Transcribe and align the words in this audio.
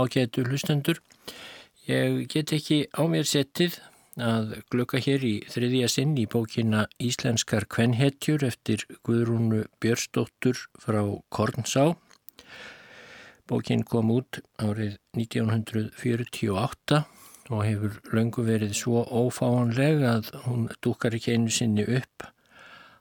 ágætu 0.00 0.46
hlustendur. 0.48 1.00
Ég 1.88 2.26
get 2.32 2.52
ekki 2.56 2.86
á 2.92 3.02
mér 3.10 3.28
settið 3.28 3.78
að 4.20 4.56
glukka 4.72 5.00
hér 5.00 5.24
í 5.24 5.34
þriðja 5.50 5.88
sinn 5.88 6.16
í 6.18 6.26
bókina 6.30 6.86
Íslenskar 7.00 7.66
kvenhetjur 7.70 8.44
eftir 8.46 8.84
Guðrúnu 9.06 9.64
Björnsdóttur 9.80 10.58
frá 10.82 11.00
Kornsá. 11.30 11.94
Bókin 13.50 13.82
kom 13.82 14.12
út 14.14 14.42
árið 14.62 14.98
1948 15.18 17.04
og 17.50 17.62
hefur 17.66 17.96
löngu 18.14 18.44
verið 18.46 18.76
svo 18.78 19.02
ófáanleg 19.02 20.04
að 20.06 20.30
hún 20.44 20.68
dúkar 20.84 21.16
ekki 21.16 21.34
einu 21.34 21.50
sinni 21.50 21.86
upp 21.98 22.28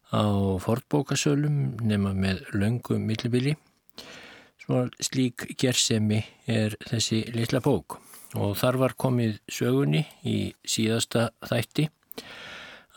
á 0.10 0.26
fortbókasölum 0.64 1.78
nema 1.86 2.16
með 2.18 2.48
löngu 2.58 2.98
millibili. 2.98 3.54
Slík 4.70 5.48
gersemi 5.58 6.20
er 6.46 6.76
þessi 6.86 7.24
litla 7.34 7.58
bók 7.66 7.98
og 8.38 8.52
þar 8.60 8.76
var 8.78 8.94
komið 9.02 9.40
sögunni 9.50 10.04
í 10.30 10.52
síðasta 10.62 11.32
þætti 11.50 11.88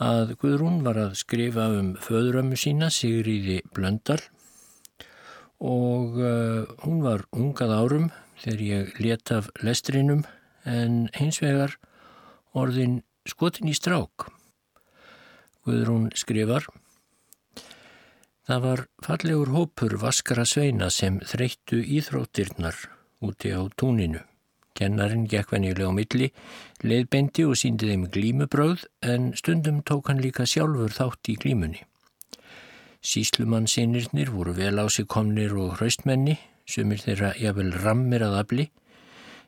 að 0.02 0.34
Guðrún 0.42 0.82
var 0.84 1.00
að 1.00 1.14
skrifa 1.22 1.70
um 1.72 1.94
föðurömmu 2.02 2.58
sína 2.60 2.90
Sigriði 2.92 3.62
Blöndal 3.72 4.20
og 5.64 6.20
uh, 6.20 6.68
hún 6.84 7.00
var 7.06 7.24
ungað 7.32 7.72
árum 7.78 8.06
þegar 8.42 8.62
ég 8.68 9.00
let 9.00 9.32
af 9.32 9.48
lestrinum 9.64 10.26
en 10.68 11.06
hins 11.16 11.40
vegar 11.40 11.78
orðin 12.52 13.00
skotin 13.24 13.70
í 13.70 13.76
strák. 13.78 14.28
Guðrún 15.64 16.10
skrifar 16.18 16.66
Það 18.42 18.62
var 18.66 18.80
fallegur 19.06 19.50
hópur 19.54 19.92
vaskara 20.02 20.42
sveina 20.48 20.88
sem 20.90 21.20
þreyttu 21.22 21.78
íþróttirnar 21.78 22.74
úti 23.22 23.52
á 23.54 23.62
túninu. 23.78 24.24
Kennarin 24.74 25.28
gekk 25.30 25.52
venjulega 25.52 25.92
á 25.92 25.94
milli, 25.94 26.28
leiðbendi 26.82 27.44
og 27.46 27.58
síndi 27.60 27.90
þeim 27.92 28.08
glímubröð 28.10 28.86
en 29.04 29.30
stundum 29.38 29.82
tók 29.86 30.08
hann 30.10 30.22
líka 30.24 30.46
sjálfur 30.48 30.90
þátt 30.90 31.30
í 31.30 31.36
glímunni. 31.38 31.84
Síslumann 33.02 33.68
sinirnir 33.70 34.32
voru 34.34 34.56
vel 34.56 34.80
á 34.80 34.86
sig 34.90 35.06
komnir 35.06 35.54
og 35.58 35.76
hraustmenni, 35.78 36.38
sumir 36.66 36.98
þeirra 37.02 37.34
jafnvel 37.38 37.70
rammir 37.84 38.24
að 38.26 38.38
afli, 38.40 38.66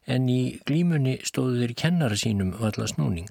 en 0.06 0.28
í 0.28 0.60
glímunni 0.68 1.16
stóðu 1.26 1.64
þeir 1.64 1.74
kennara 1.82 2.18
sínum 2.20 2.54
valla 2.60 2.86
snúning. 2.90 3.30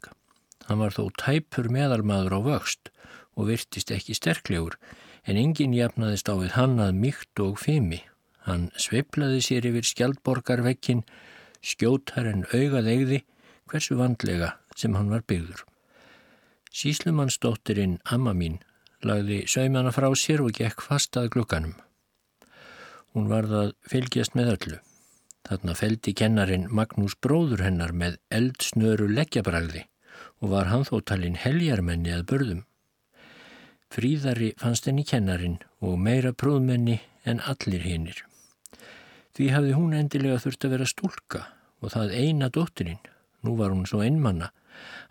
Hann 0.67 0.79
var 0.83 0.95
þó 0.95 1.07
tæpur 1.19 1.71
meðalmaður 1.71 2.35
á 2.35 2.39
vöxt 2.51 2.91
og 3.35 3.51
virtist 3.51 3.91
ekki 3.95 4.15
sterklegur, 4.17 4.75
en 5.23 5.39
enginn 5.39 5.75
jafnaðist 5.75 6.29
á 6.29 6.35
við 6.35 6.55
hann 6.57 6.79
að 6.83 6.97
mýkt 6.99 7.43
og 7.43 7.59
fimi. 7.61 8.01
Hann 8.43 8.69
sveiplaði 8.75 9.39
sér 9.43 9.67
yfir 9.69 9.87
skjaldborgarvekkin, 9.87 11.05
skjótar 11.63 12.27
en 12.27 12.43
augað 12.51 12.89
eigði 12.91 13.19
hversu 13.71 13.95
vandlega 13.99 14.57
sem 14.75 14.95
hann 14.97 15.11
var 15.13 15.23
byggður. 15.27 15.63
Síslumannsdóttirinn, 16.73 17.99
amma 18.03 18.33
mín, 18.33 18.57
lagði 19.05 19.43
saumana 19.47 19.93
frá 19.95 20.09
sér 20.17 20.43
og 20.43 20.55
gekk 20.57 20.81
fast 20.83 21.15
að 21.19 21.29
glukkanum. 21.35 21.75
Hún 23.13 23.29
varð 23.29 23.53
að 23.59 23.71
fylgjast 23.87 24.35
með 24.35 24.55
öllu. 24.55 24.79
Þarna 25.43 25.75
feldi 25.75 26.13
kennarin 26.17 26.69
Magnús 26.71 27.15
bróður 27.21 27.61
hennar 27.65 27.91
með 27.93 28.17
eldsnöru 28.33 29.09
leggjabræði 29.11 29.83
og 30.41 30.53
var 30.53 30.69
hann 30.71 30.85
þó 30.87 30.97
talinn 31.05 31.37
heljarmenni 31.39 32.13
að 32.15 32.25
börðum. 32.31 32.63
Fríðari 33.93 34.55
fannst 34.57 34.87
henni 34.89 35.03
kennarin 35.05 35.59
og 35.85 35.99
meira 36.01 36.31
próðmenni 36.33 36.95
en 37.29 37.41
allir 37.45 37.83
hinnir. 37.85 38.23
Því 39.37 39.49
hafði 39.53 39.75
hún 39.77 39.93
endilega 39.93 40.39
þurft 40.41 40.65
að 40.65 40.73
vera 40.73 40.87
stúlka 40.89 41.41
og 41.77 41.93
það 41.93 42.15
eina 42.17 42.49
dóttirinn. 42.49 43.03
Nú 43.45 43.53
var 43.59 43.69
hún 43.69 43.85
svo 43.85 44.01
einmanna. 44.01 44.49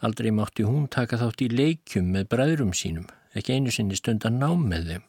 Aldrei 0.02 0.32
mátti 0.34 0.66
hún 0.66 0.88
taka 0.90 1.20
þátt 1.20 1.44
í 1.46 1.48
leikjum 1.52 2.08
með 2.10 2.26
bræðrum 2.34 2.72
sínum, 2.74 3.06
ekki 3.38 3.54
einu 3.54 3.70
sinni 3.70 3.98
stund 3.98 4.26
að 4.26 4.40
ná 4.40 4.50
með 4.58 4.90
þeim. 4.90 5.06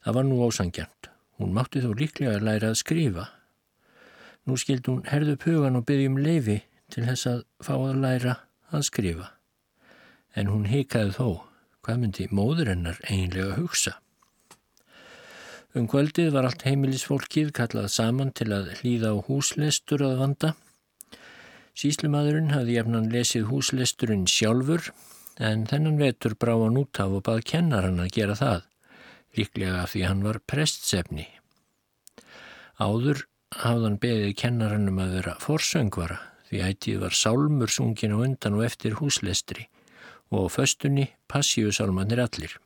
Það 0.00 0.16
var 0.16 0.28
nú 0.30 0.40
ósangjant. 0.46 1.10
Hún 1.36 1.52
mátti 1.56 1.84
þó 1.84 1.92
líklega 2.00 2.38
að 2.38 2.48
læra 2.48 2.72
að 2.72 2.80
skrifa. 2.80 3.26
Nú 4.48 4.56
skildi 4.56 4.88
hún 4.88 5.04
herðu 5.10 5.36
pugan 5.36 5.76
og 5.76 5.84
byggjum 5.88 6.16
leifi 6.24 6.62
til 6.88 7.04
þess 7.04 7.28
að 7.28 7.44
fá 7.60 7.74
að 7.76 8.00
læra 8.06 8.38
að 8.72 8.88
skrifa. 8.88 9.30
En 10.32 10.48
hún 10.48 10.64
hikaði 10.70 11.12
þó 11.20 11.49
hvað 11.84 12.00
myndi 12.02 12.28
móður 12.34 12.70
hennar 12.72 12.98
eiginlega 13.08 13.56
hugsa. 13.58 13.96
Um 15.70 15.86
kvöldið 15.86 16.32
var 16.34 16.48
allt 16.48 16.64
heimilisfólkið 16.66 17.52
kallað 17.54 17.92
saman 17.94 18.32
til 18.34 18.48
að 18.56 18.72
hlýða 18.80 19.12
á 19.14 19.16
húslestur 19.28 20.02
að 20.02 20.16
vanda. 20.18 20.50
Síslumadurinn 21.78 22.50
hafði 22.50 22.74
jafnan 22.76 23.10
lesið 23.12 23.46
húslesturinn 23.52 24.26
sjálfur 24.28 24.90
en 25.38 25.62
þennan 25.70 26.00
vetur 26.00 26.34
brá 26.34 26.56
hann 26.58 26.80
út 26.80 27.00
af 27.00 27.14
og 27.16 27.24
bað 27.28 27.44
kennar 27.52 27.86
hann 27.86 28.02
að 28.02 28.10
gera 28.18 28.34
það, 28.36 28.64
líklega 29.38 29.86
því 29.92 30.02
hann 30.08 30.24
var 30.26 30.40
prestsefni. 30.50 31.28
Áður 32.82 33.24
hafðan 33.62 34.00
beðið 34.02 34.34
kennar 34.42 34.74
hann 34.74 34.90
um 34.90 35.00
að 35.04 35.14
vera 35.20 35.38
forsöngvara 35.40 36.18
því 36.50 36.64
ætið 36.66 37.02
var 37.04 37.14
sálmur 37.14 37.70
sungin 37.70 38.14
á 38.14 38.18
undan 38.18 38.58
og 38.58 38.66
eftir 38.66 38.98
húslestri 38.98 39.70
og 40.30 40.50
föstunni 40.54 41.10
passíusalmanir 41.28 42.22
allir. 42.22 42.56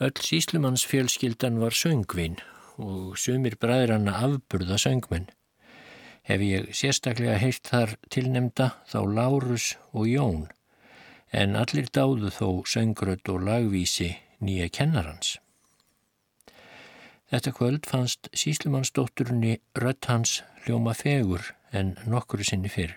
Öll 0.00 0.18
síslumanns 0.22 0.84
fjölskyldan 0.86 1.58
var 1.58 1.74
söngvin 1.74 2.38
og 2.78 3.18
sumir 3.18 3.56
bræðranna 3.58 4.14
afburða 4.22 4.78
söngmenn. 4.78 5.26
Hef 6.22 6.40
ég 6.44 6.70
sérstaklega 6.76 7.38
heilt 7.40 7.66
þar 7.66 7.96
tilnemda 8.10 8.68
þá 8.90 9.00
Lárus 9.16 9.72
og 9.92 10.06
Jón, 10.06 10.46
en 11.32 11.56
allir 11.56 11.90
dáðu 11.90 12.30
þó 12.30 12.48
söngrödd 12.68 13.26
og 13.32 13.42
lagvísi 13.48 14.12
nýja 14.38 14.68
kennarans. 14.70 15.38
Þetta 17.28 17.52
kvöld 17.52 17.86
fannst 17.86 18.30
síslumannsdótturunni 18.32 19.58
rött 19.76 20.06
hans 20.08 20.42
hljóma 20.64 20.94
fegur 20.96 21.52
en 21.72 21.96
nokkuru 22.06 22.44
sinni 22.44 22.70
fyrr. 22.72 22.94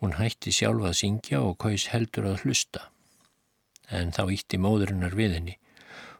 Hún 0.00 0.18
hætti 0.18 0.52
sjálf 0.52 0.84
að 0.84 0.98
syngja 0.98 1.40
og 1.40 1.56
kaus 1.62 1.86
heldur 1.92 2.28
að 2.28 2.42
hlusta. 2.44 2.82
En 3.88 4.12
þá 4.12 4.26
ítti 4.34 4.58
móðurinnar 4.60 5.16
við 5.16 5.36
henni. 5.38 5.54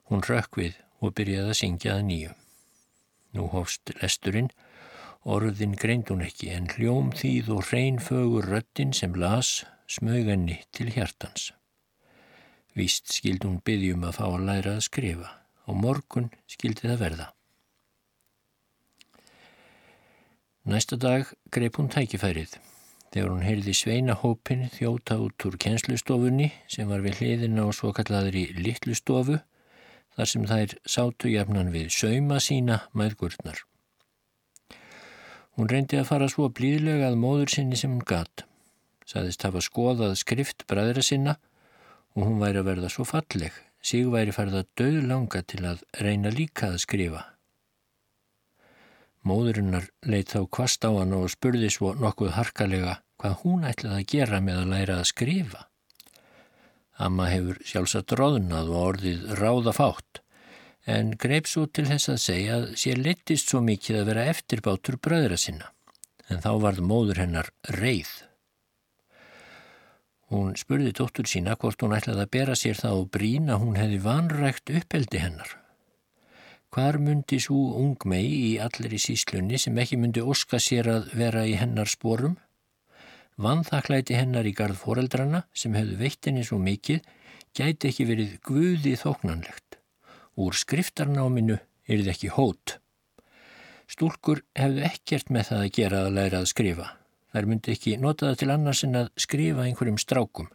Hún 0.08 0.24
rökk 0.24 0.56
við 0.60 0.78
og 1.04 1.12
byrjaði 1.18 1.52
að 1.52 1.58
syngja 1.60 1.96
að 1.96 2.06
nýju. 2.08 2.32
Nú 3.36 3.48
hófst 3.52 3.92
lesturinn, 4.00 4.48
orðin 5.28 5.74
greind 5.76 6.08
hún 6.08 6.24
ekki 6.24 6.48
en 6.54 6.70
hljóm 6.72 7.10
þýð 7.18 7.50
og 7.56 7.66
reynfögur 7.68 8.48
röttin 8.48 8.94
sem 8.96 9.16
las 9.20 9.66
smögenni 9.90 10.62
til 10.72 10.88
hjartans. 10.94 11.50
Vist 12.76 13.12
skild 13.12 13.44
hún 13.44 13.60
byggjum 13.64 14.06
að 14.08 14.16
fá 14.20 14.24
að 14.28 14.46
læra 14.48 14.76
að 14.78 14.86
skrifa 14.88 15.34
og 15.66 15.80
morgun 15.82 16.30
skildi 16.48 16.86
það 16.86 17.02
verða. 17.02 17.28
Næsta 20.66 20.96
dag 20.98 21.28
greip 21.54 21.76
hún 21.78 21.92
tækifærið 21.92 22.56
þegar 23.16 23.30
hún 23.32 23.44
heyrði 23.46 23.72
sveinahópin 23.72 24.66
þjóta 24.74 25.14
út 25.24 25.44
úr 25.48 25.54
kennslustofunni 25.56 26.50
sem 26.68 26.90
var 26.90 27.00
við 27.00 27.22
hliðina 27.22 27.62
og 27.64 27.72
svo 27.78 27.88
kallaður 27.96 28.34
í 28.36 28.42
litlustofu 28.58 29.38
þar 30.18 30.28
sem 30.28 30.44
þær 30.50 30.74
sátu 30.84 31.30
jafnan 31.32 31.72
við 31.72 31.88
sauma 31.96 32.36
sína 32.44 32.82
maðgurnar. 32.92 33.62
Hún 35.56 35.70
reyndi 35.72 35.96
að 35.96 36.10
fara 36.10 36.28
svo 36.28 36.50
blíðlega 36.52 37.08
að 37.08 37.16
móður 37.22 37.54
sinni 37.54 37.78
sem 37.80 37.94
hún 37.94 38.04
gatt. 38.04 38.44
Saðist 39.08 39.48
hafa 39.48 39.64
skoðað 39.64 40.12
skrift 40.20 40.66
bræðra 40.68 41.00
sinna 41.00 41.38
og 42.12 42.26
hún 42.26 42.36
væri 42.42 42.60
að 42.60 42.68
verða 42.68 42.92
svo 42.92 43.08
falleg. 43.08 43.56
Sig 43.80 44.04
væri 44.12 44.34
farið 44.36 44.60
að 44.60 44.70
döð 44.76 45.00
langa 45.08 45.40
til 45.40 45.62
að 45.64 45.80
reyna 46.04 46.34
líka 46.36 46.68
að 46.74 46.82
skrifa. 46.84 47.24
Móðurinnar 49.24 49.88
leitt 50.04 50.36
þá 50.36 50.44
kvast 50.52 50.84
á 50.84 50.92
hann 50.92 51.16
og 51.16 51.30
spurði 51.32 51.72
svo 51.72 51.96
nokkuð 51.96 52.36
harkalega 52.36 52.98
hvað 53.20 53.40
hún 53.42 53.64
ætlaði 53.68 54.02
að 54.02 54.12
gera 54.12 54.42
með 54.44 54.60
að 54.60 54.70
læra 54.74 54.98
að 55.00 55.08
skrifa. 55.12 55.64
Amma 56.96 57.28
hefur 57.28 57.58
sjálfsagt 57.68 58.14
róðnað 58.16 58.70
og 58.72 58.84
orðið 58.90 59.26
ráðafátt 59.40 60.22
en 60.86 61.16
greip 61.18 61.48
svo 61.50 61.66
til 61.66 61.88
þess 61.88 62.12
að 62.12 62.22
segja 62.22 62.60
að 62.60 62.68
sér 62.78 63.00
litist 63.02 63.50
svo 63.50 63.60
mikið 63.64 64.00
að 64.00 64.08
vera 64.12 64.28
eftirbátur 64.32 65.00
bröðra 65.02 65.38
sinna 65.40 65.72
en 66.30 66.40
þá 66.42 66.50
varð 66.62 66.82
móður 66.86 67.20
hennar 67.22 67.50
reið. 67.76 68.10
Hún 70.30 70.56
spurði 70.58 70.90
dóttur 70.98 71.28
sína 71.30 71.54
hvort 71.54 71.82
hún 71.84 71.94
ætlaði 71.94 72.24
að 72.24 72.32
bera 72.34 72.56
sér 72.58 72.78
það 72.80 73.02
og 73.02 73.10
brína 73.14 73.60
hún 73.62 73.76
hefði 73.78 74.00
vanrægt 74.02 74.72
uppeldi 74.74 75.22
hennar. 75.22 75.52
Hvar 76.74 76.98
myndi 76.98 77.38
svo 77.40 77.76
ung 77.78 78.08
mei 78.10 78.24
í 78.26 78.56
allir 78.62 78.96
í 78.96 78.98
síslunni 79.00 79.58
sem 79.62 79.78
ekki 79.78 79.98
myndi 80.00 80.22
oska 80.22 80.58
sér 80.62 80.90
að 80.96 81.12
vera 81.14 81.44
í 81.46 81.54
hennar 81.60 81.88
sporum? 81.90 82.34
Vanþaklæti 83.36 84.16
hennar 84.16 84.46
í 84.48 84.54
garð 84.56 84.78
foreldrana 84.80 85.42
sem 85.52 85.74
hefðu 85.76 85.96
veitt 86.00 86.24
henni 86.24 86.44
svo 86.46 86.56
mikið 86.56 87.02
gæti 87.56 87.90
ekki 87.90 88.06
verið 88.08 88.36
guði 88.48 88.94
þóknanlegt. 88.96 89.76
Úr 90.40 90.56
skriftarnáminu 90.56 91.58
er 91.60 92.00
þið 92.00 92.12
ekki 92.14 92.30
hót. 92.32 92.78
Stúlkur 93.92 94.40
hefðu 94.56 94.86
ekkert 94.88 95.28
með 95.32 95.50
það 95.50 95.64
að 95.64 95.74
gera 95.78 96.00
að 96.06 96.16
læra 96.16 96.40
að 96.40 96.48
skrifa. 96.52 96.86
Þær 97.36 97.48
myndi 97.50 97.74
ekki 97.74 97.98
nota 98.00 98.30
það 98.30 98.40
til 98.40 98.48
annars 98.54 98.82
en 98.88 99.00
að 99.02 99.12
skrifa 99.20 99.66
einhverjum 99.66 100.00
strákum. 100.00 100.48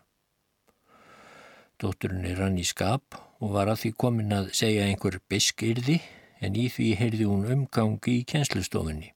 Dótturinn 1.77 2.25
er 2.29 2.41
rann 2.41 2.57
í 2.57 2.65
skap 2.65 3.19
og 3.41 3.53
var 3.53 3.69
að 3.69 3.83
því 3.83 3.93
komin 4.05 4.33
að 4.33 4.51
segja 4.57 4.89
einhver 4.89 5.19
biskyrði 5.29 5.99
en 6.41 6.57
í 6.57 6.65
því 6.73 6.89
heyrði 6.97 7.29
hún 7.29 7.45
umgangi 7.45 8.17
í 8.23 8.27
kjenslustofunni. 8.33 9.13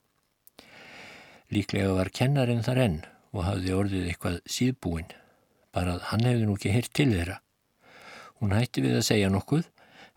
Líklega 1.53 1.97
var 1.97 2.13
kennarinn 2.13 2.65
þar 2.65 2.85
enn 2.85 3.03
og 3.35 3.43
hafði 3.43 3.75
orðið 3.75 4.09
eitthvað 4.09 4.39
síðbúinn, 4.47 5.11
bara 5.75 5.97
að 5.97 6.05
hann 6.11 6.25
hefði 6.29 6.47
nú 6.47 6.55
ekki 6.55 6.73
heyrt 6.73 6.93
til 6.95 7.09
þeirra. 7.11 7.41
Hún 8.39 8.55
hætti 8.55 8.83
við 8.85 8.97
að 8.99 9.07
segja 9.09 9.31
nokkuð 9.33 9.67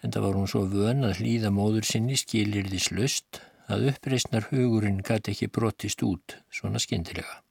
en 0.02 0.14
það 0.14 0.24
var 0.24 0.38
hún 0.38 0.50
svo 0.50 0.62
vön 0.70 1.06
að 1.06 1.20
hlýða 1.22 1.50
móður 1.54 1.86
sinni 1.88 2.16
skilir 2.18 2.70
því 2.70 2.80
slust 2.86 3.42
að 3.68 3.90
uppreysnar 3.92 4.48
hugurinn 4.52 5.02
gæti 5.04 5.34
ekki 5.34 5.50
brotist 5.52 6.02
út 6.06 6.38
svona 6.54 6.80
skindilega. 6.82 7.42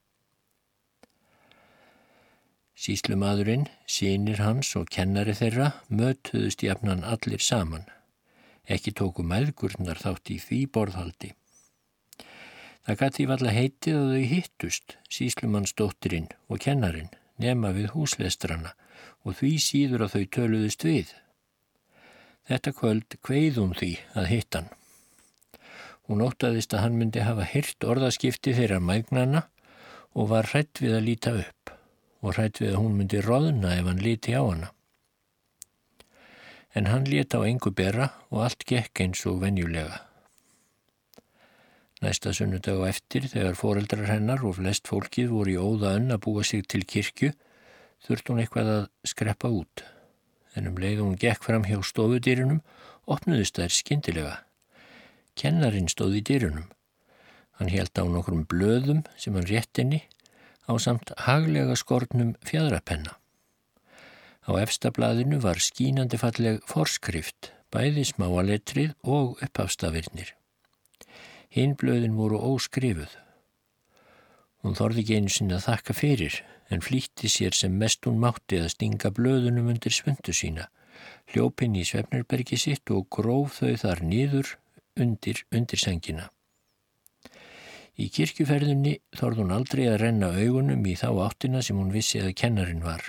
Síslumadurinn, 2.77 3.65
sínir 3.89 4.39
hans 4.45 4.75
og 4.77 4.85
kennari 4.93 5.33
þeirra 5.37 5.71
mötuðust 5.89 6.61
jafnan 6.61 7.01
allir 7.03 7.41
saman. 7.41 7.87
Ekki 8.69 8.93
tóku 8.93 9.25
mæðgurnar 9.25 9.97
þátt 9.97 10.29
í 10.35 10.37
því 10.43 10.59
borðhaldi. 10.75 11.31
Það 12.87 12.99
gæti 13.01 13.23
í 13.23 13.27
valla 13.27 13.51
heitið 13.51 13.95
að 13.99 14.11
þau 14.13 14.27
hittust, 14.31 14.93
síslumannsdóttirinn 15.11 16.29
og 16.47 16.61
kennarin, 16.63 17.09
nema 17.35 17.73
við 17.75 17.89
húslestrana 17.91 18.71
og 19.27 19.35
því 19.41 19.49
síður 19.59 20.05
að 20.05 20.13
þau 20.13 20.23
töluðust 20.37 20.85
við. 20.87 21.11
Þetta 22.47 22.73
kvöld 22.77 23.17
kveið 23.27 23.59
um 23.59 23.75
því 23.75 23.91
að 24.15 24.29
hittan. 24.31 24.71
Hún 26.07 26.23
óttaðist 26.23 26.71
að 26.71 26.85
hann 26.85 26.95
myndi 27.01 27.27
hafa 27.27 27.43
hyrt 27.51 27.83
orðaskipti 27.83 28.55
þeirra 28.55 28.79
mægnana 28.79 29.43
og 30.15 30.31
var 30.31 30.47
hrætt 30.53 30.79
við 30.79 30.95
að 30.95 31.07
líta 31.09 31.35
upp 31.43 31.75
og 32.23 32.37
hrætt 32.37 32.63
við 32.63 32.71
að 32.71 32.81
hún 32.85 32.95
myndi 33.01 33.19
roðna 33.25 33.75
ef 33.75 33.91
hann 33.91 34.03
líti 34.07 34.31
á 34.31 34.47
hana. 34.47 34.71
En 36.71 36.87
hann 36.87 37.11
lét 37.11 37.35
á 37.35 37.43
engu 37.43 37.75
bera 37.75 38.13
og 38.31 38.47
allt 38.47 38.63
gekk 38.63 39.03
eins 39.03 39.27
og 39.27 39.43
venjulega. 39.43 40.06
Næsta 41.97 42.29
sunnudag 42.29 42.77
og 42.77 42.89
eftir 42.91 43.25
þegar 43.25 43.55
foreldrar 43.57 44.05
hennar 44.11 44.43
og 44.45 44.59
flest 44.59 44.85
fólkið 44.85 45.31
voru 45.33 45.53
í 45.55 45.57
óða 45.57 45.95
önn 45.97 46.13
að 46.13 46.21
búa 46.27 46.43
sig 46.45 46.67
til 46.69 46.83
kirkju 46.85 47.31
þurft 48.05 48.29
hún 48.29 48.41
eitthvað 48.43 48.69
að 48.73 48.83
skreppa 49.11 49.49
út. 49.49 49.81
En 50.53 50.69
um 50.69 50.77
leið 50.77 51.01
hún 51.01 51.17
gekk 51.17 51.47
fram 51.47 51.65
hjá 51.65 51.79
stofudýrinum 51.81 52.61
opnuðist 53.09 53.57
þær 53.57 53.73
skindilega. 53.73 54.35
Kennarin 55.37 55.89
stóð 55.89 56.19
í 56.21 56.23
dyrunum. 56.29 56.69
Hann 57.57 57.73
held 57.73 57.97
á 57.97 58.05
nokkrum 58.05 58.45
blöðum 58.45 59.01
sem 59.17 59.33
hann 59.33 59.49
rétt 59.49 59.81
inni 59.81 60.03
á 60.69 60.77
samt 60.77 61.15
haglega 61.25 61.73
skortnum 61.79 62.35
fjadrapenna. 62.45 63.17
Á 64.45 64.51
efstablaðinu 64.61 65.41
var 65.41 65.57
skínandi 65.57 66.19
falleg 66.21 66.61
forskrift, 66.69 67.55
bæði 67.73 68.05
smáaletrið 68.05 68.93
og 69.03 69.41
uppafstafirnir. 69.41 70.37
Hinn 71.53 71.75
blöðin 71.79 72.17
voru 72.19 72.39
óskrifuð. 72.53 73.13
Hún 74.63 74.75
þorði 74.75 75.03
ekki 75.03 75.17
einu 75.17 75.31
sinna 75.31 75.59
að 75.59 75.67
þakka 75.69 75.95
fyrir 75.95 76.39
en 76.73 76.83
flýtti 76.83 77.29
sér 77.31 77.55
sem 77.55 77.75
mest 77.79 78.07
hún 78.07 78.19
mátti 78.19 78.59
að 78.59 78.73
stinga 78.73 79.11
blöðunum 79.15 79.69
undir 79.71 79.95
svöndu 79.95 80.33
sína, 80.35 80.67
hljópinn 81.31 81.77
í 81.79 81.85
Svefnarbergi 81.87 82.59
sitt 82.59 82.91
og 82.91 83.07
gróf 83.13 83.61
þau 83.61 83.77
þar 83.83 84.03
nýður 84.03 84.57
undir 84.99 85.45
undirsengina. 85.55 86.27
Í 87.97 88.11
kirkjuferðunni 88.13 88.97
þorð 89.17 89.41
hún 89.41 89.55
aldrei 89.55 89.87
að 89.89 90.01
renna 90.03 90.33
augunum 90.35 90.83
í 90.85 90.93
þá 90.99 91.07
áttina 91.29 91.63
sem 91.65 91.79
hún 91.79 91.93
vissi 91.95 92.19
að 92.21 92.35
kennarin 92.43 92.83
var. 92.85 93.07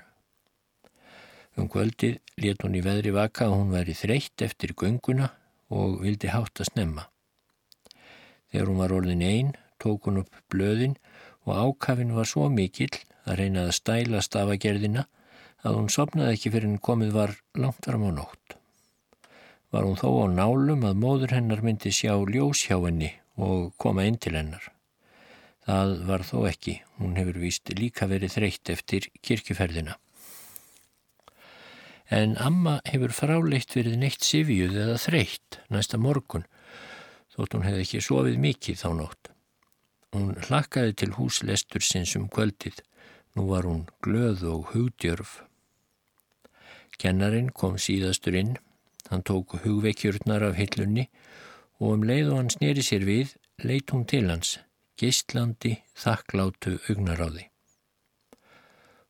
Um 1.58 1.68
kvöldið 1.68 2.20
let 2.38 2.62
hún 2.62 2.78
í 2.78 2.84
veðri 2.86 3.12
vaka 3.12 3.48
að 3.48 3.56
hún 3.58 3.74
væri 3.74 3.98
þreytt 3.98 4.46
eftir 4.46 4.72
gönguna 4.78 5.32
og 5.74 5.98
vildi 6.04 6.30
hátt 6.30 6.62
að 6.62 6.70
snemma. 6.70 7.08
Þegar 8.52 8.70
hún 8.70 8.82
var 8.82 8.94
orðin 8.96 9.24
einn, 9.24 9.54
tók 9.78 10.08
hún 10.08 10.22
upp 10.24 10.42
blöðin 10.52 10.96
og 11.46 11.54
ákafin 11.56 12.14
var 12.16 12.28
svo 12.28 12.48
mikill 12.52 12.92
að 13.28 13.42
reyna 13.42 13.66
að 13.66 13.76
stæla 13.80 14.22
stafagerðina 14.24 15.08
að 15.66 15.80
hún 15.80 15.92
sopnaði 15.92 16.36
ekki 16.38 16.54
fyrir 16.54 16.70
henn 16.70 16.86
komið 16.90 17.12
var 17.16 17.36
langt 17.58 17.84
fram 17.84 18.06
á 18.08 18.12
nótt 18.14 18.58
var 19.72 19.84
hún 19.84 19.98
þó 20.00 20.24
á 20.24 20.26
nálum 20.32 20.84
að 20.88 21.00
móður 21.02 21.34
hennar 21.36 21.62
myndi 21.64 21.92
sjá 21.92 22.14
ljós 22.16 22.64
hjá 22.68 22.78
henni 22.80 23.12
og 23.36 23.72
koma 23.80 24.06
inn 24.08 24.18
til 24.18 24.34
hennar. 24.36 24.64
Það 25.68 25.94
var 26.08 26.24
þó 26.24 26.36
ekki, 26.48 26.78
hún 26.98 27.18
hefur 27.20 27.40
víst 27.42 27.68
líka 27.76 28.08
verið 28.08 28.38
þreytt 28.38 28.72
eftir 28.72 29.08
kirkjuferðina. 29.20 29.98
En 32.08 32.38
amma 32.40 32.78
hefur 32.88 33.12
fráleitt 33.12 33.76
verið 33.76 33.98
neitt 34.00 34.24
sifjuð 34.24 34.78
eða 34.80 34.96
þreytt 35.02 35.58
næsta 35.68 36.00
morgun, 36.00 36.46
þótt 37.38 37.56
hún 37.56 37.66
hefði 37.70 37.86
ekki 37.86 38.04
sofið 38.04 38.38
mikið 38.42 38.82
þá 38.82 38.88
nótt. 38.98 39.32
Hún 40.12 40.30
hlakkaði 40.48 40.94
til 40.98 41.12
húslestur 41.14 41.84
sinns 41.84 42.16
um 42.18 42.26
kvöldið, 42.28 42.82
nú 43.38 43.46
var 43.54 43.68
hún 43.70 43.86
glöð 44.02 44.42
og 44.50 44.72
hugdjörf. 44.74 45.44
Kennarin 46.98 47.52
kom 47.54 47.78
síðastur 47.78 48.34
inn 48.34 48.56
Hann 49.08 49.22
tók 49.22 49.54
hugveikjurnar 49.64 50.42
af 50.42 50.56
hillunni 50.60 51.08
og 51.80 51.94
um 51.94 52.02
leið 52.04 52.32
og 52.32 52.40
hann 52.40 52.50
sneri 52.52 52.82
sér 52.84 53.06
við, 53.08 53.36
leitt 53.64 53.92
hún 53.94 54.04
til 54.04 54.26
hans, 54.28 54.58
gistlandi, 55.00 55.78
þakklátu 55.96 56.76
ugnaráði. 56.92 57.46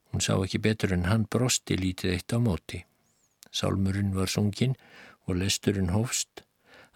Hún 0.08 0.22
sá 0.22 0.36
ekki 0.36 0.60
betur 0.62 0.94
en 0.94 1.08
hann 1.10 1.26
brosti 1.26 1.76
lítið 1.76 2.14
eitt 2.14 2.36
á 2.36 2.38
móti. 2.38 2.84
Sálmurinn 3.50 4.14
var 4.14 4.30
sungin 4.30 4.76
og 5.26 5.40
lesturinn 5.40 5.90
hófst. 5.96 6.44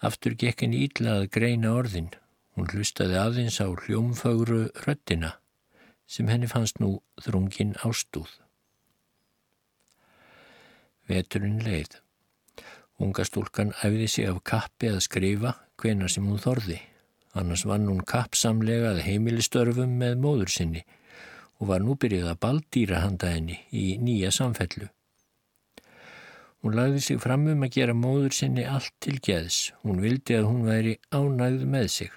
Aftur 0.03 0.35
gekk 0.35 0.65
henni 0.65 0.83
ítla 0.89 1.21
að 1.21 1.29
greina 1.37 1.77
orðin. 1.79 2.11
Hún 2.57 2.69
hlustaði 2.75 3.17
aðeins 3.21 3.61
á 3.63 3.71
hljómfagru 3.71 4.65
röttina 4.85 5.37
sem 6.11 6.29
henni 6.29 6.49
fannst 6.51 6.81
nú 6.83 6.97
þrungin 7.23 7.77
ástúð. 7.87 8.33
Veturinn 11.09 11.63
leið. 11.63 12.01
Unga 13.03 13.25
stúlkan 13.25 13.73
æfði 13.83 14.09
sig 14.11 14.29
af 14.29 14.43
kappi 14.45 14.91
að 14.91 15.05
skrifa 15.07 15.55
hvena 15.81 16.11
sem 16.11 16.27
hún 16.27 16.43
þorði. 16.43 16.81
Annars 17.39 17.65
vann 17.65 17.89
hún 17.89 18.03
kappsamlega 18.05 18.91
að 18.93 19.05
heimilistörfum 19.07 19.95
með 20.03 20.19
móður 20.21 20.53
sinni 20.53 20.83
og 21.63 21.71
var 21.71 21.87
nú 21.87 21.95
byrjuð 21.95 22.29
að 22.33 22.43
baldýra 22.43 23.05
handa 23.07 23.31
henni 23.33 23.61
í 23.71 23.97
nýja 24.03 24.35
samfellu. 24.35 24.91
Hún 26.63 26.77
lagði 26.79 27.01
sig 27.03 27.19
fram 27.19 27.49
um 27.51 27.65
að 27.67 27.73
gera 27.75 27.95
móður 27.99 28.35
sinni 28.37 28.63
allt 28.63 28.93
til 29.03 29.17
geðs. 29.19 29.73
Hún 29.83 29.99
vildi 29.99 30.37
að 30.39 30.45
hún 30.47 30.61
væri 30.69 30.93
ánægð 31.11 31.65
með 31.67 31.89
sig. 31.91 32.13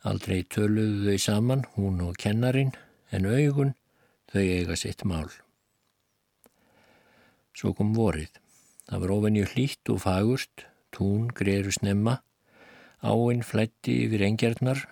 Aldrei 0.00 0.46
töluðu 0.48 1.10
þau 1.10 1.18
saman, 1.20 1.64
hún 1.74 2.00
og 2.06 2.16
kennarin, 2.16 2.70
en 3.12 3.28
augun 3.28 3.74
þau 4.32 4.40
eiga 4.40 4.78
sitt 4.80 5.04
mál. 5.04 5.28
Svo 7.52 7.74
kom 7.76 7.92
vorið. 7.92 8.32
Það 8.88 9.02
var 9.02 9.12
ofenju 9.18 9.50
hlýtt 9.52 9.92
og 9.92 10.00
fagurt, 10.06 10.64
tún 10.94 11.28
greiru 11.36 11.74
snemma, 11.74 12.22
áinn 13.04 13.44
flætti 13.44 13.98
yfir 14.06 14.24
engjarnar, 14.30 14.86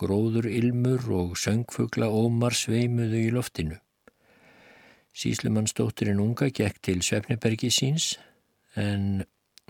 gróður 0.00 0.48
ilmur 0.48 1.04
og 1.12 1.36
söngfugla 1.36 2.08
ómar 2.08 2.56
sveimuðu 2.56 3.20
í 3.20 3.30
loftinu. 3.36 3.76
Síslumannsdóttirinn 5.12 6.22
unga 6.22 6.48
gekk 6.48 6.80
til 6.86 7.04
Svefnibergi 7.04 7.68
síns 7.74 8.14
en 8.76 9.24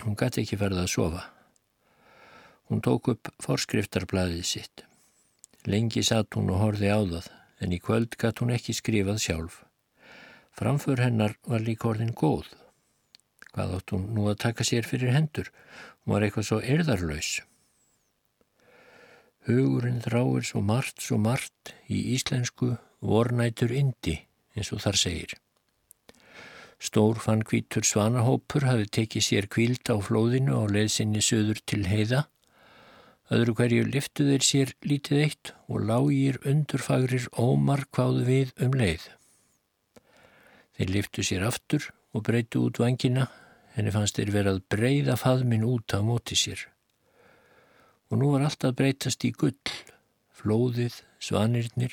hún 0.04 0.16
gæti 0.16 0.45
ekki 0.45 0.59
ferða 0.61 0.85
að 0.85 0.95
sofa. 0.95 1.25
Hún 2.71 2.83
tók 2.85 3.11
upp 3.14 3.30
forskriftarblæðið 3.42 4.47
sitt. 4.47 4.85
Lengi 5.66 6.02
satt 6.07 6.37
hún 6.37 6.52
og 6.52 6.61
horfi 6.62 6.88
á 6.88 7.00
það 7.00 7.28
en 7.61 7.75
í 7.76 7.80
kvöld 7.83 8.16
gæti 8.21 8.45
hún 8.45 8.54
ekki 8.54 8.76
skrifað 8.76 9.21
sjálf. 9.25 9.61
Framför 10.57 11.00
hennar 11.00 11.37
var 11.47 11.62
líka 11.64 11.90
orðin 11.90 12.14
góð. 12.16 12.49
Hvað 13.50 13.76
átt 13.78 13.95
hún 13.95 14.09
nú 14.14 14.28
að 14.30 14.40
taka 14.45 14.64
sér 14.66 14.87
fyrir 14.87 15.14
hendur? 15.14 15.50
Hún 16.02 16.14
var 16.14 16.25
eitthvað 16.26 16.49
svo 16.49 16.61
erðarlaus. 16.62 17.40
Hugurinn 19.49 20.02
þráir 20.04 20.45
svo 20.47 20.61
margt, 20.62 21.00
svo 21.00 21.16
margt 21.19 21.73
í 21.88 22.12
íslensku 22.14 22.75
vornætur 23.00 23.73
indi, 23.73 24.19
eins 24.54 24.71
og 24.75 24.83
þar 24.85 25.00
segir. 25.00 25.35
Stór 26.81 27.21
fann 27.21 27.43
kvítur 27.45 27.85
svanahópur 27.85 28.65
hafi 28.65 28.87
tekið 28.89 29.25
sér 29.27 29.49
kvíld 29.53 29.91
á 29.93 30.01
flóðinu 30.01 30.57
á 30.57 30.65
leðsinni 30.65 31.21
söður 31.21 31.61
til 31.69 31.83
heiða. 31.85 32.23
Öðru 33.31 33.55
hverju 33.59 33.85
liftu 33.87 34.25
þeir 34.31 34.47
sér 34.47 34.73
lítið 34.89 35.25
eitt 35.27 35.53
og 35.69 35.85
lágir 35.91 36.41
undurfagrir 36.49 37.29
ómar 37.37 37.85
hvaðu 37.93 38.25
við 38.27 38.55
um 38.65 38.73
leið. 38.81 39.05
Þeir 40.79 40.95
liftu 40.97 41.27
sér 41.27 41.45
aftur 41.47 41.91
og 42.17 42.25
breytu 42.27 42.65
út 42.65 42.81
vangina 42.81 43.29
henni 43.77 43.93
fannst 43.95 44.17
þeir 44.17 44.33
verið 44.35 44.57
að 44.57 44.65
breyða 44.73 45.17
faðmin 45.21 45.69
út 45.69 45.95
á 45.95 46.01
móti 46.01 46.39
sér. 46.39 46.65
og 48.11 48.19
nú 48.19 48.33
var 48.33 48.43
alltaf 48.43 48.75
breytast 48.75 49.23
í 49.23 49.31
gull, 49.31 49.71
flóðið, 50.35 50.97
svanirnir, 51.23 51.93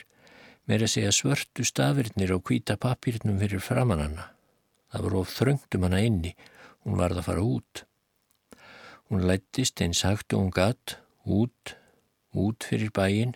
meira 0.65 0.87
segja 0.89 1.11
svörtu 1.13 1.61
stafirnir 1.61 2.33
á 2.33 2.37
hvita 2.41 2.73
papírnum 2.81 3.37
fyrir 3.37 3.61
framannanna. 3.61 4.36
Það 4.91 5.03
var 5.07 5.17
of 5.19 5.33
þröngtum 5.35 5.85
hana 5.87 5.99
inni, 6.05 6.33
hún 6.85 6.99
varð 6.99 7.21
að 7.21 7.27
fara 7.27 7.43
út. 7.43 7.83
Hún 9.07 9.25
lættist 9.27 9.81
eins 9.83 10.03
hægt 10.07 10.35
og 10.35 10.45
hún 10.45 10.53
gatt, 10.55 10.97
út, 11.23 11.75
út 12.35 12.67
fyrir 12.67 12.91
bæin, 12.95 13.35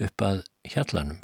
upp 0.00 0.24
að 0.24 0.42
hjallanum. 0.72 1.20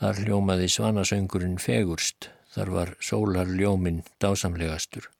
Þar 0.00 0.20
ljómaði 0.26 0.68
svanasöngurinn 0.72 1.58
fegurst, 1.60 2.30
þar 2.52 2.74
var 2.76 2.94
sólar 3.04 3.48
ljóminn 3.52 4.02
dásamlegastur. 4.20 5.10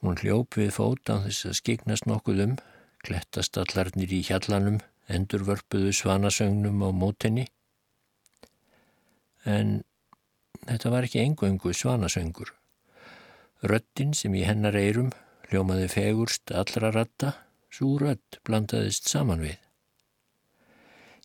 Hún 0.00 0.16
hljóp 0.20 0.56
við 0.56 0.72
fót 0.76 1.10
á 1.12 1.20
þess 1.26 1.48
að 1.48 1.58
skiknast 1.58 2.06
nokkuð 2.08 2.44
um, 2.44 2.54
Klettastallarnir 3.04 4.10
í 4.10 4.22
hjallanum 4.26 4.80
endurvörpuðu 5.08 5.92
svanasögnum 5.94 6.82
á 6.84 6.90
mótenni. 6.92 7.46
En 9.48 9.82
þetta 10.66 10.92
var 10.92 11.06
ekki 11.08 11.22
engöngu 11.22 11.72
svanasöngur. 11.72 12.57
Röttin 13.58 14.12
sem 14.14 14.34
í 14.38 14.44
hennar 14.46 14.76
eirum 14.78 15.08
hljómaði 15.48 15.88
fegurst 15.90 16.52
allra 16.54 16.92
ratta, 16.94 17.32
svo 17.74 17.96
rött 17.98 18.38
blandaðist 18.46 19.08
saman 19.10 19.42
við. 19.42 19.56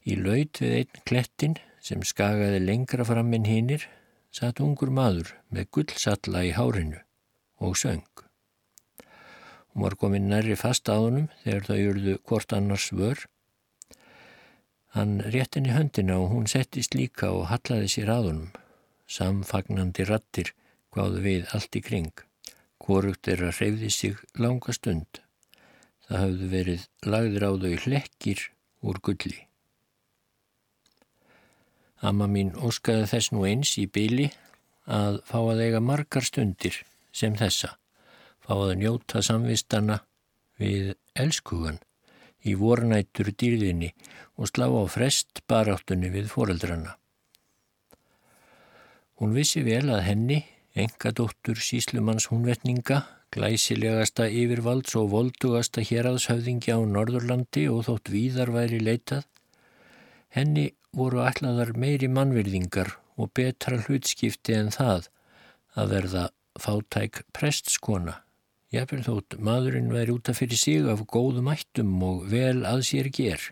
Í 0.09 0.17
laut 0.17 0.57
við 0.59 0.73
einn 0.79 1.03
klettin 1.05 1.59
sem 1.83 2.01
skagaði 2.01 2.63
lengra 2.63 3.05
fram 3.05 3.29
minn 3.29 3.45
hinnir 3.45 3.85
satt 4.33 4.63
ungur 4.65 4.89
maður 4.89 5.35
með 5.53 5.69
gullsalla 5.77 6.41
í 6.47 6.55
hárinu 6.57 7.03
og 7.61 7.77
söng. 7.77 8.07
Hún 9.73 9.85
var 9.85 9.97
komin 10.01 10.25
nærri 10.29 10.57
fast 10.57 10.89
á 10.89 10.97
húnum 10.97 11.29
þegar 11.43 11.69
þau 11.69 11.77
jörðu 11.77 12.17
hvort 12.25 12.57
annars 12.57 12.89
vör. 12.97 13.21
Hann 14.97 15.19
rétt 15.21 15.57
henni 15.57 15.73
höndina 15.73 16.17
og 16.21 16.33
hún 16.33 16.49
settist 16.49 16.97
líka 16.97 17.29
og 17.29 17.47
hallaði 17.53 17.93
sér 17.93 18.11
að 18.13 18.27
húnum. 18.31 18.51
Samfagnandi 19.05 20.05
rattir 20.09 20.53
hvaðu 20.93 21.23
við 21.25 21.49
allt 21.55 21.75
í 21.79 21.81
kring. 21.83 22.13
Hvorugt 22.83 23.29
er 23.31 23.45
að 23.47 23.57
hreyfði 23.59 23.89
sig 23.93 24.21
langa 24.39 24.75
stund. 24.75 25.21
Það 26.07 26.19
hafðu 26.19 26.49
verið 26.51 26.87
lagður 27.07 27.47
á 27.47 27.51
þau 27.63 27.75
hlekkir 27.85 28.47
úr 28.83 28.99
gulli. 29.03 29.39
Amma 32.03 32.27
mín 32.27 32.51
óskaði 32.59 33.07
þess 33.13 33.31
nú 33.31 33.45
eins 33.47 33.77
í 33.79 33.85
byli 33.87 34.27
að 34.91 35.21
fá 35.29 35.37
að 35.39 35.63
eiga 35.63 35.79
margar 35.79 36.25
stundir 36.27 36.81
sem 37.15 37.37
þessa 37.39 37.77
fá 38.43 38.53
að 38.57 38.75
njóta 38.81 39.21
samvistana 39.23 40.01
við 40.59 40.93
elskugan 41.15 41.79
í 42.43 42.55
vornættur 42.59 43.31
dýrðinni 43.31 43.93
og 44.35 44.51
slá 44.51 44.67
á 44.67 44.83
frest 44.91 45.43
baráttunni 45.47 46.11
við 46.11 46.27
foreldrana. 46.33 46.97
Hún 49.21 49.35
vissi 49.37 49.63
vel 49.63 49.87
að 49.93 50.03
henni, 50.09 50.41
engadóttur 50.73 51.59
síslumanns 51.61 52.29
húnvetninga, 52.31 53.03
glæsilegasta 53.33 54.27
yfirvalds 54.29 54.97
og 54.99 55.11
voldugasta 55.13 55.83
héraðshöfðingja 55.85 56.77
á 56.77 56.81
Norðurlandi 56.95 57.67
og 57.69 57.85
þótt 57.89 58.13
víðar 58.13 58.53
væri 58.55 58.81
leitað, 58.81 59.23
henni 60.33 60.71
voru 60.93 61.23
allaðar 61.25 61.73
meiri 61.77 62.09
mannverðingar 62.09 62.95
og 63.17 63.33
betra 63.37 63.79
hlutskipti 63.85 64.57
en 64.57 64.73
það 64.73 65.09
að 65.77 65.97
verða 65.97 66.27
fátæk 66.61 67.23
prestskona 67.33 68.23
Jafnvel 68.73 69.03
þótt 69.05 69.35
maðurinn 69.37 69.91
væri 69.93 70.15
útaf 70.15 70.39
fyrir 70.41 70.57
sig 70.57 70.87
af 70.89 71.03
góðum 71.05 71.51
ættum 71.53 71.91
og 72.07 72.23
vel 72.31 72.63
að 72.65 72.81
sér 72.87 73.09
ger. 73.13 73.43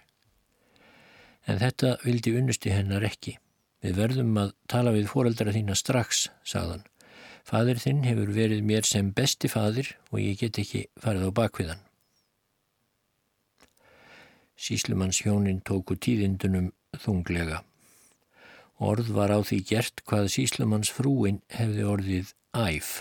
En 1.45 1.59
þetta 1.61 1.99
vildi 2.01 2.33
unnusti 2.39 2.73
hennar 2.73 3.05
ekki. 3.05 3.35
Við 3.85 3.99
verðum 4.01 4.39
að 4.41 4.55
tala 4.69 4.93
við 4.95 5.11
foreldra 5.13 5.53
þína 5.53 5.77
strax, 5.77 6.27
sagðan. 6.41 6.81
Fadir 7.47 7.79
þinn 7.81 8.03
hefur 8.05 8.29
verið 8.35 8.61
mér 8.65 8.85
sem 8.87 9.09
besti 9.15 9.49
fadir 9.51 9.95
og 10.11 10.21
ég 10.21 10.37
get 10.41 10.59
ekki 10.61 10.85
farið 11.01 11.29
á 11.29 11.31
bakviðan. 11.41 11.81
Síslumanns 14.61 15.23
hjónin 15.25 15.63
tóku 15.65 15.97
tíðindunum 15.97 16.69
þunglega. 17.01 17.63
Orð 18.81 19.09
var 19.15 19.33
á 19.33 19.39
því 19.41 19.57
gert 19.69 20.03
hvað 20.09 20.29
síslumanns 20.35 20.91
frúin 20.93 21.41
hefði 21.53 21.87
orðið 21.89 22.33
æf. 22.53 22.91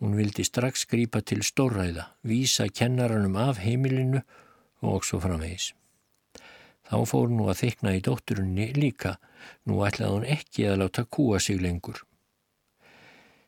Hún 0.00 0.16
vildi 0.16 0.44
strax 0.44 0.84
grípa 0.88 1.22
til 1.24 1.40
stórræða, 1.44 2.10
vísa 2.24 2.68
kennaranum 2.68 3.36
af 3.40 3.62
heimilinu 3.64 4.20
og 4.84 5.04
svo 5.08 5.20
framvegis. 5.20 5.72
Þá 6.86 6.98
fór 7.08 7.32
nú 7.32 7.48
að 7.50 7.62
þykna 7.62 7.94
í 7.96 8.02
dótturunni 8.04 8.66
líka, 8.76 9.16
nú 9.66 9.80
ætlaði 9.84 10.12
hún 10.12 10.28
ekki 10.36 10.68
að 10.68 10.82
láta 10.84 11.06
kúa 11.08 11.40
sig 11.40 11.60
lengur. 11.60 12.04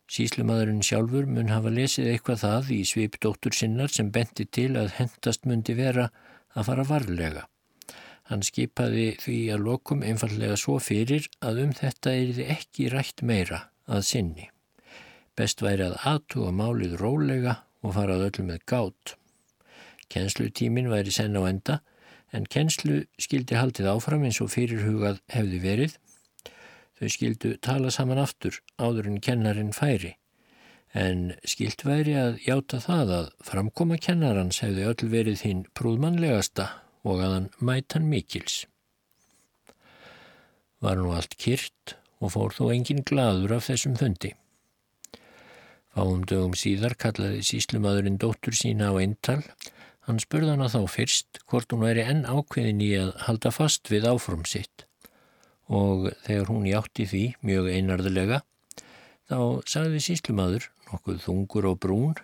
Síslumadurinn 0.09 0.81
sjálfur 0.85 1.27
mun 1.29 1.51
hafa 1.53 1.71
lesið 1.75 2.09
eitthvað 2.15 2.43
það 2.43 2.71
í 2.79 2.81
svip 2.89 3.19
dóttur 3.21 3.57
sinnar 3.57 3.93
sem 3.93 4.09
benti 4.13 4.47
til 4.49 4.71
að 4.81 4.95
hendast 4.97 5.45
mundi 5.45 5.77
vera 5.77 6.09
að 6.57 6.71
fara 6.71 6.87
varlega. 6.89 7.45
Hann 8.29 8.45
skipaði 8.45 9.11
því 9.21 9.37
að 9.53 9.67
lokum 9.67 10.05
einfallega 10.05 10.57
svo 10.61 10.79
fyrir 10.81 11.29
að 11.45 11.63
um 11.65 11.75
þetta 11.77 12.15
er 12.17 12.33
þið 12.39 12.51
ekki 12.57 12.89
rætt 12.93 13.23
meira 13.25 13.61
að 13.89 14.03
sinni. 14.09 14.49
Best 15.37 15.63
væri 15.65 15.87
að 15.87 16.01
aðtuga 16.11 16.53
málið 16.57 16.97
rólega 17.01 17.55
og 17.85 17.95
farað 17.97 18.27
öllu 18.27 18.49
með 18.49 18.65
gátt. 18.69 19.15
Kennslutímin 20.09 20.91
væri 20.93 21.13
senn 21.15 21.37
á 21.37 21.45
enda 21.49 21.81
en 22.33 22.49
kennslu 22.49 23.03
skildi 23.21 23.57
haldið 23.57 23.93
áfram 23.93 24.25
eins 24.29 24.41
og 24.45 24.53
fyrirhugað 24.53 25.21
hefði 25.33 25.61
verið. 25.65 25.97
Þau 26.99 27.11
skildu 27.15 27.53
tala 27.63 27.93
saman 27.95 28.19
aftur 28.19 28.59
áður 28.79 29.13
en 29.13 29.21
kennarin 29.23 29.75
færi 29.77 30.17
en 30.97 31.35
skilt 31.45 31.85
væri 31.85 32.15
að 32.17 32.39
játa 32.47 32.81
það 32.81 33.13
að 33.19 33.29
framkoma 33.45 33.99
kennarans 34.01 34.61
hefði 34.65 34.87
öll 34.89 35.11
verið 35.13 35.45
hinn 35.45 35.63
prúðmannlegasta 35.77 36.69
og 37.05 37.23
að 37.23 37.35
hann 37.35 37.49
mætan 37.61 38.09
mikils. 38.09 38.65
Var 40.81 40.99
nú 40.99 41.13
allt 41.15 41.37
kyrt 41.39 41.97
og 42.23 42.33
fór 42.35 42.55
þó 42.57 42.69
engin 42.73 43.05
gladur 43.07 43.57
af 43.59 43.69
þessum 43.69 43.97
fundi. 43.99 44.33
Fáum 45.95 46.25
dögum 46.31 46.55
síðar 46.55 46.95
kallaði 46.99 47.43
síslumadurinn 47.47 48.21
dóttur 48.23 48.55
sína 48.55 48.93
á 48.95 48.99
eintal. 49.01 49.43
Hann 50.07 50.21
spurði 50.23 50.55
hana 50.55 50.71
þá 50.73 50.87
fyrst 50.89 51.43
hvort 51.51 51.73
hún 51.73 51.85
væri 51.85 52.07
enn 52.07 52.25
ákveðin 52.25 52.85
í 52.85 52.93
að 52.97 53.17
halda 53.27 53.53
fast 53.53 53.91
við 53.93 54.07
áfram 54.09 54.47
sitt 54.49 54.88
og 55.69 56.09
þegar 56.27 56.51
hún 56.53 56.67
hjátti 56.69 57.07
því 57.11 57.23
mjög 57.45 57.71
einarðulega 57.75 58.43
þá 59.29 59.39
sagði 59.69 60.03
síslumadur, 60.05 60.69
nokkuð 60.89 61.23
þungur 61.25 61.71
og 61.73 61.81
brún, 61.85 62.15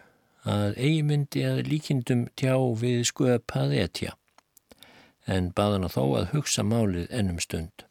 að 0.44 0.78
eigi 0.80 1.02
myndi 1.08 1.44
að 1.48 1.64
líkindum 1.68 2.28
tjá 2.36 2.56
við 2.80 3.02
sköpað 3.08 3.74
etja 3.80 4.14
en 5.24 5.50
baðana 5.56 5.88
þó 5.88 6.02
að 6.18 6.30
hugsa 6.34 6.64
málið 6.68 7.08
ennum 7.08 7.40
stund. 7.40 7.86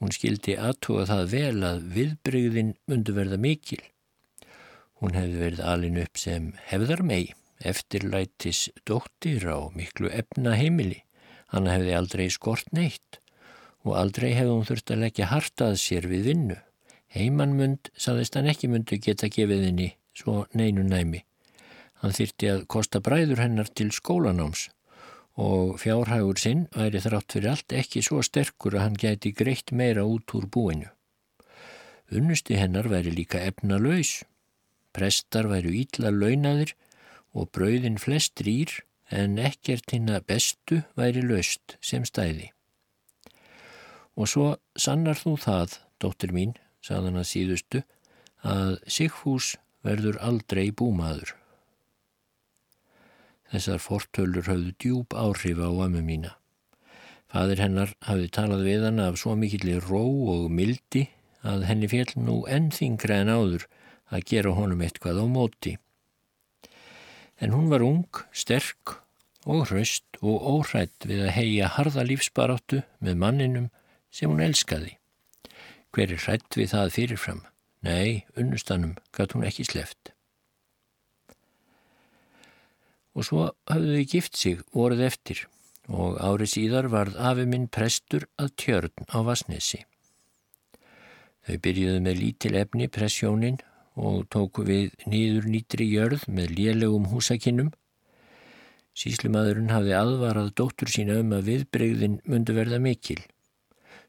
Hún 0.00 0.12
skildi 0.16 0.54
aðtuga 0.56 1.04
það 1.10 1.24
vel 1.34 1.64
að 1.68 1.82
viðbrygðin 1.96 2.76
mundu 2.88 3.12
verða 3.16 3.36
mikil 3.40 3.82
Hún 5.00 5.16
hefði 5.16 5.38
verið 5.40 5.60
alin 5.64 5.98
upp 6.02 6.18
sem 6.20 6.48
hefðar 6.68 7.00
mei, 7.08 7.32
eftirlætis 7.64 8.66
dóttir 8.88 9.46
á 9.48 9.72
miklu 9.72 10.10
efna 10.12 10.52
heimili. 10.60 11.00
Hanna 11.54 11.78
hefði 11.78 11.94
aldrei 11.96 12.26
skort 12.32 12.68
neitt 12.76 13.19
og 13.86 13.96
aldrei 13.96 14.32
hefði 14.36 14.52
hún 14.54 14.68
þurft 14.68 14.92
að 14.92 15.02
leggja 15.04 15.30
hartað 15.30 15.78
sér 15.80 16.08
við 16.10 16.28
vinnu. 16.30 16.58
Heimannmund 17.10 17.90
saðist 17.98 18.36
hann 18.38 18.50
ekki 18.50 18.70
mundu 18.70 19.00
geta 19.02 19.30
gefið 19.32 19.64
henni 19.66 19.88
svo 20.14 20.44
neinu 20.54 20.84
næmi. 20.86 21.24
Hann 22.00 22.14
þyrti 22.16 22.52
að 22.52 22.66
kosta 22.72 23.00
bræður 23.04 23.42
hennar 23.42 23.68
til 23.72 23.90
skólanáms 23.92 24.68
og 25.40 25.78
fjárhægur 25.80 26.38
sinn 26.40 26.66
væri 26.74 27.00
þrátt 27.02 27.36
fyrir 27.36 27.52
allt 27.54 27.74
ekki 27.76 28.02
svo 28.04 28.20
sterkur 28.24 28.76
að 28.76 28.84
hann 28.86 28.98
gæti 29.00 29.32
greitt 29.36 29.72
meira 29.72 30.04
út 30.04 30.34
úr 30.36 30.46
búinu. 30.46 30.88
Unnusti 32.10 32.58
hennar 32.58 32.88
væri 32.90 33.12
líka 33.14 33.40
efna 33.46 33.78
laus 33.78 34.20
Prestar 34.92 35.46
væru 35.46 35.70
ítla 35.70 36.10
launadir 36.10 36.74
og 37.32 37.50
brauðin 37.54 37.98
flest 38.02 38.42
rýr 38.42 38.80
en 39.10 39.38
ekkert 39.38 39.94
hinn 39.94 40.10
að 40.10 40.26
bestu 40.32 40.80
væri 40.98 41.22
löst 41.22 41.76
sem 41.80 42.06
stæði. 42.06 42.50
Og 44.20 44.28
svo 44.28 44.46
sannar 44.76 45.16
þú 45.16 45.38
það, 45.40 45.78
dóttir 46.02 46.34
mín, 46.36 46.52
saðan 46.84 47.16
að 47.22 47.30
síðustu, 47.30 47.80
að 48.44 48.74
Sigfús 48.84 49.54
verður 49.86 50.18
aldrei 50.20 50.68
búmaður. 50.76 51.32
Þessar 53.50 53.80
fortölur 53.80 54.46
hafðu 54.46 54.74
djúb 54.76 55.16
áhrif 55.16 55.58
á 55.58 55.68
ömmu 55.72 56.04
mína. 56.04 56.34
Fadir 57.32 57.62
hennar 57.62 57.94
hafði 58.04 58.28
talað 58.36 58.66
við 58.68 58.84
hann 58.86 59.00
af 59.02 59.16
svo 59.22 59.36
mikillir 59.38 59.84
ró 59.88 60.04
og 60.34 60.50
mildi 60.52 61.06
að 61.46 61.64
henni 61.70 61.88
fél 61.88 62.08
nú 62.20 62.42
enn 62.50 62.68
þingra 62.74 63.22
en 63.24 63.32
áður 63.32 63.66
að 64.12 64.26
gera 64.32 64.54
honum 64.54 64.82
eitthvað 64.84 65.22
á 65.22 65.26
móti. 65.30 65.76
En 67.40 67.54
hún 67.56 67.70
var 67.72 67.86
ung, 67.86 68.10
sterk 68.36 68.98
og 69.48 69.70
hraust 69.70 70.20
og 70.20 70.44
óhrætt 70.44 71.08
við 71.08 71.24
að 71.24 71.36
heia 71.38 71.70
harða 71.78 72.04
lífsbaráttu 72.04 72.82
með 73.00 73.22
manninum 73.24 73.70
sem 74.10 74.30
hún 74.30 74.42
elskaði. 74.44 74.96
Hver 75.90 76.14
er 76.14 76.24
hrætt 76.24 76.58
við 76.58 76.72
það 76.74 76.94
fyrirfram? 76.96 77.44
Nei, 77.86 78.26
unnustanum 78.36 78.96
gæt 79.16 79.34
hún 79.34 79.46
ekki 79.48 79.64
sleft. 79.66 80.12
Og 83.16 83.26
svo 83.26 83.46
hafðu 83.70 83.96
þau 83.96 84.10
gift 84.12 84.36
sig 84.38 84.60
voruð 84.76 85.06
eftir 85.08 85.46
og 85.90 86.20
árið 86.22 86.52
síðar 86.52 86.90
varð 86.92 87.16
afi 87.18 87.46
minn 87.50 87.66
prestur 87.72 88.28
að 88.38 88.52
tjörn 88.62 89.08
á 89.10 89.18
Vasnesi. 89.26 89.80
Þau 91.46 91.56
byrjuðu 91.64 92.04
með 92.04 92.20
lítil 92.20 92.54
efni 92.60 92.86
pressjónin 92.92 93.58
og 93.98 94.28
tóku 94.30 94.62
við 94.68 94.94
nýður 95.10 95.48
nýtri 95.50 95.88
jörð 95.90 96.28
með 96.30 96.54
lélegum 96.58 97.08
húsakinnum. 97.10 97.72
Síslumadurinn 98.94 99.72
hafði 99.72 99.96
aðvarað 99.96 100.54
dóttur 100.60 100.92
sína 100.92 101.18
um 101.24 101.34
að 101.34 101.48
viðbreyðin 101.50 102.20
myndu 102.28 102.54
verða 102.54 102.78
mikil. 102.82 103.18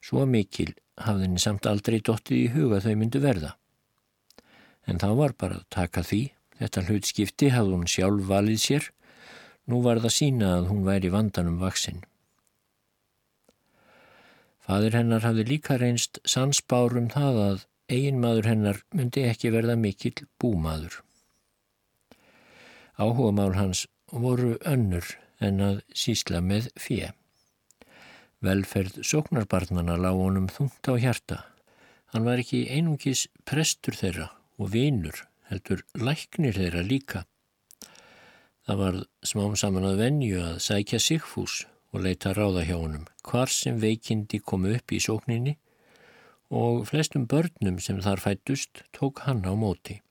Svo 0.02 0.26
mikil 0.26 0.74
hafði 1.02 1.28
henni 1.28 1.42
samt 1.42 1.68
aldrei 1.70 2.00
dóttið 2.02 2.38
í 2.38 2.52
huga 2.56 2.82
þau 2.84 2.94
myndu 2.98 3.22
verða. 3.24 3.56
En 4.90 5.02
þá 5.02 5.10
var 5.18 5.36
bara 5.38 5.60
að 5.62 5.68
taka 5.74 6.04
því. 6.06 6.22
Þetta 6.62 6.86
hlutskipti 6.88 7.52
hafði 7.54 7.78
hún 7.78 7.90
sjálf 7.90 8.26
valið 8.30 8.62
sér. 8.62 8.88
Nú 9.70 9.82
var 9.86 10.02
það 10.02 10.16
sína 10.18 10.56
að 10.58 10.72
hún 10.72 10.86
væri 10.88 11.12
vandanum 11.14 11.62
vaksinn. 11.62 12.02
Fadir 14.66 14.98
hennar 14.98 15.26
hafði 15.26 15.46
líka 15.50 15.78
reynst 15.82 16.20
sansbárum 16.34 17.10
það 17.14 17.40
að 17.46 17.64
eiginmaður 17.92 18.50
hennar 18.52 18.84
myndi 18.96 19.26
ekki 19.30 19.52
verða 19.54 19.78
mikill 19.78 20.28
búmaður. 20.42 21.02
Áhuga 23.02 23.32
mál 23.34 23.56
hans 23.58 23.88
voru 24.12 24.54
önnur 24.68 25.16
en 25.42 25.62
að 25.66 25.82
sísla 25.98 26.42
með 26.46 26.70
fjö. 26.78 27.10
Velferð 28.42 29.04
sóknarbarnana 29.06 30.00
lág 30.02 30.18
honum 30.18 30.48
þungt 30.50 30.88
á 30.90 30.98
hjarta. 30.98 31.44
Hann 32.10 32.26
var 32.26 32.42
ekki 32.42 32.64
einungis 32.74 33.28
prestur 33.46 33.94
þeirra 33.94 34.32
og 34.58 34.72
vinur, 34.74 35.14
heldur 35.52 35.84
læknir 35.94 36.58
þeirra 36.58 36.82
líka. 36.82 37.22
Það 38.66 38.82
var 38.82 38.98
smám 39.26 39.54
saman 39.58 39.86
að 39.92 40.02
venju 40.02 40.42
að 40.42 40.58
sækja 40.66 41.00
Sigfús 41.02 41.62
og 41.94 42.06
leita 42.06 42.34
ráða 42.34 42.66
hjá 42.66 42.78
honum, 42.80 43.06
hvar 43.22 43.52
sem 43.54 43.78
veikindi 43.78 44.42
komu 44.42 44.74
upp 44.74 44.94
í 44.94 45.02
sókninni 45.04 45.58
og 46.50 46.88
flestum 46.90 47.28
börnum 47.30 47.78
sem 47.80 48.02
þar 48.02 48.26
fættust 48.26 48.84
tók 48.96 49.22
hann 49.28 49.46
á 49.46 49.54
móti. 49.54 50.02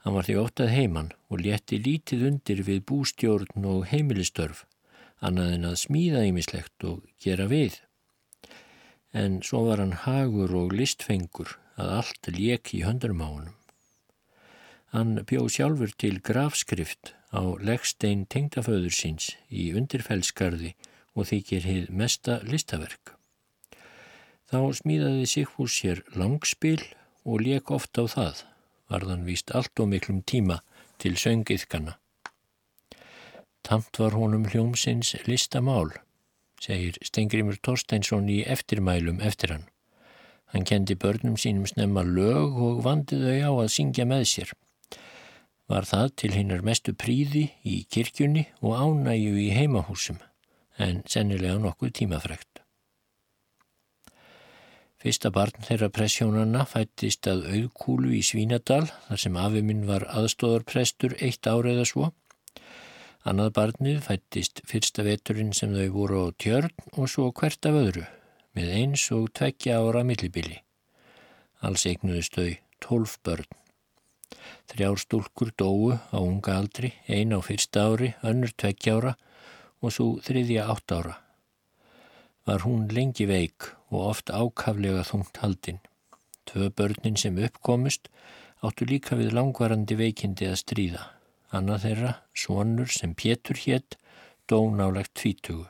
Hann 0.00 0.16
var 0.16 0.24
því 0.24 0.40
óttað 0.40 0.72
heimann 0.72 1.12
og 1.28 1.44
létti 1.44 1.76
lítið 1.84 2.26
undir 2.30 2.64
við 2.64 2.80
bústjórn 2.88 3.68
og 3.68 3.84
heimilistörf, 3.92 4.64
annað 5.20 5.54
en 5.56 5.68
að 5.70 5.78
smíða 5.84 6.24
ýmislegt 6.28 6.86
og 6.88 7.06
gera 7.22 7.46
við. 7.50 7.78
En 9.12 9.40
svo 9.44 9.64
var 9.68 9.82
hann 9.82 9.96
hagur 10.04 10.52
og 10.56 10.74
listfengur 10.76 11.56
að 11.80 11.94
allt 12.00 12.30
lék 12.36 12.74
í 12.76 12.84
höndunum 12.86 13.24
á 13.24 13.28
honum. 13.28 13.56
Hann 14.90 15.22
bjó 15.28 15.46
sjálfur 15.46 15.92
til 16.02 16.18
grafskrift 16.18 17.14
á 17.30 17.42
leggstein 17.62 18.24
tengdaföður 18.26 18.94
síns 18.94 19.34
í 19.48 19.70
undirfellskarði 19.78 20.74
og 21.14 21.28
þykir 21.30 21.66
hið 21.66 21.90
mesta 21.94 22.40
listaverk. 22.46 23.14
Þá 24.50 24.74
smíðaði 24.80 25.28
Sigfús 25.30 25.76
sér 25.78 26.02
langspil 26.18 26.80
og 27.22 27.44
leik 27.46 27.70
ofta 27.70 28.02
á 28.02 28.06
það, 28.10 28.42
varðan 28.90 29.26
víst 29.28 29.54
allt 29.54 29.78
og 29.78 29.92
miklum 29.92 30.24
tíma 30.26 30.58
til 30.98 31.14
söngiðkana. 31.14 32.00
Tamt 33.62 33.98
var 34.00 34.16
honum 34.16 34.46
hljómsins 34.50 35.12
listamál, 35.26 35.92
segir 36.60 36.96
Stengrimur 37.04 37.58
Torsteinsson 37.62 38.28
í 38.28 38.40
eftirmælum 38.44 39.20
eftir 39.20 39.54
hann. 39.54 39.66
Hann 40.50 40.66
kendi 40.66 40.96
börnum 40.98 41.36
sínum 41.38 41.68
snemma 41.70 42.02
lög 42.02 42.56
og 42.58 42.80
vandi 42.84 43.20
þau 43.20 43.36
á 43.46 43.52
að 43.64 43.72
syngja 43.76 44.06
með 44.08 44.24
sér. 44.32 44.54
Var 45.70 45.86
það 45.86 46.08
til 46.22 46.32
hinnar 46.34 46.64
mestu 46.66 46.96
príði 46.98 47.44
í 47.62 47.84
kirkjunni 47.86 48.48
og 48.58 48.74
ánæju 48.74 49.36
í 49.38 49.52
heimahúsum, 49.54 50.18
en 50.78 51.04
sennilega 51.06 51.60
nokkuð 51.62 51.94
tímafrækt. 52.00 52.64
Fyrsta 55.00 55.30
barn 55.32 55.62
þeirra 55.64 55.88
pressjónanna 55.96 56.66
fættist 56.68 57.24
að 57.30 57.46
auðkúlu 57.54 58.10
í 58.18 58.24
Svínadal 58.26 58.82
þar 59.06 59.22
sem 59.22 59.38
afi 59.40 59.62
minn 59.64 59.86
var 59.88 60.04
aðstóðarprestur 60.10 61.14
eitt 61.24 61.46
árið 61.48 61.78
eða 61.78 61.86
svo. 61.88 62.10
Annað 63.28 63.52
barnið 63.58 64.00
fættist 64.06 64.62
fyrsta 64.68 65.04
veturinn 65.04 65.52
sem 65.56 65.74
þau 65.76 65.88
voru 65.96 66.24
á 66.24 66.26
tjörn 66.40 66.72
og 66.96 67.08
svo 67.12 67.28
hvert 67.36 67.68
af 67.68 67.78
öðru 67.82 68.04
með 68.56 68.74
eins 68.80 69.06
og 69.16 69.30
tveggja 69.36 69.78
ára 69.80 70.04
millibili. 70.06 70.60
Alls 71.60 71.86
eignuðist 71.86 72.38
þau 72.38 72.50
tólf 72.80 73.16
börn. 73.24 73.48
Þrjár 74.72 75.00
stúlkur 75.02 75.50
dóu 75.58 75.96
á 75.96 76.18
unga 76.18 76.56
aldri, 76.56 76.94
ein 77.06 77.36
á 77.36 77.40
fyrsta 77.44 77.90
ári, 77.90 78.14
önnur 78.24 78.54
tveggja 78.56 78.96
ára 78.96 79.16
og 79.80 79.92
svo 79.92 80.12
þriðja 80.24 80.70
átt 80.72 80.96
ára 80.96 81.18
var 82.50 82.64
hún 82.66 82.88
lengi 82.90 83.26
veik 83.30 83.68
og 83.92 84.00
oft 84.10 84.30
ákaflega 84.30 85.04
þungt 85.06 85.38
haldinn. 85.42 85.80
Tvö 86.48 86.70
börnin 86.74 87.18
sem 87.22 87.38
uppkomust 87.38 88.08
áttu 88.66 88.88
líka 88.90 89.18
við 89.20 89.34
langvarandi 89.36 89.94
veikindi 90.00 90.48
að 90.50 90.60
stríða. 90.64 91.04
Annað 91.50 91.84
þeirra, 91.84 92.10
sonur 92.30 92.90
sem 92.94 93.10
Pétur 93.18 93.58
hétt, 93.58 93.96
dó 94.46 94.68
nálagt 94.70 95.16
tvítugu. 95.18 95.64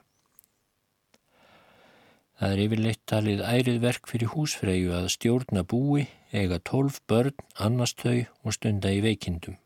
Það 2.41 2.53
er 2.55 2.61
yfirleitt 2.65 3.01
talið 3.09 3.41
ærið 3.45 3.79
verk 3.81 4.09
fyrir 4.09 4.33
húsfreyju 4.35 4.93
að 4.97 5.09
stjórna 5.15 5.63
búi, 5.65 6.07
eiga 6.37 6.59
tólf 6.71 7.01
börn, 7.09 7.37
annars 7.57 7.95
þau 7.97 8.27
og 8.45 8.57
stunda 8.57 8.93
í 8.93 9.01
veikindum. 9.05 9.57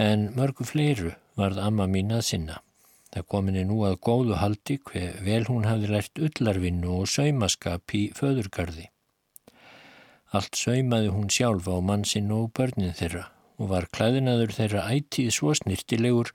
En 0.00 0.30
mörgu 0.36 0.64
fleiru 0.68 1.12
varð 1.36 1.60
amma 1.60 1.88
mín 1.88 2.12
að 2.16 2.24
sinna. 2.30 2.58
Það 3.12 3.28
kominni 3.34 3.66
nú 3.68 3.82
að 3.84 3.98
góðu 4.08 4.40
haldi 4.40 4.78
hver 4.88 5.20
vel 5.24 5.42
hún 5.50 5.68
hafði 5.68 5.92
lært 5.92 6.22
ullarvinnu 6.28 6.94
og 7.02 7.12
saumaskap 7.12 7.96
í 7.96 8.06
föðurgarði. 8.16 8.88
Allt 10.32 10.56
saumaði 10.56 11.12
hún 11.12 11.28
sjálf 11.28 11.68
á 11.68 11.76
mannsinn 11.84 12.32
og 12.32 12.48
börnin 12.56 12.96
þeirra 12.96 13.28
og 13.62 13.70
var 13.70 13.86
klæðinaður 13.94 14.56
þeirra 14.56 14.88
ætið 14.90 15.30
svo 15.36 15.54
snirtilegur 15.54 16.32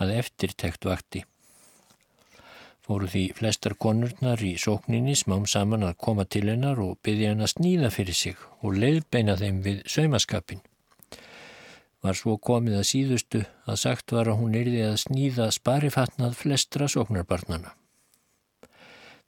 að 0.00 0.14
eftirtekt 0.22 0.88
vakti. 0.88 1.26
Fóru 2.80 3.06
því 3.12 3.26
flestar 3.36 3.76
konurnar 3.76 4.40
í 4.42 4.54
sókninni 4.58 5.12
smám 5.18 5.44
saman 5.46 5.84
að 5.86 5.98
koma 6.00 6.24
til 6.24 6.48
hennar 6.48 6.80
og 6.80 6.96
byggja 7.04 7.34
henn 7.34 7.44
að 7.44 7.52
snýða 7.54 7.92
fyrir 7.94 8.16
sig 8.16 8.48
og 8.64 8.80
leiðbeina 8.80 9.36
þeim 9.38 9.60
við 9.68 9.84
saumaskapin 9.86 10.64
var 12.04 12.16
svo 12.16 12.36
komið 12.40 12.78
að 12.80 12.88
síðustu 12.88 13.42
að 13.68 13.80
sagt 13.82 14.14
var 14.16 14.30
að 14.32 14.40
hún 14.40 14.56
yrði 14.56 14.84
að 14.88 15.00
snýða 15.04 15.50
sparifatnað 15.52 16.36
flestra 16.38 16.88
sóknarbarnana. 16.88 17.74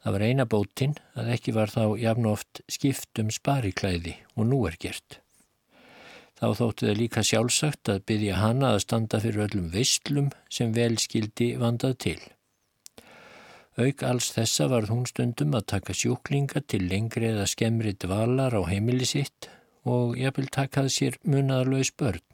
Það 0.02 0.14
var 0.16 0.24
eina 0.26 0.46
bótinn 0.50 0.94
að 1.14 1.34
ekki 1.36 1.54
var 1.54 1.70
þá 1.70 1.84
jafn 2.00 2.30
oft 2.32 2.62
skipt 2.72 3.20
um 3.22 3.30
spariklæði 3.30 4.16
og 4.34 4.48
nú 4.48 4.64
er 4.66 4.78
gert. 4.80 5.21
Þá 6.42 6.48
þótti 6.58 6.86
það 6.88 6.96
líka 6.98 7.22
sjálfsagt 7.22 7.88
að 7.92 8.00
byggja 8.10 8.38
hana 8.40 8.72
að 8.74 8.80
standa 8.82 9.18
fyrir 9.22 9.44
öllum 9.44 9.68
veistlum 9.70 10.32
sem 10.50 10.72
vel 10.74 10.96
skildi 10.98 11.52
vandað 11.60 11.92
til. 12.02 12.16
Auk 13.78 14.02
alls 14.08 14.32
þessa 14.34 14.66
var 14.72 14.88
hún 14.90 15.06
stundum 15.06 15.54
að 15.54 15.68
taka 15.70 15.94
sjúklinga 15.94 16.64
til 16.66 16.82
lengri 16.90 17.30
eða 17.30 17.46
skemmri 17.46 17.94
dvalar 17.94 18.58
á 18.58 18.60
heimili 18.66 19.06
sitt 19.06 19.46
og 19.86 20.18
jafnvel 20.18 20.50
takað 20.58 20.90
sér 20.96 21.20
munaðarlaus 21.22 21.94
börn. 21.94 22.26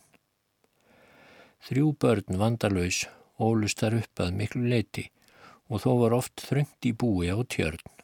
Þrjú 1.68 1.92
börn 2.01 2.40
vandalauðs 2.40 3.05
ólust 3.37 3.85
þar 3.85 4.01
upp 4.01 4.25
að 4.25 4.35
miklu 4.40 4.64
leiti 4.73 5.11
og 5.68 5.85
þó 5.85 5.90
var 6.07 6.16
oft 6.23 6.49
þröngt 6.49 6.88
í 6.88 6.97
búi 6.97 7.29
á 7.29 7.37
tjörn. 7.44 7.98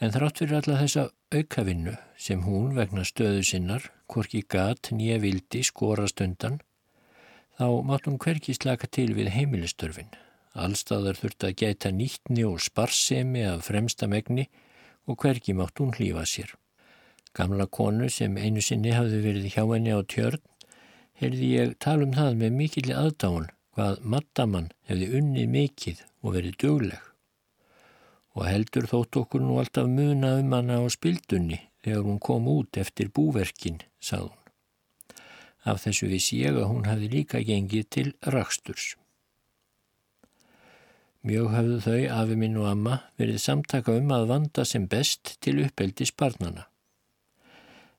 En 0.00 0.12
þrátt 0.14 0.40
fyrir 0.40 0.56
alla 0.56 0.78
þessa 0.80 1.02
aukavinnu 1.36 1.92
sem 2.16 2.40
hún 2.46 2.72
vegna 2.76 3.04
stöðu 3.04 3.42
sinnar, 3.44 3.90
hvorki 4.08 4.40
gat 4.48 4.88
nýja 4.96 5.18
vildi 5.20 5.60
skorast 5.66 6.22
undan, 6.24 6.56
þá 7.60 7.66
mátt 7.84 8.08
hún 8.08 8.16
hverki 8.16 8.56
slaka 8.56 8.88
til 8.88 9.10
við 9.18 9.28
heimilistörfin. 9.34 10.08
Allstaðar 10.56 11.20
þurfti 11.20 11.50
að 11.50 11.58
gæta 11.60 11.92
nýttni 11.92 12.46
og 12.48 12.62
sparsemi 12.64 13.44
af 13.46 13.68
fremsta 13.68 14.08
megni 14.08 14.48
og 15.06 15.20
hverki 15.20 15.52
mátt 15.54 15.78
hún 15.78 15.92
hlýfa 15.94 16.24
sér. 16.24 16.56
Gamla 17.36 17.68
konu 17.70 18.08
sem 18.10 18.40
einu 18.40 18.64
sinni 18.64 18.96
hafði 18.96 19.20
verið 19.26 19.52
hjá 19.52 19.62
henni 19.68 19.92
á 19.94 20.00
tjörn 20.02 20.40
heyrði 21.20 21.52
ég 21.52 21.76
tala 21.84 22.08
um 22.08 22.16
það 22.16 22.40
með 22.40 22.56
mikilli 22.56 22.96
aðdáun 22.96 23.50
hvað 23.76 24.02
mattamann 24.14 24.72
hefði 24.88 25.12
unnið 25.20 25.54
mikið 25.54 26.02
og 26.24 26.36
verið 26.38 26.58
dögleg. 26.64 27.09
Og 28.38 28.46
heldur 28.46 28.86
þótt 28.90 29.18
okkur 29.24 29.42
nú 29.42 29.58
alltaf 29.58 29.88
muna 29.90 30.36
um 30.38 30.54
hana 30.54 30.78
á 30.78 30.86
spildunni 30.92 31.58
þegar 31.82 32.06
hún 32.06 32.20
kom 32.22 32.46
út 32.50 32.78
eftir 32.78 33.10
búverkin, 33.10 33.80
sað 33.98 34.30
hún. 34.30 34.38
Af 35.64 35.82
þessu 35.84 36.08
vissi 36.08 36.40
ég 36.40 36.56
að 36.56 36.70
hún 36.70 36.88
hafði 36.88 37.10
líka 37.14 37.40
gengið 37.44 37.88
til 37.96 38.12
raksturs. 38.34 38.94
Mjög 41.20 41.50
hafðu 41.52 41.78
þau, 41.84 42.02
afi 42.16 42.36
minn 42.40 42.56
og 42.56 42.68
amma, 42.70 42.94
verið 43.20 43.42
samtaka 43.42 43.92
um 44.00 44.12
að 44.16 44.30
vanda 44.30 44.64
sem 44.64 44.86
best 44.88 45.34
til 45.44 45.58
uppeldi 45.66 46.06
sparnana. 46.08 46.64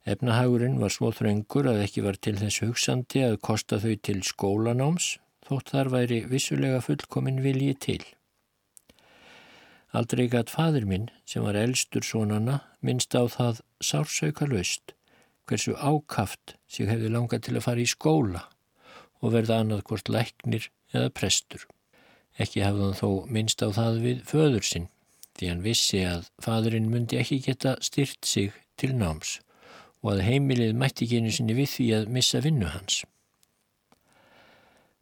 Efnahagurinn 0.10 0.80
var 0.82 0.90
svo 0.90 1.12
þröngur 1.14 1.70
að 1.70 1.84
ekki 1.84 2.02
var 2.02 2.18
til 2.18 2.34
þess 2.40 2.64
hugsandi 2.64 3.22
að 3.22 3.38
kosta 3.46 3.78
þau 3.84 3.94
til 4.02 4.24
skólanáms, 4.26 5.12
þótt 5.46 5.76
þar 5.76 5.92
væri 5.94 6.24
vissulega 6.32 6.82
fullkomin 6.82 7.44
vilji 7.46 7.76
til. 7.78 8.02
Aldrei 9.92 10.30
gæt 10.32 10.50
fadur 10.54 10.86
minn, 10.88 11.10
sem 11.28 11.44
var 11.44 11.58
elstur 11.60 12.06
svonana, 12.06 12.62
minnst 12.80 13.16
á 13.18 13.28
það 13.28 13.60
sársauka 13.84 14.48
löst 14.48 14.96
hversu 15.52 15.76
ákaft 15.76 16.56
sig 16.72 16.88
hefði 16.88 17.12
langað 17.12 17.46
til 17.48 17.58
að 17.58 17.66
fara 17.66 17.84
í 17.84 17.90
skóla 17.90 18.46
og 19.22 19.34
verða 19.36 19.60
annað 19.62 19.84
hvort 19.90 20.12
læknir 20.12 20.70
eða 20.96 21.12
prestur. 21.18 21.66
Ekki 22.40 22.64
hafði 22.64 22.88
hann 22.88 23.00
þó 23.02 23.10
minnst 23.28 23.64
á 23.66 23.68
það 23.76 24.02
við 24.06 24.26
föður 24.30 24.68
sinn 24.68 24.88
því 25.36 25.50
hann 25.52 25.64
vissi 25.66 26.04
að 26.08 26.28
fadurinn 26.44 26.90
myndi 26.92 27.20
ekki 27.20 27.42
geta 27.44 27.76
styrt 27.84 28.28
sig 28.28 28.52
til 28.80 28.94
náms 28.96 29.40
og 30.02 30.16
að 30.16 30.26
heimilið 30.30 30.78
mætti 30.78 31.08
genu 31.10 31.32
sinni 31.34 31.56
við 31.58 31.70
því 31.76 31.88
að 31.98 32.08
missa 32.16 32.42
vinnu 32.44 32.72
hans. 32.72 33.04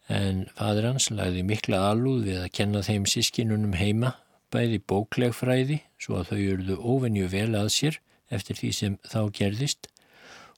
En 0.10 0.47
fadur 0.58 0.89
hans 0.89 1.12
lagði 1.13 1.45
mikla 1.45 1.84
alúð 1.91 2.25
við 2.25 2.41
að 2.41 2.52
kenna 2.58 2.82
þeim 2.86 3.06
sískinunum 3.10 3.78
heima 3.78 4.15
bæði 4.54 4.82
bóklegfræði 4.90 5.80
svo 6.02 6.20
að 6.20 6.32
þau 6.32 6.40
eruðu 6.40 6.78
ofennju 6.94 7.30
vel 7.32 7.52
að 7.60 7.72
sér 7.76 8.00
eftir 8.34 8.60
því 8.60 8.72
sem 8.76 8.98
þá 9.06 9.22
gerðist 9.40 9.90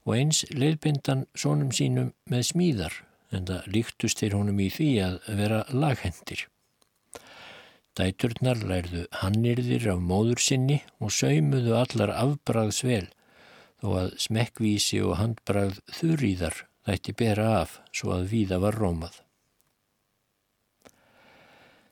og 0.06 0.16
eins 0.18 0.44
leiðbindan 0.52 1.28
sónum 1.38 1.72
sínum 1.76 2.12
með 2.32 2.48
smíðar 2.52 2.98
en 3.32 3.48
það 3.48 3.70
líktust 3.76 4.22
þeir 4.22 4.38
honum 4.40 4.60
í 4.60 4.70
því 4.74 4.90
að 5.06 5.18
vera 5.40 5.62
laghendir. 5.72 6.48
Dæturnar 7.98 8.62
lærðu 8.68 9.06
hannirðir 9.22 9.90
af 9.94 10.04
móður 10.04 10.42
sinni 10.44 10.80
og 11.04 11.12
saumuðu 11.16 11.76
allar 11.76 12.14
afbragðs 12.16 12.84
vel 12.88 13.08
þó 13.82 13.88
að 14.04 14.14
smekkvísi 14.26 15.02
og 15.04 15.18
handbragð 15.20 15.82
þurriðar 15.98 16.64
þætti 16.88 17.16
bera 17.18 17.50
af 17.62 17.80
svo 17.92 18.16
að 18.16 18.30
víða 18.32 18.62
var 18.64 18.78
rómað. 18.80 19.20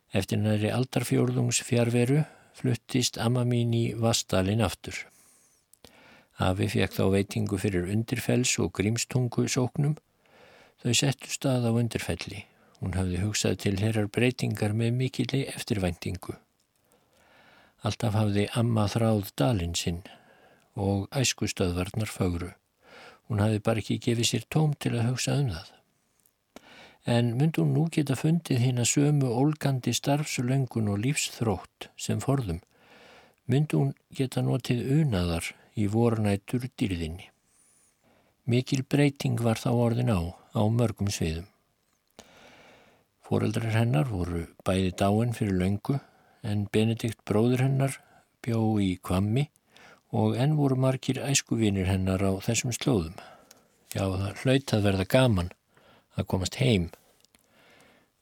Eftir 0.10 0.42
næri 0.42 0.72
aldarfjórðungs 0.74 1.62
fjárveru 1.68 2.24
fluttist 2.58 3.20
amma 3.22 3.44
mín 3.46 3.74
í 3.78 3.86
Vastalin 3.94 4.64
aftur. 4.66 4.96
Afi 6.40 6.70
fekk 6.72 6.96
þá 6.96 7.04
veitingu 7.14 7.60
fyrir 7.62 7.90
undirfells 7.94 8.56
og 8.64 8.72
grímstungu 8.80 9.46
sóknum. 9.52 9.98
Þau 10.82 10.94
settu 10.96 11.30
stað 11.30 11.68
á 11.68 11.72
undirfelli. 11.76 12.46
Hún 12.80 12.96
hafði 12.96 13.22
hugsað 13.22 13.58
til 13.66 13.76
herrar 13.82 14.08
breytingar 14.08 14.74
með 14.74 14.94
mikilli 15.02 15.44
eftirvæntingu. 15.52 16.38
Alltaf 17.84 18.16
hafði 18.16 18.48
amma 18.60 18.88
þráð 18.92 19.34
dalinn 19.40 19.76
sinn 19.76 20.02
og 20.80 21.10
æskustöðvarnar 21.16 22.10
fögru. 22.12 22.54
Hún 23.28 23.44
hafði 23.44 23.62
bara 23.62 23.84
ekki 23.84 24.00
gefið 24.08 24.32
sér 24.32 24.48
tóm 24.50 24.74
til 24.80 24.96
að 24.96 25.12
hugsa 25.12 25.36
um 25.38 25.52
það. 25.54 25.76
En 27.06 27.38
myndi 27.38 27.62
hún 27.62 27.72
nú 27.74 27.86
geta 27.92 28.18
fundið 28.20 28.60
hinn 28.60 28.82
að 28.82 28.90
sömu 28.92 29.30
ólgandi 29.32 29.94
starfsulöngun 29.96 30.90
og 30.92 31.00
lífsþrótt 31.06 31.88
sem 31.98 32.20
forðum. 32.20 32.60
Myndi 33.48 33.80
hún 33.80 33.94
geta 34.16 34.44
notið 34.44 34.84
unaðar 35.00 35.54
í 35.80 35.88
vornættur 35.88 36.68
dýrðinni. 36.78 37.30
Mikil 38.50 38.84
breyting 38.84 39.40
var 39.40 39.62
þá 39.62 39.70
orðin 39.72 40.12
á, 40.12 40.20
á 40.58 40.62
mörgum 40.68 41.10
sviðum. 41.14 41.48
Fóreldrar 43.24 43.76
hennar 43.78 44.10
voru 44.10 44.48
bæði 44.66 44.92
dáin 44.98 45.36
fyrir 45.38 45.58
löngu 45.62 46.00
en 46.44 46.66
Benedikt 46.74 47.22
bróður 47.30 47.64
hennar 47.68 48.00
bjó 48.44 48.80
í 48.82 48.96
kvammi 49.06 49.46
og 50.12 50.36
enn 50.42 50.58
voru 50.58 50.76
margir 50.80 51.22
æskuvinir 51.22 51.88
hennar 51.92 52.24
á 52.26 52.32
þessum 52.42 52.74
slóðum. 52.74 53.16
Já, 53.94 54.04
það 54.04 54.44
hlaut 54.44 54.74
að 54.74 54.86
verða 54.88 55.06
gaman 55.14 55.54
að 56.20 56.28
komast 56.34 56.60
heim. 56.60 56.90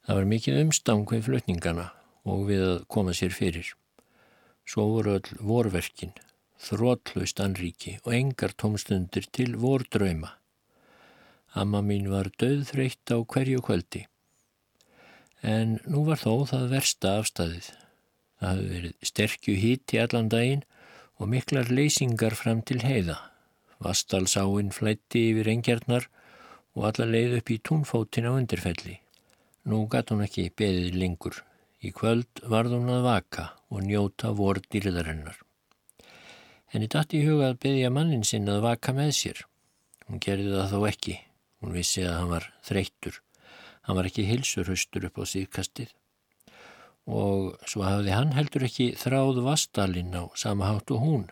Það 0.06 0.20
var 0.20 0.30
mikið 0.32 0.62
umstang 0.62 1.04
við 1.10 1.26
flutningana 1.26 1.90
og 2.28 2.46
við 2.48 2.64
að 2.70 2.78
koma 2.88 3.12
sér 3.16 3.34
fyrir. 3.34 3.74
Svo 4.68 4.86
voru 4.94 5.18
öll 5.18 5.36
vorverkin 5.42 6.14
þrótlaust 6.58 7.40
anríki 7.40 7.96
og 8.04 8.14
engar 8.14 8.54
tómstundir 8.58 9.28
til 9.32 9.56
vordrauma. 9.62 10.34
Amma 11.54 11.80
mín 11.82 12.10
var 12.12 12.30
döðþreytt 12.40 13.12
á 13.14 13.16
hverju 13.22 13.62
kvöldi. 13.64 14.04
En 15.42 15.78
nú 15.86 16.04
var 16.08 16.20
þó 16.20 16.44
það 16.50 16.70
versta 16.74 17.14
afstæðið. 17.20 17.70
Það 18.38 18.48
hafði 18.48 18.68
verið 18.74 19.08
sterkju 19.10 19.54
hít 19.58 19.94
í 19.94 20.00
allan 20.02 20.30
daginn 20.30 20.64
og 21.18 21.30
miklar 21.30 21.70
leysingar 21.70 22.36
fram 22.38 22.60
til 22.62 22.82
heiða. 22.82 23.18
Vastalsáinn 23.82 24.74
flætti 24.74 25.28
yfir 25.32 25.50
engjarnar 25.54 26.08
og 26.78 26.84
alla 26.86 27.08
leið 27.10 27.40
upp 27.40 27.50
í 27.50 27.58
túnfótin 27.58 28.28
á 28.30 28.32
undirfelli. 28.38 29.00
Nú 29.66 29.82
gatt 29.90 30.12
hún 30.14 30.22
ekki 30.22 30.46
beðið 30.54 30.94
lengur. 30.94 31.40
Í 31.82 31.90
kvöld 31.94 32.40
varð 32.46 32.76
hún 32.76 32.90
að 32.94 33.06
vaka 33.06 33.50
og 33.74 33.82
njóta 33.82 34.30
vor 34.38 34.60
dýrðarinnar. 34.70 35.40
Henni 36.70 36.86
dætt 36.90 37.16
í 37.18 37.24
huga 37.26 37.50
að 37.50 37.58
byggja 37.64 37.90
mannin 37.90 38.26
sinn 38.26 38.46
að 38.50 38.62
vaka 38.66 38.94
með 38.94 39.10
sér. 39.18 39.40
Hún 40.06 40.22
gerði 40.22 40.52
það 40.54 40.74
þó 40.74 40.86
ekki. 40.92 41.16
Hún 41.58 41.74
vissi 41.74 42.04
að 42.06 42.14
hann 42.14 42.30
var 42.36 42.46
þreyttur. 42.68 43.18
Hann 43.88 43.98
var 43.98 44.08
ekki 44.10 44.28
hilsurhaustur 44.28 45.08
upp 45.08 45.18
á 45.18 45.24
síðkastið. 45.32 45.90
Og 47.08 47.58
svo 47.66 47.82
hafði 47.88 48.14
hann 48.14 48.36
heldur 48.36 48.68
ekki 48.68 48.92
þráð 49.00 49.42
vastalinn 49.48 50.14
á 50.14 50.30
sama 50.38 50.70
hátt 50.70 50.94
og 50.94 51.02
hún. 51.02 51.26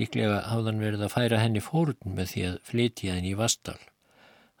Líklega 0.00 0.40
hafði 0.48 0.72
hann 0.72 0.82
verið 0.86 1.04
að 1.04 1.14
færa 1.16 1.44
henni 1.44 1.60
fórun 1.60 2.18
með 2.18 2.32
því 2.32 2.48
að 2.52 2.58
flytja 2.70 3.18
henni 3.18 3.34
í 3.34 3.38
vastal. 3.38 3.78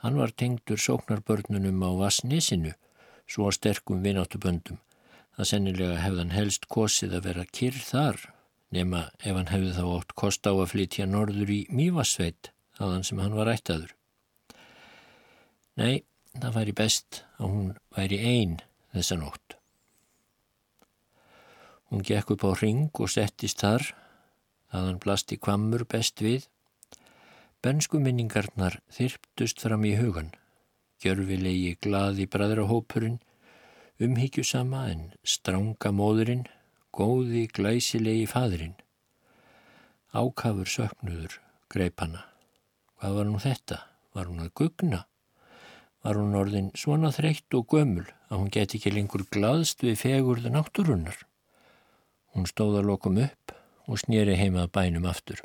Hann 0.02 0.18
var 0.18 0.30
tengdur 0.30 0.78
sóknarbörnunum 0.78 1.82
á 1.82 1.90
vasnisinu, 1.98 2.72
svo 3.26 3.50
sterkum 3.50 4.02
vináttuböndum. 4.04 4.78
Það 5.34 5.50
sennilega 5.52 6.02
hefði 6.02 6.24
hann 6.24 6.36
helst 6.36 6.68
kosið 6.70 7.18
að 7.18 7.30
vera 7.30 7.48
kyrr 7.50 7.80
þar 7.82 8.20
nema 8.74 9.08
ef 9.22 9.34
hann 9.36 9.50
hefði 9.50 9.74
þá 9.76 9.84
ótt 9.86 10.14
kost 10.18 10.46
á 10.48 10.52
að 10.52 10.70
flytja 10.72 11.06
norður 11.08 11.52
í 11.52 11.60
Mývasveit 11.72 12.50
þaðan 12.78 13.06
sem 13.06 13.20
hann 13.22 13.36
var 13.36 13.50
ættaður. 13.52 13.94
Nei, 15.78 16.02
það 16.34 16.58
væri 16.58 16.74
best 16.76 17.22
að 17.38 17.54
hún 17.54 17.70
væri 17.94 18.18
einn 18.18 18.58
þessa 18.92 19.18
nótt. 19.20 19.56
Hún 21.88 22.04
gekk 22.04 22.34
upp 22.34 22.44
á 22.44 22.52
ring 22.60 22.90
og 23.00 23.08
settist 23.08 23.62
þar, 23.64 23.86
þaðan 24.72 25.00
blasti 25.00 25.38
kvammur 25.40 25.86
best 25.88 26.20
við. 26.20 26.44
Bönsku 27.58 27.98
minningarnar 27.98 28.76
þyrptust 28.94 29.58
fram 29.64 29.82
í 29.82 29.96
hugan, 29.98 30.28
gjörfilegi 31.02 31.72
glaði 31.82 32.28
bræðrahópurinn, 32.30 33.16
umhyggjusama 33.98 34.84
en 34.92 35.00
stránga 35.26 35.90
móðurinn, 35.90 36.44
góði 36.94 37.48
glæsilegi 37.50 38.28
fadrin. 38.30 38.76
Ákafur 40.14 40.70
söknuður 40.70 41.40
greip 41.66 41.98
hana. 41.98 42.22
Hvað 42.94 43.18
var 43.18 43.30
hún 43.32 43.44
þetta? 43.48 43.80
Var 44.14 44.30
hún 44.30 44.46
að 44.46 44.54
gugna? 44.62 45.02
Var 46.06 46.22
hún 46.22 46.38
orðin 46.38 46.72
svona 46.78 47.10
þreytt 47.10 47.58
og 47.58 47.66
gömul 47.74 48.06
að 48.30 48.38
hún 48.38 48.54
geti 48.54 48.78
ekki 48.78 48.94
lengur 48.94 49.26
glaðst 49.34 49.82
við 49.82 49.98
fegurðu 50.06 50.54
náttúrunnar? 50.54 51.26
Hún 52.38 52.46
stóða 52.46 52.86
lokum 52.86 53.18
upp 53.26 53.58
og 53.90 53.98
snýri 53.98 54.38
heimað 54.38 54.70
bænum 54.78 55.10
aftur. 55.10 55.42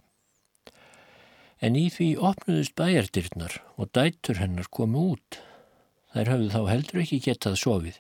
En 1.64 1.78
í 1.80 1.86
því 1.88 2.10
opnuðust 2.20 2.74
bæjardirnar 2.76 3.54
og 3.80 3.92
dætur 3.96 4.42
hennar 4.42 4.68
komu 4.68 5.04
út. 5.14 5.38
Þær 6.12 6.32
hafðu 6.34 6.50
þá 6.52 6.62
heldur 6.68 7.02
ekki 7.06 7.20
getað 7.24 7.56
sofið. 7.62 8.00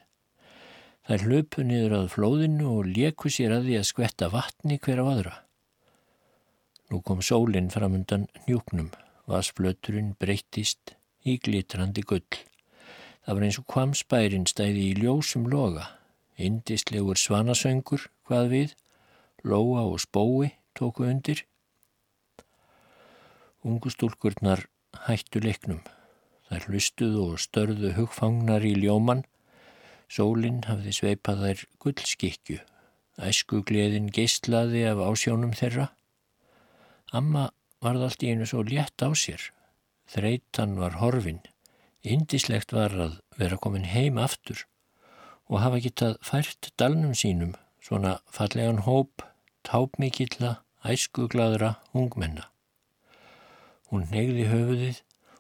Þær 1.08 1.24
hlöpu 1.28 1.64
niður 1.68 1.96
að 2.02 2.10
flóðinu 2.14 2.74
og 2.74 2.90
leku 2.92 3.32
sér 3.32 3.56
að 3.56 3.70
því 3.70 3.78
að 3.80 3.88
skvetta 3.88 4.30
vatni 4.34 4.80
hver 4.84 5.00
af 5.04 5.12
aðra. 5.14 5.34
Nú 6.92 7.00
kom 7.08 7.24
sólinn 7.24 7.72
framundan 7.72 8.28
njúknum, 8.50 8.92
vasflöturinn 9.32 10.12
breyttist 10.20 10.94
í 11.24 11.38
glitrandi 11.40 12.04
gull. 12.04 12.40
Það 13.24 13.38
var 13.38 13.48
eins 13.48 13.62
og 13.62 13.68
kvamspærin 13.72 14.50
stæði 14.52 14.90
í 14.90 15.00
ljósum 15.00 15.48
loga, 15.48 15.88
indislegur 16.36 17.20
svanasöngur, 17.20 18.10
hvað 18.28 18.52
við, 18.52 18.76
lóa 19.48 19.88
og 19.88 20.04
spói 20.04 20.52
tóku 20.76 21.08
undir. 21.08 21.46
Ungustúlkurnar 23.64 24.68
hættu 25.08 25.42
leiknum. 25.44 25.82
Þær 26.50 26.70
hlustuðu 26.70 27.28
og 27.32 27.42
störðu 27.42 27.94
hugfangnar 27.98 28.66
í 28.68 28.76
ljóman 28.78 29.24
Sólinn 30.14 30.62
hafði 30.68 30.92
sveipað 30.94 31.40
þær 31.44 31.62
gullskikju. 31.82 32.60
Æsku 33.18 33.64
gleðin 33.66 34.12
geistlaði 34.14 34.84
af 34.90 35.02
ásjónum 35.02 35.56
þeirra. 35.58 35.88
Amma 37.14 37.48
varð 37.82 38.06
allt 38.08 38.26
í 38.26 38.30
einu 38.30 38.46
svo 38.50 38.62
létt 38.68 39.02
á 39.02 39.10
sér. 39.18 39.50
þreitan 40.14 40.76
var 40.78 41.00
horfin, 41.00 41.40
indislegt 42.04 42.74
var 42.76 42.94
að 42.94 43.14
vera 43.40 43.58
komin 43.58 43.88
heim 43.88 44.20
aftur 44.20 44.66
og 45.48 45.62
hafa 45.64 45.80
getað 45.86 46.18
fært 46.22 46.70
dalnum 46.78 47.16
sínum 47.18 47.56
svona 47.82 48.20
fallegan 48.30 48.84
hóp, 48.86 49.24
tápmikilla, 49.64 50.60
æskugladra 50.84 51.78
ungmenna. 51.94 52.53
Hún 53.93 54.05
negði 54.13 54.45
höfuðið 54.51 54.99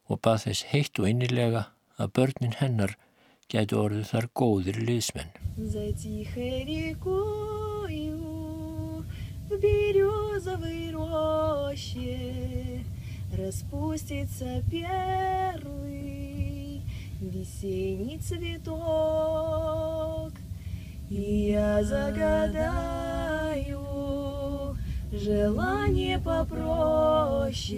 og 0.08 0.20
bað 0.24 0.38
þess 0.46 0.68
heitt 0.72 1.00
og 1.00 1.06
innilega 1.10 1.62
að 2.00 2.12
börnin 2.18 2.56
hennar 2.60 2.92
gætu 3.52 3.74
orðið 3.82 4.06
þar 4.12 4.26
góðir 4.40 4.78
liðsmenn. 4.88 5.32
Распустится 13.38 14.62
первый 14.70 16.18
весенний 17.20 18.18
цветок, 18.18 18.72
И 21.10 21.52
я 21.52 21.82
загадаю 21.82 23.11
Желание 25.13 26.19
попроще, 26.19 27.77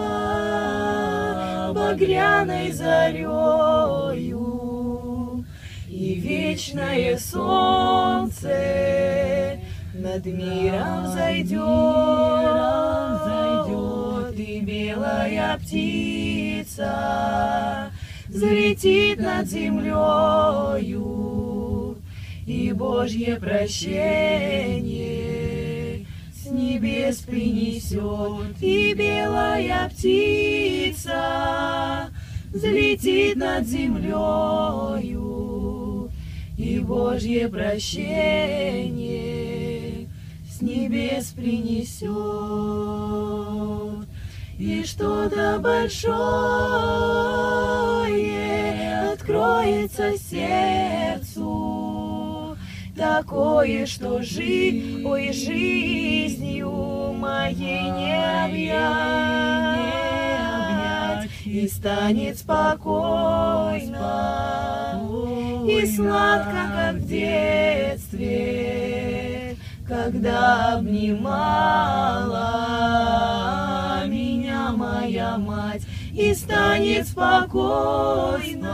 багряной 1.74 2.72
зарею, 2.72 4.40
И 5.90 6.16
вечное 6.16 7.18
солнце 7.18 8.48
над 9.94 10.26
миром 10.26 11.08
зайдет, 11.14 11.60
белая 14.94 15.58
птица 15.58 16.92
взлетит 18.28 19.20
над 19.20 19.48
землею, 19.48 20.98
и 22.46 22.72
Божье 22.74 23.38
прощение 23.38 24.84
с 26.34 26.46
небес 26.46 27.18
принесет, 27.20 28.62
и 28.62 28.94
белая 28.94 29.90
птица 29.90 31.14
взлетит 32.54 33.36
над 33.36 33.66
землею, 33.68 35.22
и 36.56 36.80
Божье 36.80 37.50
прощение 37.50 38.94
с 40.48 40.62
небес 40.62 41.34
принесет, 41.36 42.12
и 44.58 44.84
что-то 44.84 45.60
большое 45.60 46.14
откроется 49.14 50.18
сердцу, 50.18 51.44
такое, 52.96 53.86
что 53.86 54.22
жи, 54.22 55.02
ой, 55.06 55.32
жизнью 55.34 57.14
моей 57.14 57.90
не 57.90 58.46
объять, 58.46 58.84
и 61.46 61.68
станет 61.68 62.38
спокойно 62.38 64.04
и 65.68 65.86
сладко, 65.86 66.70
как 66.76 66.96
в 66.96 67.08
детстве, 67.08 67.96
когда 69.88 70.76
обнимала 70.76 72.04
моя 75.24 75.38
мать, 75.38 75.84
и 76.14 76.34
станет 76.34 77.08
спокойно 77.08 78.70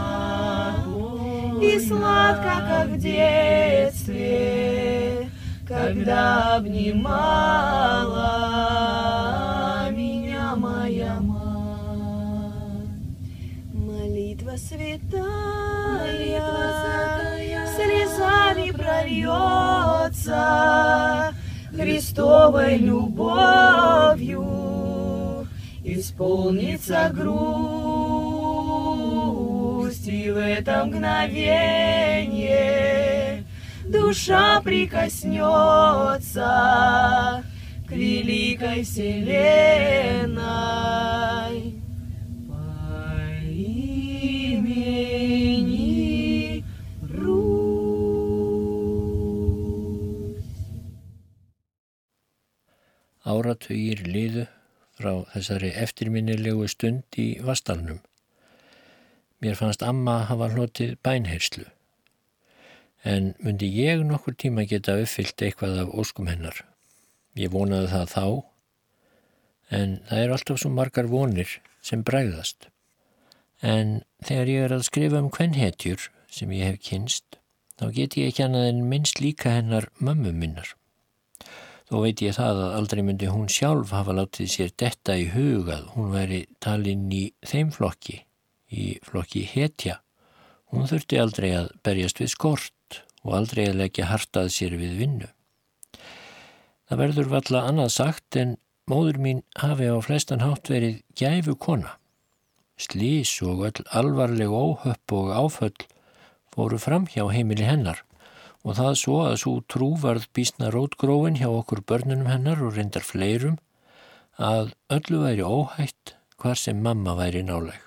и 1.61 1.79
сладко, 1.79 2.53
как 2.67 2.87
в 2.87 2.97
детстве, 2.97 4.19
когда 5.67 6.55
обнимала 6.55 8.29
меня 9.91 10.55
моя 10.55 11.19
мать. 11.19 11.37
Молитва 13.73 14.55
святая, 14.57 15.21
слезами 17.75 18.71
прольется 18.71 20.09
Христовой 21.71 22.77
любовью, 22.77 24.58
исполнится 25.99 27.11
грусть, 27.13 27.27
и 30.07 30.31
в 30.31 30.37
это 30.37 30.85
мгновение 30.85 32.39
душа 33.85 34.61
прикоснется 34.61 37.43
к 37.87 37.91
великой 37.91 38.83
вселенной. 38.83 40.39
По 42.47 42.63
имени 43.43 44.73
Русь. 47.01 47.49
Áratugir 53.25 54.07
liðu 54.07 54.47
frá 54.99 55.13
þessari 55.33 55.71
eftirminnilegu 55.79 56.67
stund 56.67 57.17
í 57.17 57.29
Vastalnum. 57.45 58.01
Mér 59.39 59.55
fannst 59.55 59.83
amma 59.87 60.25
hafa 60.27 60.49
hlotið 60.51 60.97
bænherslu. 61.05 61.65
En 63.07 63.33
myndi 63.39 63.69
ég 63.71 64.03
nokkur 64.03 64.35
tíma 64.35 64.65
geta 64.67 64.97
uppfyllt 64.99 65.39
eitthvað 65.45 65.85
af 65.85 65.93
óskum 66.03 66.27
hennar. 66.27 66.65
Ég 67.39 67.53
vonaði 67.53 67.87
það 67.93 68.11
þá, 68.11 68.25
en 69.79 69.95
það 70.09 70.23
er 70.25 70.33
alltaf 70.35 70.59
svo 70.59 70.71
margar 70.75 71.07
vonir 71.07 71.53
sem 71.85 72.03
bræðast. 72.03 72.67
En 73.63 74.01
þegar 74.27 74.51
ég 74.51 74.65
er 74.65 74.75
að 74.75 74.87
skrifa 74.89 75.21
um 75.23 75.31
kvennhetjur 75.31 76.09
sem 76.31 76.51
ég 76.55 76.73
hef 76.73 76.83
kynst, 76.89 77.39
þá 77.79 77.87
get 77.95 78.19
ég 78.19 78.33
ekki 78.33 78.43
annað 78.43 78.67
en 78.73 78.83
minnst 78.91 79.23
líka 79.23 79.55
hennar 79.55 79.87
mömmu 80.03 80.35
minnar. 80.35 80.75
Þó 81.89 82.03
veit 82.03 82.21
ég 82.21 82.35
það 82.37 82.59
að 82.67 82.73
aldrei 82.77 82.99
myndi 83.01 83.27
hún 83.33 83.47
sjálf 83.49 83.91
hafa 83.97 84.13
látið 84.13 84.49
sér 84.53 84.73
detta 84.77 85.15
í 85.17 85.23
hugað. 85.33 85.87
Hún 85.95 86.11
væri 86.13 86.43
talinn 86.61 87.07
í 87.09 87.23
þeim 87.41 87.71
flokki, 87.73 88.19
í 88.69 88.99
flokki 89.07 89.41
hetja. 89.49 89.95
Hún 90.69 90.85
þurfti 90.85 91.17
aldrei 91.17 91.49
að 91.57 91.71
berjast 91.81 92.21
við 92.21 92.29
skort 92.35 92.99
og 93.23 93.33
aldrei 93.39 93.63
að 93.71 93.79
leggja 93.81 94.05
hartað 94.11 94.51
sér 94.53 94.75
við 94.77 94.99
vinnu. 94.99 95.29
Það 96.89 97.01
verður 97.01 97.31
valla 97.33 97.63
annað 97.71 97.89
sagt 97.95 98.37
en 98.37 98.53
móður 98.89 99.17
mín 99.25 99.41
hafi 99.57 99.89
á 99.89 99.97
flestan 100.05 100.45
hátt 100.45 100.69
verið 100.69 101.01
gæfu 101.17 101.57
kona. 101.57 101.95
Slís 102.77 103.33
og 103.41 103.65
öll 103.65 103.81
alvarleg 103.89 104.53
óhöpp 104.53 105.17
og 105.17 105.33
áföll 105.33 105.89
fóru 106.53 106.77
fram 106.77 107.09
hjá 107.09 107.25
heimili 107.33 107.65
hennar 107.65 108.05
og 108.69 108.77
það 108.77 108.95
svo 109.01 109.17
að 109.25 109.35
svo 109.41 109.55
trú 109.65 109.89
varð 109.97 110.27
bísna 110.37 110.69
rótgróin 110.69 111.39
hjá 111.39 111.47
okkur 111.49 111.81
börnunum 111.89 112.29
hennar 112.29 112.61
og 112.61 112.75
reyndar 112.77 113.01
fleirum 113.01 113.57
að 114.37 114.75
öllu 114.93 115.23
væri 115.23 115.45
óhætt 115.45 116.13
hvar 116.37 116.59
sem 116.59 116.77
mamma 116.77 117.15
væri 117.17 117.41
náleg. 117.43 117.79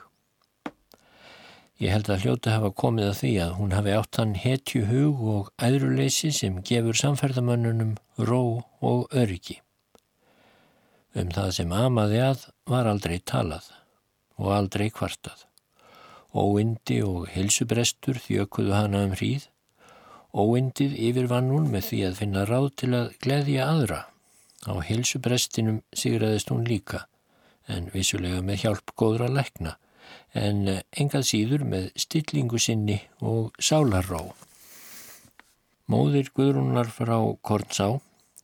Ég 1.83 1.91
held 1.95 2.11
að 2.11 2.25
hljóta 2.25 2.57
hafa 2.57 2.71
komið 2.83 3.09
að 3.09 3.21
því 3.21 3.31
að 3.43 3.55
hún 3.59 3.77
hafi 3.77 3.95
átt 3.97 4.19
hann 4.21 4.35
hetju 4.39 4.83
hug 4.91 5.23
og 5.37 5.53
æðruleysi 5.63 6.33
sem 6.35 6.59
gefur 6.67 6.99
samferðamönnunum 6.99 7.95
ró 8.19 8.43
og 8.83 9.15
öryggi. 9.23 9.61
Um 11.15 11.31
það 11.31 11.55
sem 11.61 11.73
amaði 11.79 12.21
að 12.27 12.45
var 12.71 12.91
aldrei 12.91 13.19
talað 13.19 13.71
og 14.39 14.53
aldrei 14.59 14.91
kvartað. 14.91 15.47
Óindi 16.35 17.03
og 17.05 17.27
hilsubrestur 17.35 18.21
þjökuðu 18.29 18.77
hana 18.77 19.03
um 19.07 19.17
hríð. 19.19 19.52
Óindið 20.33 20.95
yfirvann 20.97 21.51
hún 21.53 21.67
með 21.69 21.83
því 21.91 21.99
að 22.07 22.19
finna 22.23 22.43
ráð 22.49 22.69
til 22.81 22.89
að 22.97 23.09
gleðja 23.21 23.65
aðra. 23.69 23.99
Á 24.65 24.73
hilsubrestinum 24.89 25.83
sigraðist 25.93 26.49
hún 26.49 26.63
líka, 26.65 27.03
en 27.69 27.91
vissulega 27.93 28.41
með 28.41 28.63
hjálp 28.63 28.95
góðra 28.97 29.29
lekna, 29.29 29.75
en 30.33 30.79
engað 30.97 31.27
síður 31.29 31.67
með 31.69 31.91
stillingu 32.01 32.61
sinni 32.63 32.97
og 33.21 33.53
sálarró. 33.61 34.31
Móðir 35.93 36.33
Guðrúnar 36.33 36.89
frá 36.89 37.19
Kornsá, 37.45 37.99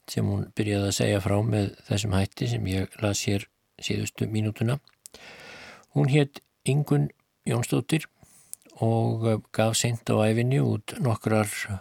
sem 0.09 0.29
hún 0.29 0.45
byrjaði 0.53 0.91
að 0.91 0.97
segja 0.99 1.25
frá 1.25 1.39
með 1.41 1.73
þessum 1.89 2.19
hætti 2.19 2.51
sem 2.53 2.69
ég 2.69 3.01
las 3.01 3.25
hér 3.25 3.49
síðustu 3.81 4.29
mínútuna, 4.29 4.77
hún 5.97 6.13
hétt 6.13 6.43
Ingun 6.69 7.09
Jónsdóttir 7.49 8.05
og 8.85 9.27
eh, 9.27 9.39
gaf 9.53 9.77
seint 9.79 10.09
á 10.11 10.17
æfinni 10.23 10.61
út 10.63 10.95
nokkrar 11.03 11.49
uh, 11.69 11.79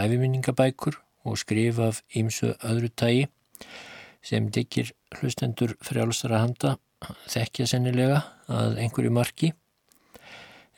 æfiminningabækur 0.00 0.96
og 1.28 1.38
skrifaf 1.38 2.02
ímsu 2.16 2.54
öðru 2.64 2.88
tægi 2.96 3.26
sem 4.24 4.48
diggir 4.52 4.92
hlustendur 5.18 5.76
frjálsara 5.84 6.40
handa 6.44 6.76
þekkja 7.28 7.66
sennilega 7.68 8.22
að 8.48 8.80
einhverju 8.84 9.12
marki 9.12 9.52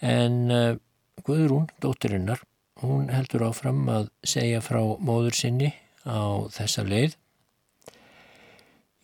en 0.02 0.50
uh, 0.50 0.74
Guðrún, 1.22 1.68
dóttirinnar, 1.78 2.40
hún 2.82 3.10
heldur 3.12 3.44
áfram 3.46 3.84
að 3.92 4.08
segja 4.26 4.62
frá 4.64 4.80
móður 4.98 5.36
sinni 5.38 5.68
á 6.02 6.48
þessa 6.50 6.82
leið. 6.88 7.14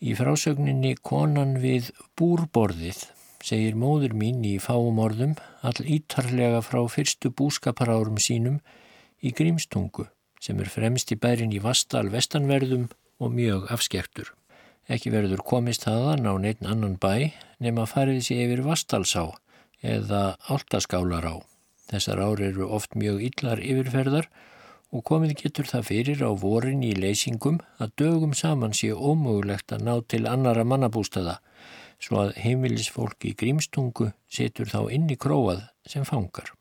Í 0.03 0.15
frásögninni 0.19 0.97
konan 0.99 1.55
við 1.63 1.93
búrborðið 2.19 3.05
segir 3.45 3.75
móður 3.79 4.13
mín 4.17 4.43
í 4.45 4.57
fáum 4.61 4.99
orðum 4.99 5.35
all 5.65 5.79
ítarlega 5.85 6.61
frá 6.65 6.81
fyrstu 6.91 7.31
búskaparárum 7.31 8.19
sínum 8.21 8.59
í 9.23 9.31
Grímstungu 9.35 10.07
sem 10.39 10.59
er 10.63 10.71
fremst 10.71 11.11
í 11.11 11.19
bærin 11.19 11.53
í 11.55 11.61
Vastal 11.63 12.07
vestanverðum 12.11 12.87
og 13.19 13.33
mjög 13.35 13.67
afskektur. 13.73 14.33
Ekki 14.89 15.11
verður 15.13 15.43
komist 15.45 15.85
þaðan 15.85 16.27
á 16.27 16.33
neitt 16.41 16.63
annan 16.65 16.95
bæ 16.97 17.31
nema 17.59 17.85
farið 17.89 18.23
sér 18.25 18.45
yfir 18.47 18.63
Vastalsá 18.65 19.25
eða 19.83 20.37
Áltaskálar 20.49 21.27
á. 21.27 21.35
Þessar 21.89 22.21
ári 22.23 22.49
eru 22.49 22.69
oft 22.69 22.95
mjög 22.95 23.21
illar 23.27 23.59
yfirferðar 23.59 24.29
og 24.89 25.03
komið 25.05 25.35
getur 25.43 25.69
það 25.69 25.85
fyrir 25.89 26.23
á 26.25 26.31
vorin 26.33 26.81
í 26.85 26.95
leysingum 26.97 27.59
að 27.77 27.93
dögum 28.01 28.33
saman 28.33 28.73
sé 28.73 28.89
ómögulegt 28.93 29.75
að 29.75 29.85
ná 29.85 29.93
til 30.07 30.25
annara 30.29 30.65
mannabústaða 30.65 31.37
svo 31.99 32.23
að 32.23 32.37
heimilisfólk 32.43 33.27
í 33.27 33.35
grímstungu 33.39 34.11
setur 34.31 34.71
þá 34.71 34.81
inn 34.95 35.09
í 35.11 35.17
króað 35.19 35.65
sem 35.87 36.07
fangar. 36.07 36.53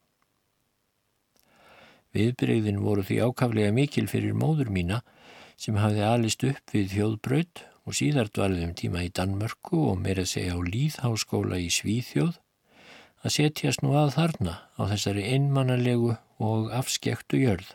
Viðbreyðin 2.17 2.81
voru 2.83 3.05
því 3.05 3.21
ákaflega 3.29 3.75
mikil 3.77 4.07
fyrir 4.11 4.35
móður 4.35 4.73
mína 4.75 5.03
sem 5.61 5.79
hafði 5.79 6.05
alist 6.07 6.45
upp 6.49 6.75
við 6.75 6.95
þjóðbraut 6.95 7.65
og 7.89 7.97
síðar 7.97 8.31
dvalðum 8.33 8.75
tíma 8.79 9.05
í 9.07 9.13
Danmörku 9.15 9.81
og 9.93 10.01
meira 10.03 10.25
segja 10.29 10.57
á 10.57 10.61
Líðháskóla 10.61 11.61
í 11.61 11.69
Svíþjóð 11.73 12.39
að 13.25 13.35
setjast 13.35 13.83
nú 13.83 13.95
að 13.99 14.15
þarna 14.17 14.55
á 14.79 14.83
þessari 14.93 15.27
einmannalegu 15.35 16.17
og 16.39 16.73
afskektu 16.75 17.41
jörð 17.43 17.75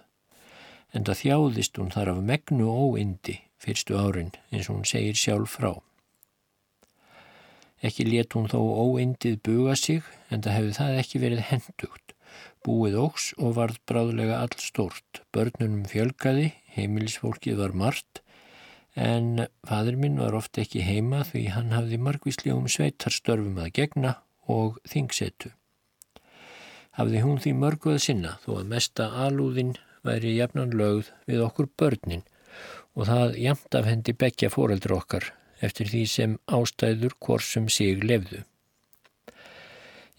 en 0.93 1.07
það 1.07 1.21
þjáðist 1.23 1.79
hún 1.79 1.91
þar 1.93 2.13
af 2.13 2.21
megnu 2.29 2.69
óindi 2.69 3.39
fyrstu 3.63 3.97
árin 3.97 4.31
eins 4.51 4.69
og 4.69 4.77
hún 4.77 4.87
segir 4.87 5.17
sjálf 5.17 5.57
frá. 5.57 5.73
Ekki 7.83 8.05
let 8.07 8.35
hún 8.37 8.47
þó 8.47 8.59
óindið 8.63 9.41
buga 9.43 9.75
sig 9.75 10.05
en 10.31 10.43
það 10.43 10.55
hefði 10.57 10.75
það 10.77 10.99
ekki 11.01 11.19
verið 11.19 11.47
hendugt. 11.49 12.13
Búið 12.63 12.95
óks 13.01 13.25
og 13.35 13.57
varð 13.57 13.79
bráðlega 13.89 14.37
all 14.39 14.55
stort. 14.63 15.19
Börnunum 15.35 15.83
fjölgaði, 15.91 16.53
heimilisfólkið 16.77 17.59
var 17.59 17.75
margt 17.75 18.21
en 18.93 19.47
fadur 19.67 19.97
minn 19.99 20.19
var 20.21 20.37
ofta 20.37 20.61
ekki 20.61 20.85
heima 20.85 21.23
því 21.27 21.43
hann 21.55 21.73
hafði 21.73 21.99
margvíslegum 22.07 22.69
sveitarstörfum 22.69 23.59
að 23.59 23.73
gegna 23.81 24.15
og 24.47 24.79
þingsetu. 24.87 25.51
Hafði 26.93 27.23
hún 27.25 27.39
því 27.41 27.55
mörgu 27.57 27.95
að 27.95 28.03
sinna 28.05 28.37
þó 28.45 28.59
að 28.61 28.69
mesta 28.75 29.09
alúðin 29.25 29.75
væri 30.05 30.35
jafnan 30.37 30.75
lögð 30.77 31.09
við 31.27 31.41
okkur 31.41 31.71
börnin 31.79 32.27
og 32.93 33.09
það 33.09 33.39
jamt 33.41 33.75
af 33.79 33.89
hendi 33.89 34.13
bekja 34.13 34.53
fóreldur 34.53 34.99
okkar 35.01 35.33
eftir 35.63 35.89
því 35.89 36.03
sem 36.09 36.35
ástæður 36.51 37.15
hvorsum 37.23 37.69
sig 37.71 38.03
lefðu. 38.03 38.43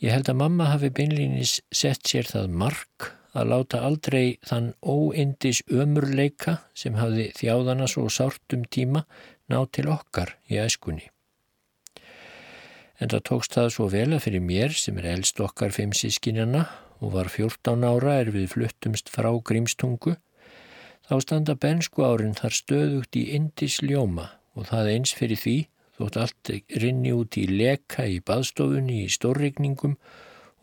Ég 0.02 0.12
held 0.12 0.28
að 0.28 0.40
mamma 0.40 0.70
hafi 0.72 0.90
beinlýnis 0.92 1.58
sett 1.72 2.08
sér 2.08 2.26
það 2.28 2.56
mark 2.60 3.12
að 3.34 3.50
láta 3.50 3.80
aldrei 3.86 4.36
þann 4.46 4.72
óindis 4.82 5.62
ömurleika 5.70 6.58
sem 6.76 6.98
hafi 6.98 7.30
þjáðana 7.38 7.88
svo 7.90 8.06
sártum 8.12 8.66
tíma 8.70 9.04
ná 9.50 9.58
til 9.72 9.88
okkar 9.92 10.36
í 10.50 10.60
æskunni. 10.62 11.08
En 13.02 13.10
það 13.10 13.24
tókst 13.30 13.56
það 13.56 13.72
svo 13.74 13.88
vel 13.90 14.10
að 14.14 14.22
fyrir 14.26 14.44
mér 14.44 14.76
sem 14.78 14.98
er 15.00 15.10
eldst 15.16 15.40
okkar 15.42 15.74
fimm 15.74 15.94
sískinjana 15.96 16.66
og 17.02 17.16
var 17.16 17.32
14 17.32 17.88
ára 17.88 18.20
er 18.20 18.30
við 18.34 18.52
fluttumst 18.54 19.10
frá 19.12 19.32
Grímstungu, 19.34 20.14
þá 21.04 21.14
standa 21.20 21.58
bensku 21.58 22.06
árin 22.06 22.38
þar 22.38 22.54
stöðugt 22.60 23.18
í 23.18 23.26
Indis 23.34 23.80
ljóma 23.82 24.30
og 24.54 24.68
það 24.70 24.90
eins 24.94 25.14
fyrir 25.18 25.40
því 25.40 25.56
þótt 25.98 26.18
allt 26.22 26.52
rinni 26.82 27.12
út 27.14 27.38
í 27.38 27.44
leka 27.50 28.06
í 28.10 28.20
baðstofunni 28.26 29.04
í 29.04 29.10
stórregningum 29.14 29.98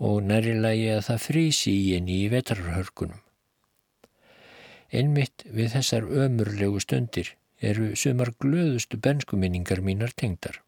og 0.01 0.23
nærilagi 0.27 0.89
að 0.95 1.06
það 1.10 1.21
frísi 1.27 1.75
í 1.75 1.91
enni 1.97 2.17
í 2.23 2.32
vetrarhörkunum. 2.34 3.21
Einmitt 4.91 5.45
við 5.47 5.71
þessar 5.77 6.10
ömurlegu 6.25 6.82
stundir 6.84 7.36
eru 7.62 7.93
sumar 7.95 8.34
glöðustu 8.41 8.99
benskuminningar 8.99 9.80
mínar 9.86 10.12
tengdar. 10.17 10.60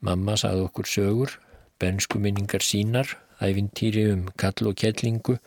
Mamma 0.00 0.34
sað 0.38 0.64
okkur 0.66 0.88
sögur, 0.90 1.34
benskuminningar 1.78 2.64
sínar 2.64 3.18
æfintýri 3.38 4.08
um 4.12 4.26
kall 4.36 4.70
og 4.70 4.76
kellingu, 4.82 5.38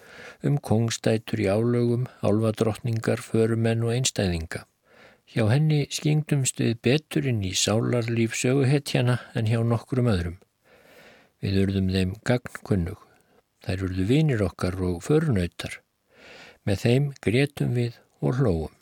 um 0.48 0.58
kongstætur 0.58 1.44
í 1.44 1.48
álögum, 1.52 2.08
álvadrottningar, 2.24 3.20
förumenn 3.20 3.84
og 3.84 3.96
einstæðinga. 3.96 4.66
Hjá 5.32 5.46
henni 5.48 5.86
skingdumst 5.88 6.58
við 6.60 6.74
betur 6.84 7.28
inn 7.32 7.38
í 7.48 7.54
sálarlíf 7.56 8.34
söguhetjana 8.36 9.14
en 9.40 9.46
hjá 9.48 9.62
nokkrum 9.64 10.10
öðrum. 10.12 10.34
Við 11.40 11.60
urðum 11.62 11.86
þeim 11.94 12.10
gagnkunnug. 12.28 12.98
Þær 13.64 13.84
urðu 13.86 14.08
vinir 14.10 14.42
okkar 14.44 14.76
og 14.84 14.98
förunautar. 15.06 15.78
Með 16.68 16.82
þeim 16.82 17.06
gretum 17.24 17.72
við 17.78 17.96
og 18.20 18.42
hlóum. 18.42 18.74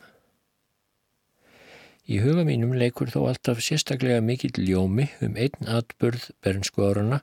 Í 2.10 2.18
huga 2.24 2.42
mínum 2.48 2.72
leikur 2.74 3.12
þó 3.14 3.28
alltaf 3.28 3.60
sérstaklega 3.62 4.18
mikill 4.18 4.58
ljómi 4.58 5.06
um 5.22 5.38
einn 5.38 5.70
atbörð 5.70 6.32
bernsku 6.42 6.82
árana 6.82 7.20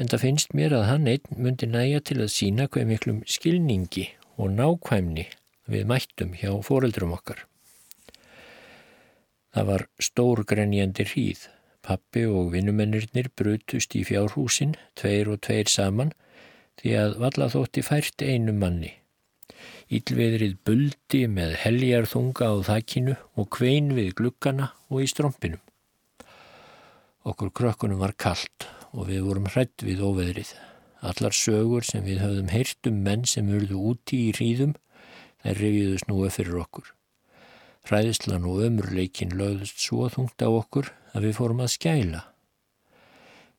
en 0.00 0.08
það 0.08 0.22
finnst 0.22 0.56
mér 0.56 0.78
að 0.78 0.86
hann 0.94 1.10
einn 1.12 1.36
myndi 1.36 1.68
næja 1.68 2.00
til 2.00 2.22
að 2.22 2.32
sína 2.32 2.70
hver 2.72 2.88
miklum 2.88 3.20
skilningi 3.28 4.06
og 4.40 4.56
nákvæmni 4.56 5.26
við 5.68 5.84
mættum 5.92 6.32
hjá 6.40 6.54
foreldrum 6.64 7.12
okkar. 7.18 7.44
Það 9.56 9.68
var 9.70 9.82
stór 10.04 10.42
grenjandi 10.44 11.04
hríð. 11.08 11.46
Pappi 11.80 12.26
og 12.28 12.50
vinnumennirnir 12.52 13.30
brutust 13.40 13.94
í 13.96 14.02
fjárhúsin, 14.04 14.74
tveir 15.00 15.30
og 15.32 15.38
tveir 15.46 15.70
saman, 15.72 16.10
því 16.76 16.90
að 17.00 17.14
valla 17.22 17.46
þótti 17.54 17.84
fært 17.86 18.20
einu 18.20 18.52
manni. 18.52 18.90
Ílveðrið 19.88 20.58
buldi 20.60 21.22
með 21.32 21.54
heljarþunga 21.62 22.50
á 22.52 22.54
þakkinu 22.68 23.14
og 23.40 23.48
kvein 23.56 23.94
við 23.96 24.10
glukkana 24.18 24.74
og 24.90 25.06
í 25.06 25.08
strómpinum. 25.08 25.62
Okkur 27.24 27.54
krökkunum 27.56 28.04
var 28.04 28.12
kallt 28.12 28.68
og 28.92 29.08
við 29.08 29.24
vorum 29.24 29.48
hrætt 29.54 29.86
við 29.88 30.04
óveðrið. 30.04 30.52
Allar 31.00 31.32
sögur 31.32 31.88
sem 31.88 32.04
við 32.04 32.20
höfðum 32.26 32.52
heyrt 32.52 32.92
um 32.92 33.00
menn 33.08 33.24
sem 33.24 33.48
urðu 33.48 33.80
úti 33.94 34.26
í 34.26 34.36
hríðum, 34.36 34.76
þær 35.40 35.64
reviðu 35.64 36.04
snúið 36.04 36.36
fyrir 36.36 36.60
okkur. 36.66 36.95
Hræðislan 37.86 38.46
og 38.50 38.64
ömurleikin 38.66 39.36
lögðust 39.38 39.78
svo 39.78 40.08
þungt 40.10 40.42
á 40.42 40.50
okkur 40.50 40.88
að 41.14 41.28
við 41.28 41.36
fórum 41.36 41.60
að 41.62 41.74
skæla. 41.76 42.22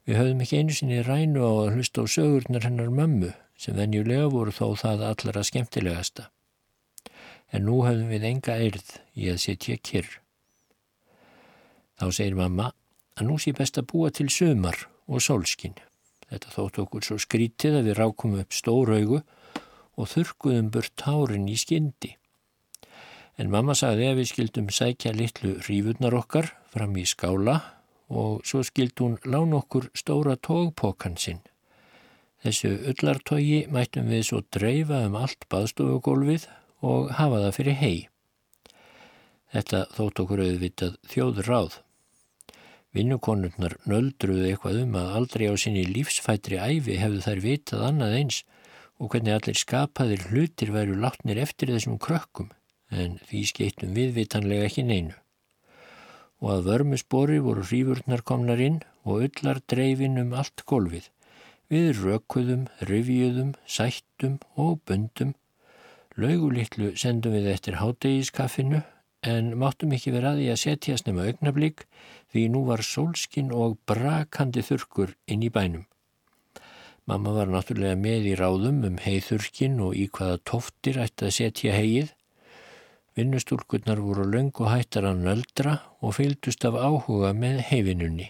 Við 0.03 0.19
höfðum 0.19 0.41
ekki 0.43 0.59
einu 0.59 0.75
sinni 0.75 0.97
rænu 1.03 1.45
á 1.47 1.51
að 1.51 1.78
hlusta 1.78 2.03
á 2.03 2.05
sögurnar 2.11 2.67
hennar 2.67 2.91
mömmu 2.91 3.32
sem 3.55 3.78
venjulega 3.80 4.28
voru 4.34 4.51
þó 4.51 4.75
það 4.84 5.05
allra 5.07 5.45
skemmtilegasta. 5.47 6.28
En 7.55 7.63
nú 7.69 7.80
höfðum 7.88 8.11
við 8.11 8.28
enga 8.34 8.59
eirð 8.59 8.93
í 9.15 9.32
að 9.32 9.41
setja 9.45 9.80
kyrr. 9.80 10.11
Þá 11.95 12.05
segir 12.11 12.36
mamma 12.36 12.73
að 13.15 13.32
nú 13.32 13.39
sé 13.39 13.55
best 13.55 13.80
að 13.80 13.89
búa 13.93 14.11
til 14.11 14.28
sömar 14.28 14.89
og 15.07 15.23
sólskinn. 15.23 15.80
Þetta 16.28 16.51
þótt 16.51 16.84
okkur 16.84 17.07
svo 17.07 17.23
skrítið 17.23 17.80
að 17.80 17.89
við 17.93 17.99
rákum 18.03 18.36
upp 18.43 18.51
stór 18.51 18.91
augu 18.91 19.23
og 19.95 20.11
þurkuðum 20.11 20.71
burt 20.75 20.99
tárin 20.99 21.47
í 21.47 21.55
skyndi. 21.55 22.17
En 23.38 23.51
mamma 23.53 23.75
sagði 23.77 24.07
að 24.09 24.19
við 24.21 24.29
skildum 24.31 24.69
sækja 24.73 25.11
litlu 25.13 25.51
rífurnar 25.67 26.15
okkar 26.17 26.47
fram 26.73 26.95
í 26.97 27.03
skála 27.05 27.59
og 28.09 28.41
svo 28.47 28.63
skild 28.65 28.97
hún 28.97 29.19
lán 29.29 29.53
okkur 29.53 29.91
stóra 29.93 30.33
tógpókan 30.41 31.19
sinn. 31.21 31.43
Þessu 32.41 32.71
öllartógi 32.89 33.59
mættum 33.73 34.09
við 34.09 34.23
svo 34.25 34.41
dreifa 34.53 35.03
um 35.05 35.19
allt 35.21 35.45
baðstofugólfið 35.53 36.47
og 36.81 37.13
hafa 37.19 37.43
það 37.45 37.55
fyrir 37.59 37.79
hei. 37.81 37.97
Þetta 39.53 39.85
þótt 39.93 40.23
okkur 40.25 40.43
auðvitað 40.47 40.97
þjóður 41.13 41.53
ráð. 41.53 41.79
Vinnukonurnar 42.97 43.77
nöldruðu 43.85 44.49
eitthvað 44.49 44.81
um 44.81 44.97
að 44.97 45.15
aldrei 45.19 45.49
á 45.51 45.55
sinni 45.61 45.85
lífsfættri 45.85 46.57
æfi 46.57 46.97
hefðu 46.97 47.25
þær 47.25 47.45
vitað 47.45 47.89
annað 47.91 48.19
eins 48.23 48.43
og 48.97 49.11
hvernig 49.13 49.38
allir 49.38 49.61
skapaðir 49.61 50.29
hlutir 50.31 50.73
væru 50.73 50.97
látnir 50.97 51.38
eftir 51.43 51.69
þessum 51.75 51.99
krökkum 52.01 52.49
en 52.91 53.17
því 53.27 53.41
skeittum 53.51 53.95
viðvitanlega 53.97 54.67
ekki 54.69 54.85
neinu. 54.88 55.15
Og 56.41 56.51
að 56.53 56.67
vörmusbori 56.69 57.39
voru 57.41 57.65
hrífurnar 57.65 58.23
komnar 58.27 58.61
inn 58.61 58.81
og 59.03 59.25
öllar 59.27 59.61
dreifin 59.65 60.19
um 60.21 60.35
allt 60.38 60.63
golfið. 60.69 61.09
Við 61.67 62.03
rökuðum, 62.03 62.67
rivjuðum, 62.88 63.55
sættum 63.67 64.38
og 64.55 64.79
bundum. 64.88 65.33
Laugulitlu 66.15 66.93
sendum 66.95 67.35
við 67.35 67.49
eftir 67.51 67.81
hátegiskaffinu 67.81 68.83
en 69.27 69.51
máttum 69.59 69.91
ekki 69.97 70.13
vera 70.13 70.31
að 70.31 70.41
því 70.41 70.47
að 70.53 70.61
setjast 70.61 71.09
nema 71.09 71.27
augnablík 71.27 71.83
því 72.31 72.47
nú 72.53 72.63
var 72.69 72.83
sólskinn 72.85 73.51
og 73.53 73.77
brakandi 73.89 74.63
þurkur 74.65 75.15
inn 75.27 75.43
í 75.43 75.51
bænum. 75.53 75.85
Mamma 77.07 77.31
var 77.31 77.47
náttúrulega 77.47 77.95
með 77.95 78.25
í 78.33 78.35
ráðum 78.35 78.81
um 78.83 78.97
heiðurkin 78.99 79.77
og 79.79 79.95
í 79.95 80.09
hvaða 80.11 80.41
tóftir 80.49 80.99
ætti 80.99 81.29
að 81.29 81.35
setja 81.38 81.75
heið. 81.75 82.09
Vinnustúlkurnar 83.18 83.97
voru 83.97 84.28
löng 84.30 84.51
og 84.61 84.68
hættar 84.70 85.07
að 85.09 85.24
nöldra 85.26 85.72
og 86.05 86.11
fylgdust 86.20 86.68
af 86.70 86.76
áhuga 86.78 87.32
með 87.34 87.63
heifinunni. 87.72 88.28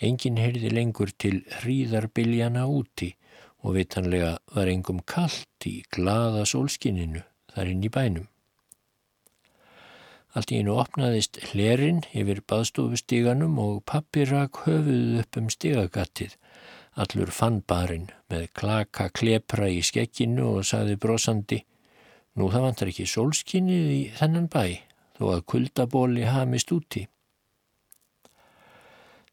Engin 0.00 0.38
heyrði 0.40 0.70
lengur 0.72 1.12
til 1.20 1.42
hríðarbiljana 1.58 2.62
úti 2.64 3.10
og 3.60 3.76
vitanlega 3.76 4.38
var 4.56 4.70
engum 4.72 5.02
kallt 5.04 5.68
í 5.68 5.82
glada 5.92 6.46
sólskinninu 6.48 7.20
þar 7.52 7.74
inn 7.74 7.84
í 7.84 7.92
bænum. 7.92 8.24
Allt 10.32 10.52
í 10.52 10.62
einu 10.62 10.78
opnaðist 10.80 11.42
hlerinn 11.50 12.02
yfir 12.16 12.40
baðstofustíganum 12.48 13.60
og 13.60 13.84
pappi 13.84 14.24
rak 14.28 14.64
höfuð 14.64 15.20
upp 15.20 15.40
um 15.42 15.52
stígagattið. 15.52 16.34
Allur 16.96 17.36
fann 17.36 17.60
barinn 17.68 18.08
með 18.32 18.48
klaka 18.56 19.10
klepra 19.12 19.68
í 19.68 19.82
skekkinu 19.84 20.54
og 20.56 20.68
saði 20.68 20.96
brosandi 21.00 21.64
Nú 22.36 22.50
það 22.52 22.66
vantar 22.66 22.92
ekki 22.92 23.06
sólskinnið 23.08 23.92
í 23.92 24.00
þennan 24.18 24.48
bæ 24.52 24.64
þó 25.16 25.22
að 25.34 25.44
kuldabóli 25.52 26.26
hamist 26.28 26.72
úti. 26.74 27.06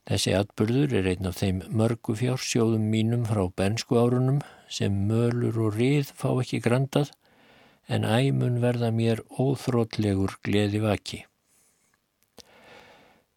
Þessi 0.08 0.34
atbyrður 0.36 0.96
er 1.00 1.10
einn 1.14 1.28
af 1.30 1.38
þeim 1.40 1.62
mörgu 1.80 2.16
fjársjóðum 2.20 2.88
mínum 2.92 3.28
frá 3.28 3.44
bernsku 3.60 4.00
árunum 4.00 4.42
sem 4.68 4.96
mölur 5.08 5.60
og 5.68 5.78
rið 5.80 6.12
fá 6.16 6.30
ekki 6.32 6.60
grandað 6.64 7.12
en 7.88 8.08
æmun 8.08 8.60
verða 8.64 8.92
mér 8.96 9.24
óþrótlegur 9.40 10.40
gleði 10.44 10.82
vaki. 10.84 11.22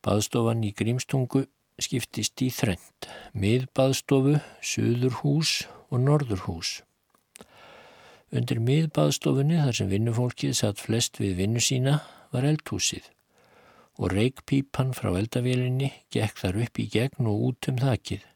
Baðstofan 0.06 0.62
í 0.66 0.72
Grímstungu 0.74 1.46
skiptist 1.82 2.42
í 2.42 2.50
þrend, 2.54 3.10
miðbaðstofu, 3.34 4.38
söðurhús 4.62 5.66
og 5.90 6.02
norðurhús. 6.06 6.85
Undir 8.36 8.58
miðbaðstofunni 8.60 9.58
þar 9.62 9.76
sem 9.78 9.88
vinnufólkið 9.88 10.56
satt 10.58 10.80
flest 10.82 11.20
við 11.22 11.38
vinnu 11.40 11.60
sína 11.62 12.00
var 12.34 12.44
eldhúsið 12.44 13.06
og 13.96 14.12
reikpípan 14.12 14.90
frá 14.96 15.14
eldavélinni 15.16 15.88
gekk 16.12 16.42
þar 16.42 16.58
upp 16.66 16.80
í 16.82 16.84
gegn 16.92 17.30
og 17.30 17.44
út 17.46 17.68
um 17.70 17.78
þakkið. 17.80 18.26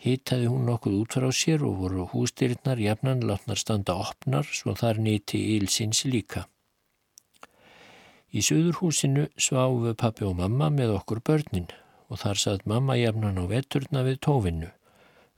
Hitaði 0.00 0.46
hún 0.48 0.64
nokkuð 0.64 0.96
út 1.02 1.16
frá 1.18 1.26
sér 1.36 1.66
og 1.68 1.76
voru 1.82 2.06
hústyrnar 2.14 2.80
jafnan 2.80 3.20
látnar 3.28 3.60
standa 3.60 3.98
opnar 4.00 4.48
svo 4.48 4.72
þar 4.72 5.02
nýti 5.04 5.42
ílsins 5.58 6.06
líka. 6.08 6.46
Í 8.32 8.40
söðurhúsinu 8.46 9.26
sváfu 9.36 9.92
pappi 10.00 10.24
og 10.24 10.38
mamma 10.40 10.70
með 10.72 10.94
okkur 10.96 11.20
börnin 11.20 11.68
og 12.08 12.22
þar 12.24 12.40
satt 12.40 12.64
mamma 12.64 12.96
jafnan 12.96 13.42
á 13.42 13.44
veturna 13.52 14.06
við 14.06 14.22
tófinnu. 14.24 14.72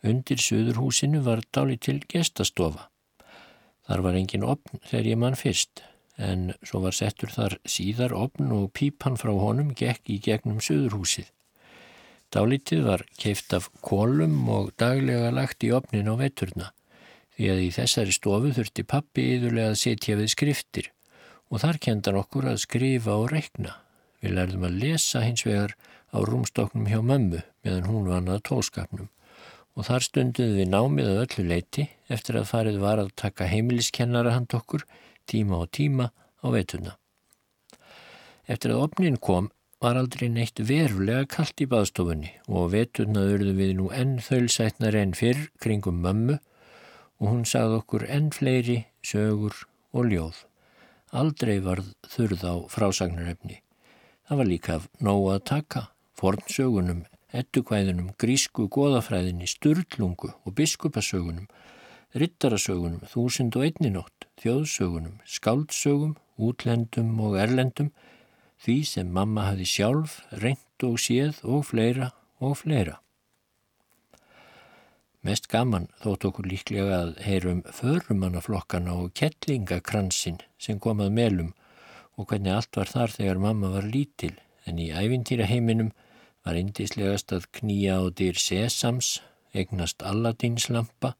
Undir 0.06 0.38
söðurhúsinu 0.38 1.26
var 1.26 1.42
dáli 1.50 1.80
til 1.82 1.98
gestastofa. 2.06 2.91
Þar 3.88 4.04
var 4.06 4.18
engin 4.18 4.46
opn 4.46 4.82
þegar 4.88 5.08
ég 5.10 5.20
mann 5.22 5.38
fyrst 5.38 5.82
en 6.22 6.52
svo 6.62 6.82
var 6.84 6.94
settur 6.94 7.32
þar 7.32 7.56
síðar 7.66 8.14
opn 8.14 8.52
og 8.54 8.70
pípan 8.76 9.18
frá 9.18 9.32
honum 9.34 9.72
gekk 9.78 10.10
í 10.12 10.18
gegnum 10.22 10.60
söðurhúsið. 10.62 11.30
Dálítið 12.32 12.86
var 12.86 13.04
keift 13.20 13.52
af 13.56 13.68
kólum 13.84 14.46
og 14.48 14.70
daglega 14.80 15.32
lagt 15.34 15.64
í 15.66 15.72
opnin 15.74 16.08
á 16.08 16.14
veturna 16.16 16.70
því 17.36 17.48
að 17.52 17.62
í 17.64 17.70
þessari 17.74 18.14
stofu 18.14 18.52
þurfti 18.56 18.84
pappi 18.88 19.24
yðurlega 19.34 19.72
að 19.72 19.80
setja 19.82 20.18
við 20.20 20.30
skriftir 20.32 20.90
og 21.52 21.62
þar 21.64 21.80
kendan 21.84 22.20
okkur 22.20 22.48
að 22.52 22.62
skrifa 22.62 23.16
og 23.20 23.32
reikna. 23.32 23.76
Við 24.22 24.36
lærðum 24.38 24.68
að 24.68 24.78
lesa 24.84 25.24
hins 25.24 25.44
vegar 25.44 25.74
á 26.12 26.18
rúmstoknum 26.24 26.88
hjá 26.88 27.00
mömmu 27.02 27.42
meðan 27.64 27.88
hún 27.88 28.08
vannað 28.08 28.44
tólskapnum 28.48 29.10
og 29.76 29.86
þar 29.88 30.06
stunduð 30.06 30.56
við 30.58 30.68
námið 30.72 31.08
að 31.12 31.22
öllu 31.24 31.44
leiti 31.48 31.86
eftir 32.12 32.38
að 32.40 32.50
farið 32.50 32.78
var 32.82 33.00
að 33.00 33.14
taka 33.16 33.48
heimiliskennara 33.48 34.34
hand 34.36 34.52
okkur 34.56 34.84
tíma 35.30 35.62
og 35.64 35.72
tíma 35.72 36.10
á 36.12 36.46
veituna. 36.52 36.96
Eftir 38.50 38.74
að 38.74 38.84
opnin 38.88 39.16
kom 39.16 39.50
var 39.82 39.98
aldrei 39.98 40.28
neitt 40.30 40.60
verulega 40.62 41.26
kallt 41.30 41.62
í 41.62 41.66
baðstofunni 41.70 42.30
og 42.46 42.70
vetuna 42.74 43.24
urðu 43.34 43.54
við 43.58 43.74
nú 43.78 43.88
enn 43.96 44.18
þölsætnar 44.22 44.98
enn 44.98 45.14
fyrr 45.18 45.48
kringum 45.62 46.02
mömmu 46.04 46.38
og 47.22 47.26
hún 47.30 47.44
sagði 47.48 47.80
okkur 47.80 48.06
enn 48.10 48.30
fleiri 48.34 48.78
sögur 49.06 49.56
og 49.94 50.10
ljóð. 50.10 50.36
Aldrei 51.12 51.58
varð 51.64 51.90
þurð 52.08 52.44
á 52.46 52.54
frásagnarefni. 52.72 53.58
Það 54.28 54.38
var 54.38 54.48
líka 54.48 54.76
af 54.78 54.86
nóg 55.02 55.26
að 55.34 55.42
taka, 55.50 55.82
fornsögunum, 56.18 57.02
ettukvæðunum, 57.32 58.12
grísku, 58.20 58.68
goðafræðinni, 58.72 59.48
sturlungu 59.48 60.32
og 60.32 60.56
biskupasögunum, 60.58 61.48
rittarasögunum, 62.12 63.04
þúsind 63.08 63.56
og 63.56 63.66
einninótt, 63.68 64.26
þjóðsögunum, 64.42 65.20
skáldsögum, 65.24 66.16
útlendum 66.36 67.14
og 67.24 67.38
erlendum, 67.40 67.92
því 68.62 68.76
sem 68.86 69.08
mamma 69.12 69.48
hafi 69.50 69.66
sjálf, 69.66 70.20
reynd 70.42 70.86
og 70.86 71.00
séð 71.00 71.40
og 71.42 71.64
fleira 71.70 72.12
og 72.42 72.58
fleira. 72.60 72.98
Mest 75.22 75.46
gaman 75.46 75.86
þótt 76.02 76.24
okkur 76.26 76.48
líklega 76.50 76.96
að 76.98 77.10
heyrum 77.22 77.60
förumannaflokkana 77.70 78.96
og 79.04 79.12
kettlingakransin 79.14 80.40
sem 80.58 80.80
komað 80.82 81.12
melum 81.14 81.52
og 82.18 82.26
hvernig 82.30 82.56
allt 82.56 82.78
var 82.78 82.90
þar 82.90 83.14
þegar 83.14 83.42
mamma 83.44 83.70
var 83.76 83.86
lítil 83.86 84.34
en 84.66 84.80
í 84.82 84.88
ævintýra 84.90 85.46
heiminum 85.46 85.92
var 86.42 86.58
indislegast 86.58 87.32
að 87.32 87.48
knýja 87.58 87.98
á 87.98 88.04
dyr 88.10 88.38
sesams, 88.38 89.20
egnast 89.52 90.02
alladinslampa 90.02 91.14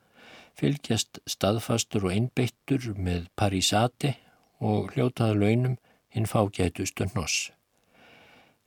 fylgjast 0.59 1.21
staðfastur 1.29 2.09
og 2.09 2.15
einbeittur 2.17 2.93
með 2.97 3.29
parísati 3.39 4.15
og 4.63 4.93
hljótaða 4.95 5.39
launum 5.39 5.79
hinn 6.13 6.29
fágætustu 6.29 7.09
hnoss. 7.13 7.51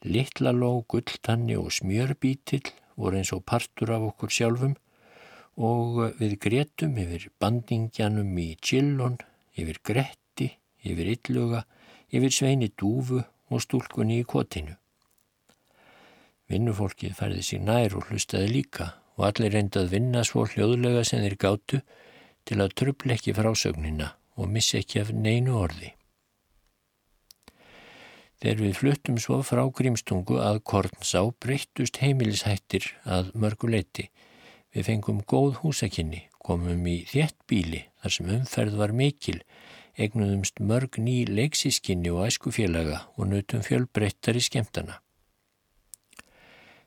Littlaló, 0.05 0.83
gulltanni 0.89 1.55
og 1.57 1.71
smjörbítill 1.73 2.73
voru 2.95 3.19
eins 3.19 3.33
og 3.33 3.45
partur 3.45 3.93
af 3.95 4.09
okkur 4.11 4.33
sjálfum 4.33 4.75
og 5.55 6.01
við 6.19 6.37
gretum 6.45 6.97
yfir 6.99 7.29
bandingjanum 7.39 8.35
í 8.37 8.49
Chillon, 8.61 9.17
yfir 9.55 9.79
Gretti, 9.87 10.49
yfir 10.83 11.13
Illuga, 11.15 11.63
yfir 12.11 12.33
Sveini 12.33 12.69
Dúfu 12.75 13.21
og 13.23 13.63
stúlkunni 13.63 14.19
í 14.19 14.27
Kotinu. 14.27 14.75
Vinnufólkið 16.51 17.15
færði 17.17 17.43
sér 17.45 17.61
nær 17.65 17.95
og 17.97 18.09
hlustaði 18.09 18.51
líka 18.51 18.91
og 19.15 19.29
allir 19.29 19.55
reyndað 19.55 19.91
vinna 19.95 20.21
svo 20.27 20.45
hljóðlega 20.45 21.01
sem 21.07 21.23
þeir 21.23 21.37
gáttu 21.41 21.81
til 22.45 22.57
að 22.61 22.75
trubla 22.77 23.15
ekki 23.15 23.33
frásögnina 23.33 24.11
og 24.37 24.51
missi 24.51 24.77
ekki 24.81 25.01
af 25.01 25.13
neinu 25.15 25.55
orði. 25.57 25.93
Þegar 28.43 28.61
við 28.61 28.75
fluttum 28.77 29.17
svo 29.21 29.39
frá 29.47 29.63
grímstungu 29.73 30.37
að 30.43 30.59
Kornsá 30.69 31.23
breyttust 31.41 31.97
heimilishættir 32.03 32.91
að 33.07 33.31
mörguleiti. 33.33 34.09
Við 34.75 34.89
fengum 34.89 35.23
góð 35.23 35.61
húsakinni, 35.63 36.25
komum 36.43 36.83
í 36.91 36.99
þétt 37.09 37.39
bíli 37.49 37.85
þar 38.03 38.15
sem 38.17 38.29
umferð 38.35 38.75
var 38.83 38.93
mikil, 38.93 39.39
egnuðumst 39.95 40.59
mörg 40.59 40.99
ný 40.99 41.23
leiksískinni 41.31 42.11
og 42.11 42.27
æskufélaga 42.27 43.05
og 43.15 43.31
nutum 43.31 43.63
fjölbreyttar 43.65 44.37
í 44.37 44.43
skemtana 44.43 44.99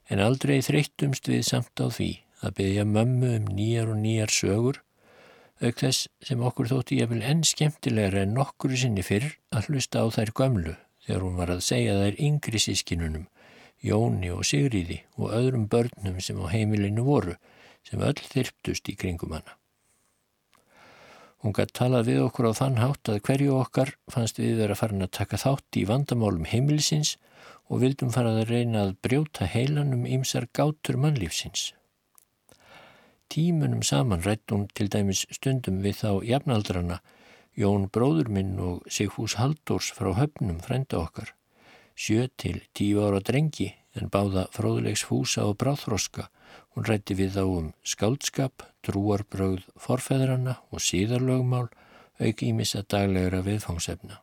en 0.09 0.23
aldrei 0.25 0.59
þreyttumst 0.65 1.29
við 1.29 1.45
samt 1.47 1.81
á 1.81 1.87
því 1.93 2.11
að 2.45 2.55
byggja 2.61 2.85
mömmu 2.89 3.33
um 3.39 3.49
nýjar 3.53 3.91
og 3.93 3.99
nýjar 4.01 4.33
sögur, 4.33 4.81
auk 5.59 5.81
þess 5.83 6.09
sem 6.25 6.43
okkur 6.49 6.71
þótti 6.71 7.01
ég 7.01 7.11
vil 7.11 7.25
enn 7.27 7.43
skemmtilegra 7.47 8.23
en 8.25 8.37
nokkuru 8.37 8.79
sinni 8.79 9.05
fyrr 9.05 9.33
að 9.51 9.71
hlusta 9.73 10.05
á 10.05 10.07
þær 10.15 10.35
gömlu 10.41 10.75
þegar 11.05 11.25
hún 11.27 11.39
var 11.41 11.53
að 11.53 11.65
segja 11.67 11.99
þær 11.99 12.21
yngri 12.29 12.63
sískinunum, 12.63 13.29
Jóni 13.85 14.33
og 14.35 14.43
Sigriði 14.47 15.03
og 15.17 15.33
öðrum 15.35 15.69
börnum 15.71 16.19
sem 16.23 16.39
á 16.43 16.47
heimilinu 16.51 17.05
voru, 17.07 17.37
sem 17.87 18.03
öll 18.03 18.19
þyrptust 18.19 18.91
í 18.91 18.97
kringum 18.99 19.37
hana. 19.37 19.55
Hún 21.39 21.55
gætt 21.55 21.77
talað 21.79 22.09
við 22.11 22.25
okkur 22.25 22.51
á 22.51 22.53
þann 22.59 22.81
hátt 22.83 23.09
að 23.13 23.21
hverju 23.29 23.55
okkar 23.61 23.93
fannst 24.11 24.41
við 24.43 24.59
vera 24.59 24.75
farin 24.79 25.07
að 25.07 25.15
taka 25.21 25.39
þátt 25.39 25.79
í 25.79 25.85
vandamálum 25.87 26.49
heimilisins 26.51 27.15
og 27.69 27.83
vildum 27.83 28.11
farað 28.15 28.43
að 28.43 28.51
reyna 28.53 28.87
að 28.87 28.97
brjóta 29.05 29.49
heilanum 29.49 30.07
ýmsar 30.09 30.49
gátur 30.57 30.97
mannlífsins. 31.01 31.73
Tímunum 33.29 33.85
saman 33.85 34.25
rættum 34.25 34.67
til 34.73 34.89
dæmis 34.89 35.27
stundum 35.31 35.83
við 35.85 36.01
þá 36.03 36.11
jafnaldrana 36.25 37.03
Jón 37.59 37.89
bróður 37.91 38.29
minn 38.31 38.53
og 38.63 38.85
Sigfús 38.87 39.35
Haldórs 39.35 39.89
frá 39.97 40.13
höfnum 40.15 40.61
frænda 40.63 41.01
okkar. 41.01 41.33
Sjö 41.99 42.29
til 42.39 42.61
tíu 42.71 43.03
ára 43.03 43.19
drengi 43.19 43.73
en 43.99 44.13
báða 44.15 44.45
fróðulegs 44.55 45.03
fúsa 45.09 45.43
og 45.43 45.59
bráþroska. 45.59 46.29
Hún 46.77 46.87
rætti 46.87 47.17
við 47.19 47.35
þá 47.35 47.43
um 47.57 47.73
skáldskap, 47.83 48.63
trúarbröð 48.87 49.67
forfeðrana 49.75 50.61
og 50.71 50.85
síðarlögmál 50.87 51.67
auk 52.23 52.47
ímissa 52.47 52.85
daglegra 52.87 53.43
viðfangsefna. 53.43 54.23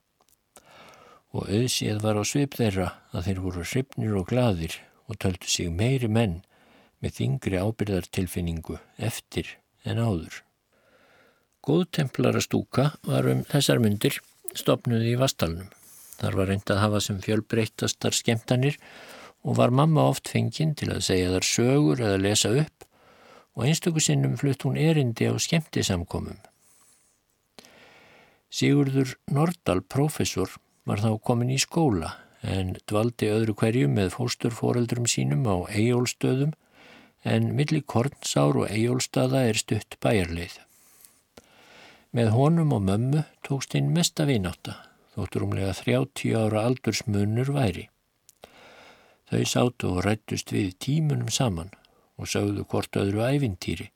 Og 1.36 1.50
auðsíð 1.52 2.00
var 2.00 2.16
á 2.16 2.24
svip 2.24 2.56
þeirra 2.56 2.92
að 3.12 3.28
þeir 3.28 3.40
voru 3.44 3.64
hrifnir 3.68 4.16
og 4.16 4.30
gladir 4.30 4.78
og 5.12 5.20
töldu 5.20 5.50
sig 5.52 5.68
meiri 5.68 6.08
menn 6.08 6.40
með 7.04 7.18
þingri 7.20 7.60
ábyrðartilfinningu 7.60 8.80
eftir 9.10 9.58
en 9.84 10.00
áður. 10.00 10.40
Góðtemplara 11.66 12.42
stúka 12.46 12.92
var 13.04 13.28
um 13.28 13.44
þessar 13.50 13.82
myndir 13.84 14.22
stopnuði 14.56 15.12
í 15.12 15.20
Vastalunum. 15.20 15.70
Þar 16.16 16.40
var 16.40 16.50
reynd 16.52 16.72
að 16.72 16.82
hafa 16.82 17.02
sem 17.04 17.20
fjölbreyttastar 17.22 18.16
skemtanir 18.16 18.80
og 19.44 19.58
var 19.60 19.74
mamma 19.76 20.08
oft 20.10 20.30
fenginn 20.32 20.76
til 20.80 20.94
að 20.94 21.04
segja 21.10 21.32
þar 21.34 21.48
sögur 21.50 22.02
eða 22.02 22.22
lesa 22.22 22.52
upp 22.64 22.86
og 23.56 23.66
einstöku 23.68 24.04
sinnum 24.04 24.38
flutt 24.40 24.66
hún 24.68 24.80
erindi 24.80 25.28
á 25.28 25.36
skemtisamkomum. 25.40 26.40
Sigurður 28.56 29.18
Nordal, 29.36 29.82
professor, 29.82 30.48
var 30.86 31.02
þá 31.02 31.12
komin 31.26 31.54
í 31.54 31.60
skóla 31.62 32.14
en 32.46 32.76
dvaldi 32.90 33.30
öðru 33.34 33.56
hverju 33.58 33.90
með 33.90 34.14
fósturforeldrum 34.16 35.08
sínum 35.10 35.46
á 35.50 35.66
eigólstöðum 35.74 36.54
en 37.26 37.54
milli 37.58 37.82
Kornsár 37.82 38.62
og 38.62 38.70
eigólstada 38.70 39.42
er 39.50 39.58
stutt 39.58 39.98
bæjarleið. 40.04 40.60
Með 42.16 42.30
honum 42.38 42.76
og 42.78 42.86
mömmu 42.86 43.26
tókst 43.44 43.74
einn 43.76 43.90
mesta 43.96 44.28
vináta 44.30 44.78
þóttur 45.16 45.48
umlega 45.48 45.74
30 45.80 46.36
ára 46.38 46.66
aldursmunur 46.68 47.50
væri. 47.56 47.88
Þau 49.32 49.44
sátu 49.50 49.90
og 49.96 50.04
rættust 50.06 50.52
við 50.54 50.76
tímunum 50.86 51.32
saman 51.34 51.72
og 52.20 52.30
sögðu 52.32 52.66
hvort 52.70 52.96
öðru 53.00 53.24
ævintýri, 53.26 53.90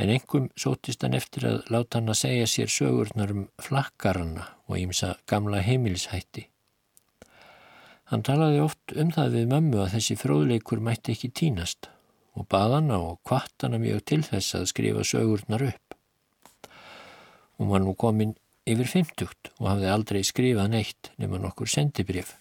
en 0.00 0.12
engum 0.14 0.48
sótist 0.56 1.02
hann 1.04 1.16
eftir 1.18 1.48
að 1.48 1.72
láta 1.72 1.98
hann 1.98 2.12
að 2.12 2.20
segja 2.22 2.46
sér 2.48 2.72
sögurnar 2.72 3.34
um 3.34 3.48
flakkaranna 3.60 4.46
og 4.70 4.78
ímsa 4.78 5.16
gamla 5.30 5.60
heimilshætti. 5.66 6.46
Hann 8.10 8.24
talaði 8.26 8.62
oft 8.62 8.94
um 8.98 9.12
það 9.14 9.36
við 9.36 9.50
mömmu 9.52 9.82
að 9.84 9.92
þessi 9.96 10.16
fróðleikur 10.18 10.82
mætti 10.82 11.14
ekki 11.14 11.30
tínast 11.30 11.90
og 12.38 12.46
baðana 12.50 12.98
og 13.02 13.20
kvartana 13.26 13.78
mjög 13.82 14.04
til 14.10 14.22
þess 14.26 14.56
að 14.58 14.68
skrifa 14.70 15.06
sögurnar 15.06 15.66
upp. 15.68 15.96
Hún 17.58 17.70
var 17.70 17.84
nú 17.84 17.94
komin 17.94 18.34
yfir 18.66 18.88
50 18.88 19.50
og 19.58 19.66
hafði 19.68 19.90
aldrei 19.90 20.20
skrifað 20.26 20.72
neitt 20.74 21.10
nema 21.22 21.38
nokkur 21.42 21.70
sendibrif 21.70 22.36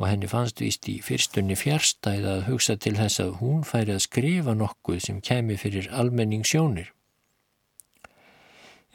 og 0.00 0.08
henni 0.08 0.26
fannst 0.26 0.58
vist 0.58 0.88
í 0.90 0.96
fyrstunni 1.04 1.54
fjärstæð 1.58 2.24
að 2.26 2.44
hugsa 2.48 2.74
til 2.80 2.96
þess 2.98 3.22
að 3.22 3.36
hún 3.42 3.62
færi 3.66 3.94
að 3.94 4.04
skrifa 4.06 4.54
nokkuð 4.58 4.98
sem 5.04 5.20
kemi 5.22 5.54
fyrir 5.60 5.86
almenning 5.94 6.42
sjónir. 6.48 6.88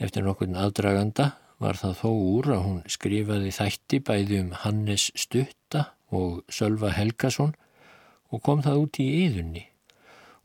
Eftir 0.03 0.25
nokkurn 0.25 0.57
aðdraganda 0.59 1.31
var 1.63 1.79
það 1.79 1.95
þó 2.01 2.09
úr 2.11 2.51
að 2.55 2.65
hún 2.65 2.81
skrifaði 2.91 3.53
þætti 3.55 4.01
bæði 4.09 4.41
um 4.43 4.51
Hannes 4.63 5.07
Stutta 5.17 5.87
og 6.13 6.43
Sölva 6.53 6.91
Helgason 6.95 7.55
og 8.31 8.43
kom 8.43 8.61
það 8.65 8.83
út 8.83 8.99
í 9.01 9.07
yðunni 9.25 9.65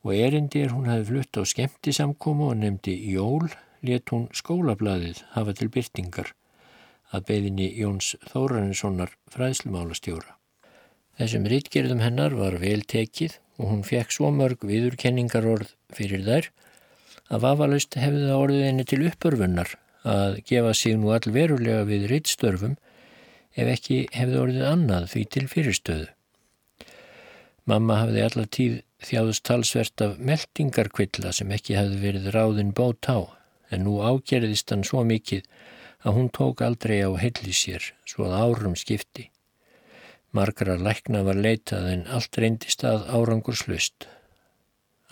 og 0.02 0.14
erindi 0.16 0.62
er 0.64 0.72
hún 0.74 0.88
hafi 0.90 1.08
flutt 1.10 1.38
á 1.38 1.42
skemmtisamkomu 1.46 2.50
og 2.50 2.58
nefndi 2.62 2.94
Jól 3.12 3.50
let 3.86 4.10
hún 4.14 4.28
skólablaðið 4.34 5.22
hafa 5.34 5.54
til 5.58 5.68
byrtingar 5.74 6.32
að 7.12 7.26
beðinni 7.28 7.68
Jóns 7.76 8.14
Þórarinssonar 8.30 9.12
fræðslumálastjóra. 9.34 10.38
Þessum 11.20 11.46
rítgerðum 11.50 12.00
hennar 12.00 12.34
var 12.38 12.56
vel 12.62 12.80
tekið 12.88 13.36
og 13.60 13.68
hún 13.68 13.82
fekk 13.84 14.14
svo 14.14 14.30
mörg 14.32 14.64
viðurkenningarorð 14.64 15.74
fyrir 15.92 16.24
þær 16.24 16.48
að 17.28 17.44
vafalaust 17.44 17.98
hefði 18.00 18.24
það 18.30 18.44
orðið 18.46 18.66
henni 18.68 18.86
til 18.88 19.02
uppörfunnar 19.10 19.74
að 20.08 20.40
gefa 20.48 20.72
sig 20.74 20.96
nú 20.98 21.12
allverulega 21.14 21.84
við 21.88 22.08
rittstörfum 22.10 22.74
ef 23.54 23.68
ekki 23.68 24.06
hefði 24.16 24.40
orðið 24.40 24.66
annað 24.68 25.10
því 25.12 25.24
til 25.34 25.44
fyrirstöðu. 25.52 26.08
Mamma 27.68 28.00
hafði 28.00 28.24
allar 28.26 28.48
tíð 28.50 28.80
þjáðust 29.06 29.44
talsvert 29.46 30.02
af 30.02 30.16
meldingarkvilla 30.18 31.32
sem 31.36 31.52
ekki 31.54 31.76
hefði 31.78 32.00
verið 32.02 32.32
ráðin 32.34 32.72
bót 32.74 33.06
á 33.06 33.18
en 33.70 33.86
nú 33.86 34.00
ágerðist 34.02 34.72
hann 34.72 34.82
svo 34.86 35.04
mikið 35.06 35.46
að 36.02 36.16
hún 36.16 36.32
tók 36.34 36.64
aldrei 36.66 36.98
á 37.06 37.10
helli 37.14 37.54
sér 37.54 37.92
svo 38.08 38.26
að 38.26 38.38
árum 38.42 38.74
skipti. 38.78 39.28
Margra 40.32 40.78
lækna 40.80 41.22
var 41.22 41.38
leitað 41.38 41.88
en 41.92 42.04
allt 42.08 42.38
reyndist 42.40 42.82
að 42.88 43.06
árangur 43.12 43.56
slust. 43.58 44.08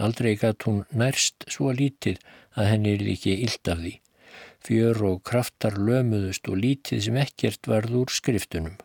Aldrei 0.00 0.34
gatt 0.40 0.64
hún 0.64 0.86
nærst 0.90 1.44
svo 1.52 1.70
lítið 1.76 2.18
að 2.56 2.70
henni 2.72 2.94
er 2.96 3.10
ekki 3.14 3.36
illt 3.44 3.68
af 3.68 3.82
því. 3.84 3.99
Fjör 4.60 5.00
og 5.08 5.24
kraftar 5.24 5.78
lömuðust 5.80 6.48
og 6.52 6.60
lítið 6.60 7.06
sem 7.06 7.18
ekkert 7.22 7.68
varð 7.70 7.96
úr 8.02 8.12
skriftunum. 8.12 8.76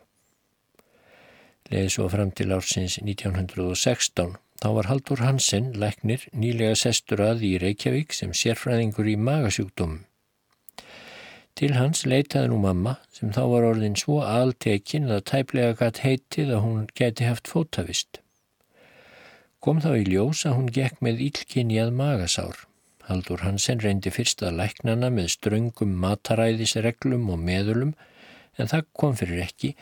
Leði 1.70 1.92
svo 1.92 2.08
fram 2.08 2.32
til 2.32 2.52
ársins 2.54 3.00
1916 3.02 4.36
Þá 4.56 4.68
var 4.72 4.86
Haldur 4.88 5.20
Hansen, 5.20 5.72
læknir, 5.76 6.22
nýlega 6.32 6.76
sestur 6.80 7.20
að 7.20 7.42
í 7.44 7.56
Reykjavík 7.60 8.14
sem 8.16 8.32
sérfræðingur 8.32 9.08
í 9.10 9.16
magasjúkdómum. 9.20 10.06
Til 11.56 11.72
hans 11.76 12.04
leitaði 12.08 12.50
nú 12.52 12.60
mamma 12.60 12.96
sem 13.16 13.32
þá 13.32 13.42
var 13.52 13.66
orðin 13.70 13.96
svo 14.00 14.18
altekin 14.24 15.08
að 15.12 15.22
tæplega 15.30 15.76
gatt 15.80 16.00
heitið 16.04 16.52
að 16.56 16.64
hún 16.64 16.88
geti 17.00 17.28
haft 17.28 17.48
fótavist. 17.52 18.20
Kom 19.60 19.80
þá 19.84 19.90
í 20.00 20.04
ljós 20.08 20.44
að 20.48 20.56
hún 20.58 20.72
gekk 20.72 21.00
með 21.04 21.22
ílkinjað 21.28 21.92
magasár. 21.96 22.64
Haldur 23.06 23.44
Hansen 23.46 23.78
reyndi 23.82 24.10
fyrst 24.10 24.42
að 24.42 24.58
læknana 24.60 25.12
með 25.14 25.30
ströngum 25.36 25.92
mataræðisreglum 26.02 27.28
og 27.30 27.38
meðulum 27.38 27.92
en 28.58 28.70
það 28.72 28.88
kom 28.98 29.14
fyrir 29.18 29.44
ekki 29.44 29.74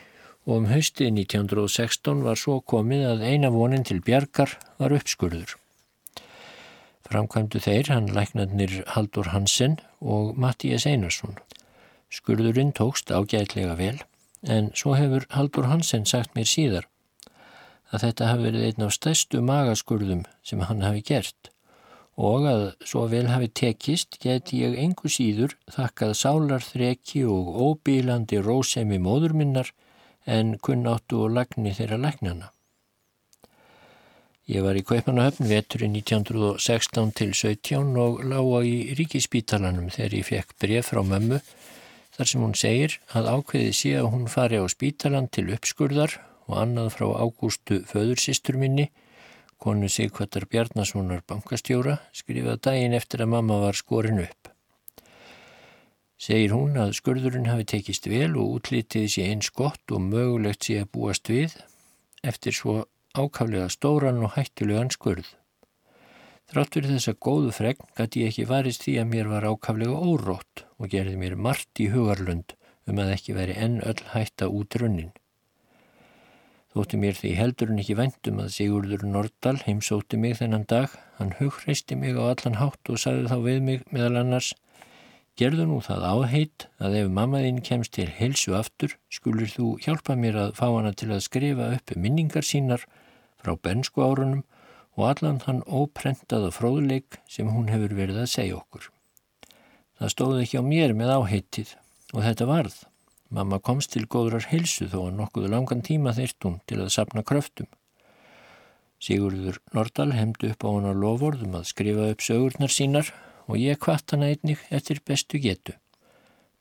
og 0.44 0.58
um 0.58 0.66
haustið 0.68 1.10
1916 1.24 2.24
var 2.26 2.40
svo 2.40 2.58
komið 2.72 3.06
að 3.14 3.24
eina 3.30 3.50
vonin 3.54 3.86
til 3.88 4.02
bjargar 4.04 4.58
var 4.80 4.92
uppskurður. 4.92 5.54
Framkvæmdu 7.08 7.60
þeir 7.64 7.90
hann 7.92 8.10
læknarnir 8.12 8.82
Haldur 8.92 9.30
Hansen 9.32 9.78
og 10.00 10.36
Mattías 10.40 10.86
Einarsson. 10.88 11.38
Skurðurinn 12.12 12.74
tókst 12.76 13.12
ágætlega 13.12 13.76
vel 13.80 13.96
en 14.44 14.70
svo 14.76 14.96
hefur 14.98 15.24
Haldur 15.32 15.70
Hansen 15.72 16.04
sagt 16.04 16.36
mér 16.36 16.48
síðar 16.48 16.88
að 17.94 18.04
þetta 18.04 18.30
hafi 18.32 18.48
verið 18.50 18.68
einn 18.68 18.86
af 18.86 18.94
stærstu 18.96 19.40
magaskurðum 19.44 20.24
sem 20.44 20.64
hann 20.68 20.84
hafi 20.84 21.04
gert 21.08 21.53
og 22.16 22.46
að 22.46 22.64
svo 22.86 23.06
vel 23.10 23.26
hafi 23.26 23.50
tekist 23.50 24.18
geti 24.22 24.62
ég 24.62 24.76
engu 24.78 25.10
síður 25.10 25.56
þakkað 25.74 26.12
sálarþreki 26.20 27.24
og 27.26 27.54
óbílandi 27.68 28.38
rósemi 28.42 29.00
móðurminnar 29.02 29.72
en 30.24 30.56
kunnáttu 30.58 31.24
og 31.26 31.34
lagni 31.36 31.74
þeirra 31.74 31.98
lagnana. 32.00 32.50
Ég 34.44 34.60
var 34.60 34.76
í 34.76 34.84
Kaupanahöfn 34.84 35.48
veturinn 35.48 35.94
1916 35.96 37.14
til 37.16 37.30
17 37.32 37.96
og 37.96 38.20
lága 38.28 38.60
í 38.68 38.92
ríkispítalanum 38.98 39.88
þegar 39.88 40.18
ég 40.18 40.26
fekk 40.28 40.58
bref 40.60 40.90
frá 40.92 41.00
mömmu 41.00 41.38
þar 42.14 42.30
sem 42.30 42.44
hún 42.44 42.52
segir 42.54 42.98
að 43.16 43.30
ákveði 43.32 43.72
sé 43.74 43.94
að 43.98 44.10
hún 44.12 44.28
fari 44.28 44.60
á 44.60 44.66
spítalan 44.68 45.30
til 45.32 45.48
uppskurðar 45.56 46.18
og 46.44 46.58
annað 46.60 46.92
frá 46.92 47.06
ágústu 47.24 47.80
föðursistur 47.88 48.60
minni, 48.60 48.90
konu 49.60 49.88
Sigvartar 49.88 50.46
Bjarnasonar 50.50 51.22
bankastjóra, 51.28 51.98
skrifað 52.12 52.60
daginn 52.68 52.96
eftir 52.96 53.24
að 53.24 53.32
mamma 53.34 53.60
var 53.62 53.78
skorin 53.78 54.22
upp. 54.24 54.50
Segir 56.24 56.54
hún 56.54 56.78
að 56.80 56.94
skurðurinn 56.96 57.50
hafi 57.50 57.66
tekist 57.74 58.06
vel 58.08 58.32
og 58.40 58.58
útlítið 58.58 59.08
sé 59.12 59.28
eins 59.28 59.50
gott 59.52 59.92
og 59.92 60.04
mögulegt 60.04 60.68
sé 60.68 60.78
að 60.80 60.92
búast 60.96 61.28
við 61.28 61.56
eftir 62.24 62.54
svo 62.56 62.76
ákaflega 63.14 63.66
stóran 63.70 64.22
og 64.24 64.32
hættulegan 64.36 64.92
skurð. 64.94 65.26
Þráttur 66.50 66.86
þessa 66.88 67.14
góðu 67.26 67.50
fregn 67.56 67.90
gæti 67.98 68.22
ég 68.22 68.32
ekki 68.32 68.46
varist 68.48 68.84
því 68.84 68.94
að 69.00 69.10
mér 69.10 69.30
var 69.32 69.46
ákaflega 69.48 69.96
órótt 69.96 70.64
og 70.78 70.90
gerði 70.92 71.18
mér 71.20 71.36
margt 71.40 71.82
í 71.82 71.90
hugarlund 71.92 72.56
um 72.88 73.00
að 73.00 73.12
ekki 73.16 73.36
veri 73.36 73.56
enn 73.58 73.80
öll 73.82 74.02
hætta 74.12 74.50
út 74.52 74.76
runnin. 74.80 75.12
Þótti 76.74 76.98
mér 76.98 77.14
því 77.14 77.32
heldurinn 77.38 77.80
ekki 77.80 77.94
vendum 77.98 78.40
að 78.42 78.52
Sigurður 78.56 79.06
Nordal 79.06 79.56
heimsótti 79.62 80.18
mig 80.18 80.40
þennan 80.40 80.66
dag, 80.66 80.90
hann 81.20 81.36
hugreisti 81.38 81.94
mig 81.94 82.18
á 82.18 82.34
allan 82.34 82.58
hátt 82.58 82.90
og 82.90 82.98
sagði 82.98 83.30
þá 83.30 83.38
við 83.46 83.60
mig 83.68 83.84
meðal 83.94 84.24
annars 84.24 84.54
Gerðu 85.34 85.64
nú 85.66 85.80
það 85.82 86.04
áheit 86.06 86.64
að 86.78 86.92
ef 87.00 87.08
mammaðinn 87.10 87.56
kemst 87.66 87.96
til 87.96 88.06
helsu 88.06 88.52
aftur 88.54 88.92
skulur 89.10 89.50
þú 89.50 89.72
hjálpa 89.82 90.14
mér 90.14 90.36
að 90.44 90.52
fá 90.54 90.68
hana 90.68 90.92
til 90.94 91.08
að 91.10 91.24
skrifa 91.26 91.72
upp 91.74 91.94
minningar 91.98 92.46
sínar 92.46 92.84
frá 93.42 93.56
bensku 93.58 94.04
árunum 94.06 94.44
og 94.94 95.08
allan 95.08 95.40
þann 95.42 95.64
óprentaða 95.66 96.52
fróðleik 96.54 97.18
sem 97.26 97.50
hún 97.50 97.66
hefur 97.72 97.96
verið 97.98 98.20
að 98.22 98.30
segja 98.30 98.60
okkur. 98.60 98.86
Það 99.98 100.14
stóði 100.14 100.44
ekki 100.44 100.62
á 100.62 100.70
mér 100.70 100.94
með 100.94 101.14
áheitið 101.16 101.74
og 102.14 102.22
þetta 102.28 102.50
varð. 102.52 102.78
Mamma 103.30 103.58
komst 103.58 103.94
til 103.94 104.04
góðrar 104.10 104.48
helsu 104.50 104.88
þó 104.90 105.06
að 105.06 105.16
nokkuðu 105.20 105.50
langan 105.52 105.82
tíma 105.82 106.12
hún 106.16 106.60
til 106.66 106.80
að 106.80 106.92
sapna 106.96 107.22
kröftum. 107.22 107.66
Sigurður 109.00 109.58
Nordal 109.74 110.12
hefndi 110.12 110.50
upp 110.52 110.64
á 110.64 110.68
hana 110.70 110.92
lofórðum 110.96 111.56
að 111.58 111.68
skrifa 111.68 112.10
upp 112.12 112.22
sögurnar 112.24 112.72
sínar 112.72 113.10
og 113.46 113.58
ég 113.60 113.78
kvart 113.78 114.14
hana 114.14 114.30
einnig 114.32 114.60
eftir 114.70 115.00
bestu 115.04 115.38
getu. 115.38 115.74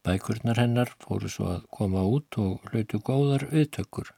Bækurnar 0.04 0.60
hennar 0.60 0.90
fóru 1.00 1.30
svo 1.32 1.46
að 1.54 1.62
koma 1.72 2.02
út 2.04 2.36
og 2.42 2.66
hlautu 2.68 3.00
góðar 3.00 3.46
auðtökkur. 3.52 4.10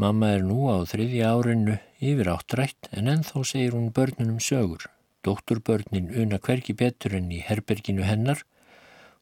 Mamma 0.00 0.30
er 0.38 0.46
nú 0.46 0.70
á 0.72 0.80
þriðja 0.88 1.34
árinu 1.36 1.76
yfir 2.00 2.30
áttrætt 2.32 2.88
en 2.96 3.10
ennþá 3.12 3.42
segir 3.44 3.76
hún 3.76 3.90
börnunum 3.92 4.40
sögur. 4.40 4.88
Dótturbörnin 5.22 6.08
una 6.22 6.40
hverki 6.40 6.72
betur 6.72 7.18
enn 7.18 7.28
í 7.30 7.42
herberginu 7.44 8.06
hennar 8.08 8.40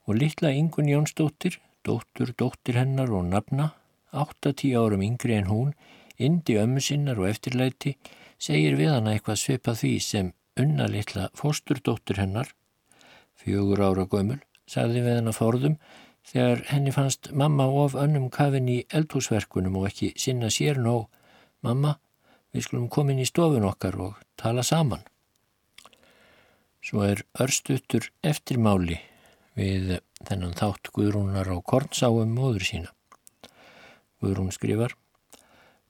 og 0.07 0.16
litla 0.22 0.55
Ingun 0.55 0.88
Jónsdóttir, 0.88 1.59
dóttur, 1.87 2.35
dóttir 2.37 2.78
hennar 2.81 3.12
og 3.14 3.28
nafna, 3.31 3.70
8-10 4.12 4.76
árum 4.81 5.05
yngri 5.07 5.37
en 5.39 5.49
hún, 5.51 5.72
indi 6.18 6.59
ömmu 6.61 6.83
sinnar 6.83 7.20
og 7.20 7.31
eftirlæti, 7.31 7.97
segir 8.41 8.76
við 8.78 8.95
hana 8.97 9.14
eitthvað 9.14 9.41
svipað 9.43 9.81
því 9.83 9.95
sem 10.05 10.33
unna 10.61 10.87
litla 10.91 11.28
fósturdóttur 11.39 12.20
hennar, 12.20 12.53
fjögur 13.41 13.83
ára 13.85 14.07
gömul, 14.11 14.41
sagði 14.68 15.05
við 15.05 15.20
hana 15.20 15.35
fórðum 15.37 15.76
þegar 16.26 16.64
henni 16.70 16.93
fannst 16.95 17.31
mamma 17.33 17.66
of 17.83 17.97
önnum 17.99 18.28
kafin 18.33 18.68
í 18.68 18.83
eldhúsverkunum 18.95 19.78
og 19.81 19.89
ekki 19.91 20.12
sinna 20.20 20.51
sér 20.53 20.78
nóg. 20.78 21.09
Mamma, 21.64 21.97
við 22.53 22.66
skulum 22.66 22.89
komin 22.93 23.20
í 23.20 23.28
stofun 23.28 23.66
okkar 23.68 23.99
og 24.01 24.20
tala 24.41 24.62
saman. 24.66 25.03
Svo 26.81 27.05
er 27.05 27.24
örstuttur 27.41 28.09
eftirmáli 28.24 28.97
við 29.59 29.99
þennan 30.29 30.57
þátt 30.59 30.91
Guðrúnar 30.95 31.49
á 31.49 31.57
Kornsáum 31.61 32.35
móður 32.37 32.66
sína. 32.68 32.91
Guðrún 34.21 34.53
skrifar 34.53 34.97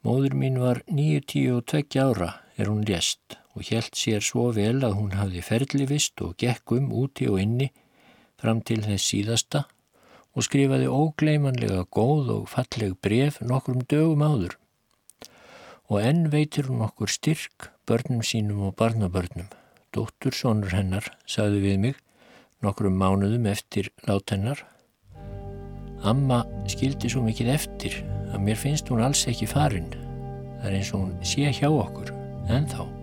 Móður 0.00 0.32
mín 0.40 0.56
var 0.56 0.78
9-10 0.88 1.98
ára 2.00 2.30
er 2.56 2.70
hún 2.70 2.86
lést 2.88 3.36
og 3.52 3.66
helt 3.68 3.98
sér 3.98 4.24
svo 4.24 4.46
vel 4.56 4.78
að 4.86 4.96
hún 4.96 5.12
hafði 5.18 5.42
ferlivist 5.44 6.22
og 6.24 6.38
gekk 6.40 6.72
um 6.76 6.86
úti 7.02 7.28
og 7.28 7.40
inni 7.42 7.68
fram 8.40 8.62
til 8.64 8.80
þess 8.86 9.10
síðasta 9.10 9.64
og 10.32 10.46
skrifaði 10.46 10.88
ógleimanlega 10.88 11.84
góð 11.92 12.30
og 12.36 12.48
falleg 12.52 12.94
bref 13.04 13.40
nokkrum 13.44 13.82
dögum 13.90 14.24
áður. 14.24 14.56
Og 15.90 16.00
enn 16.00 16.28
veitir 16.32 16.70
hún 16.70 16.84
okkur 16.86 17.10
styrk 17.10 17.72
börnum 17.84 18.22
sínum 18.24 18.62
og 18.68 18.76
barnabörnum. 18.78 19.50
Dóttur 19.92 20.32
sonur 20.32 20.72
hennar 20.72 21.10
sagði 21.26 21.64
við 21.66 21.80
mig 21.84 22.00
nokkrum 22.64 22.96
mánuðum 23.00 23.48
eftir 23.50 23.90
lát 24.08 24.30
hennar. 24.32 24.60
Amma 26.06 26.44
skildi 26.70 27.10
svo 27.12 27.24
mikið 27.24 27.52
eftir 27.56 27.98
að 28.30 28.46
mér 28.46 28.60
finnst 28.60 28.88
hún 28.92 29.02
alls 29.04 29.26
ekki 29.28 29.48
farin. 29.50 29.90
Það 30.60 30.70
er 30.70 30.78
eins 30.78 30.94
og 30.94 31.04
hún 31.04 31.12
sé 31.24 31.52
hjá 31.56 31.68
okkur, 31.68 32.12
en 32.52 32.68
þá. 32.68 32.99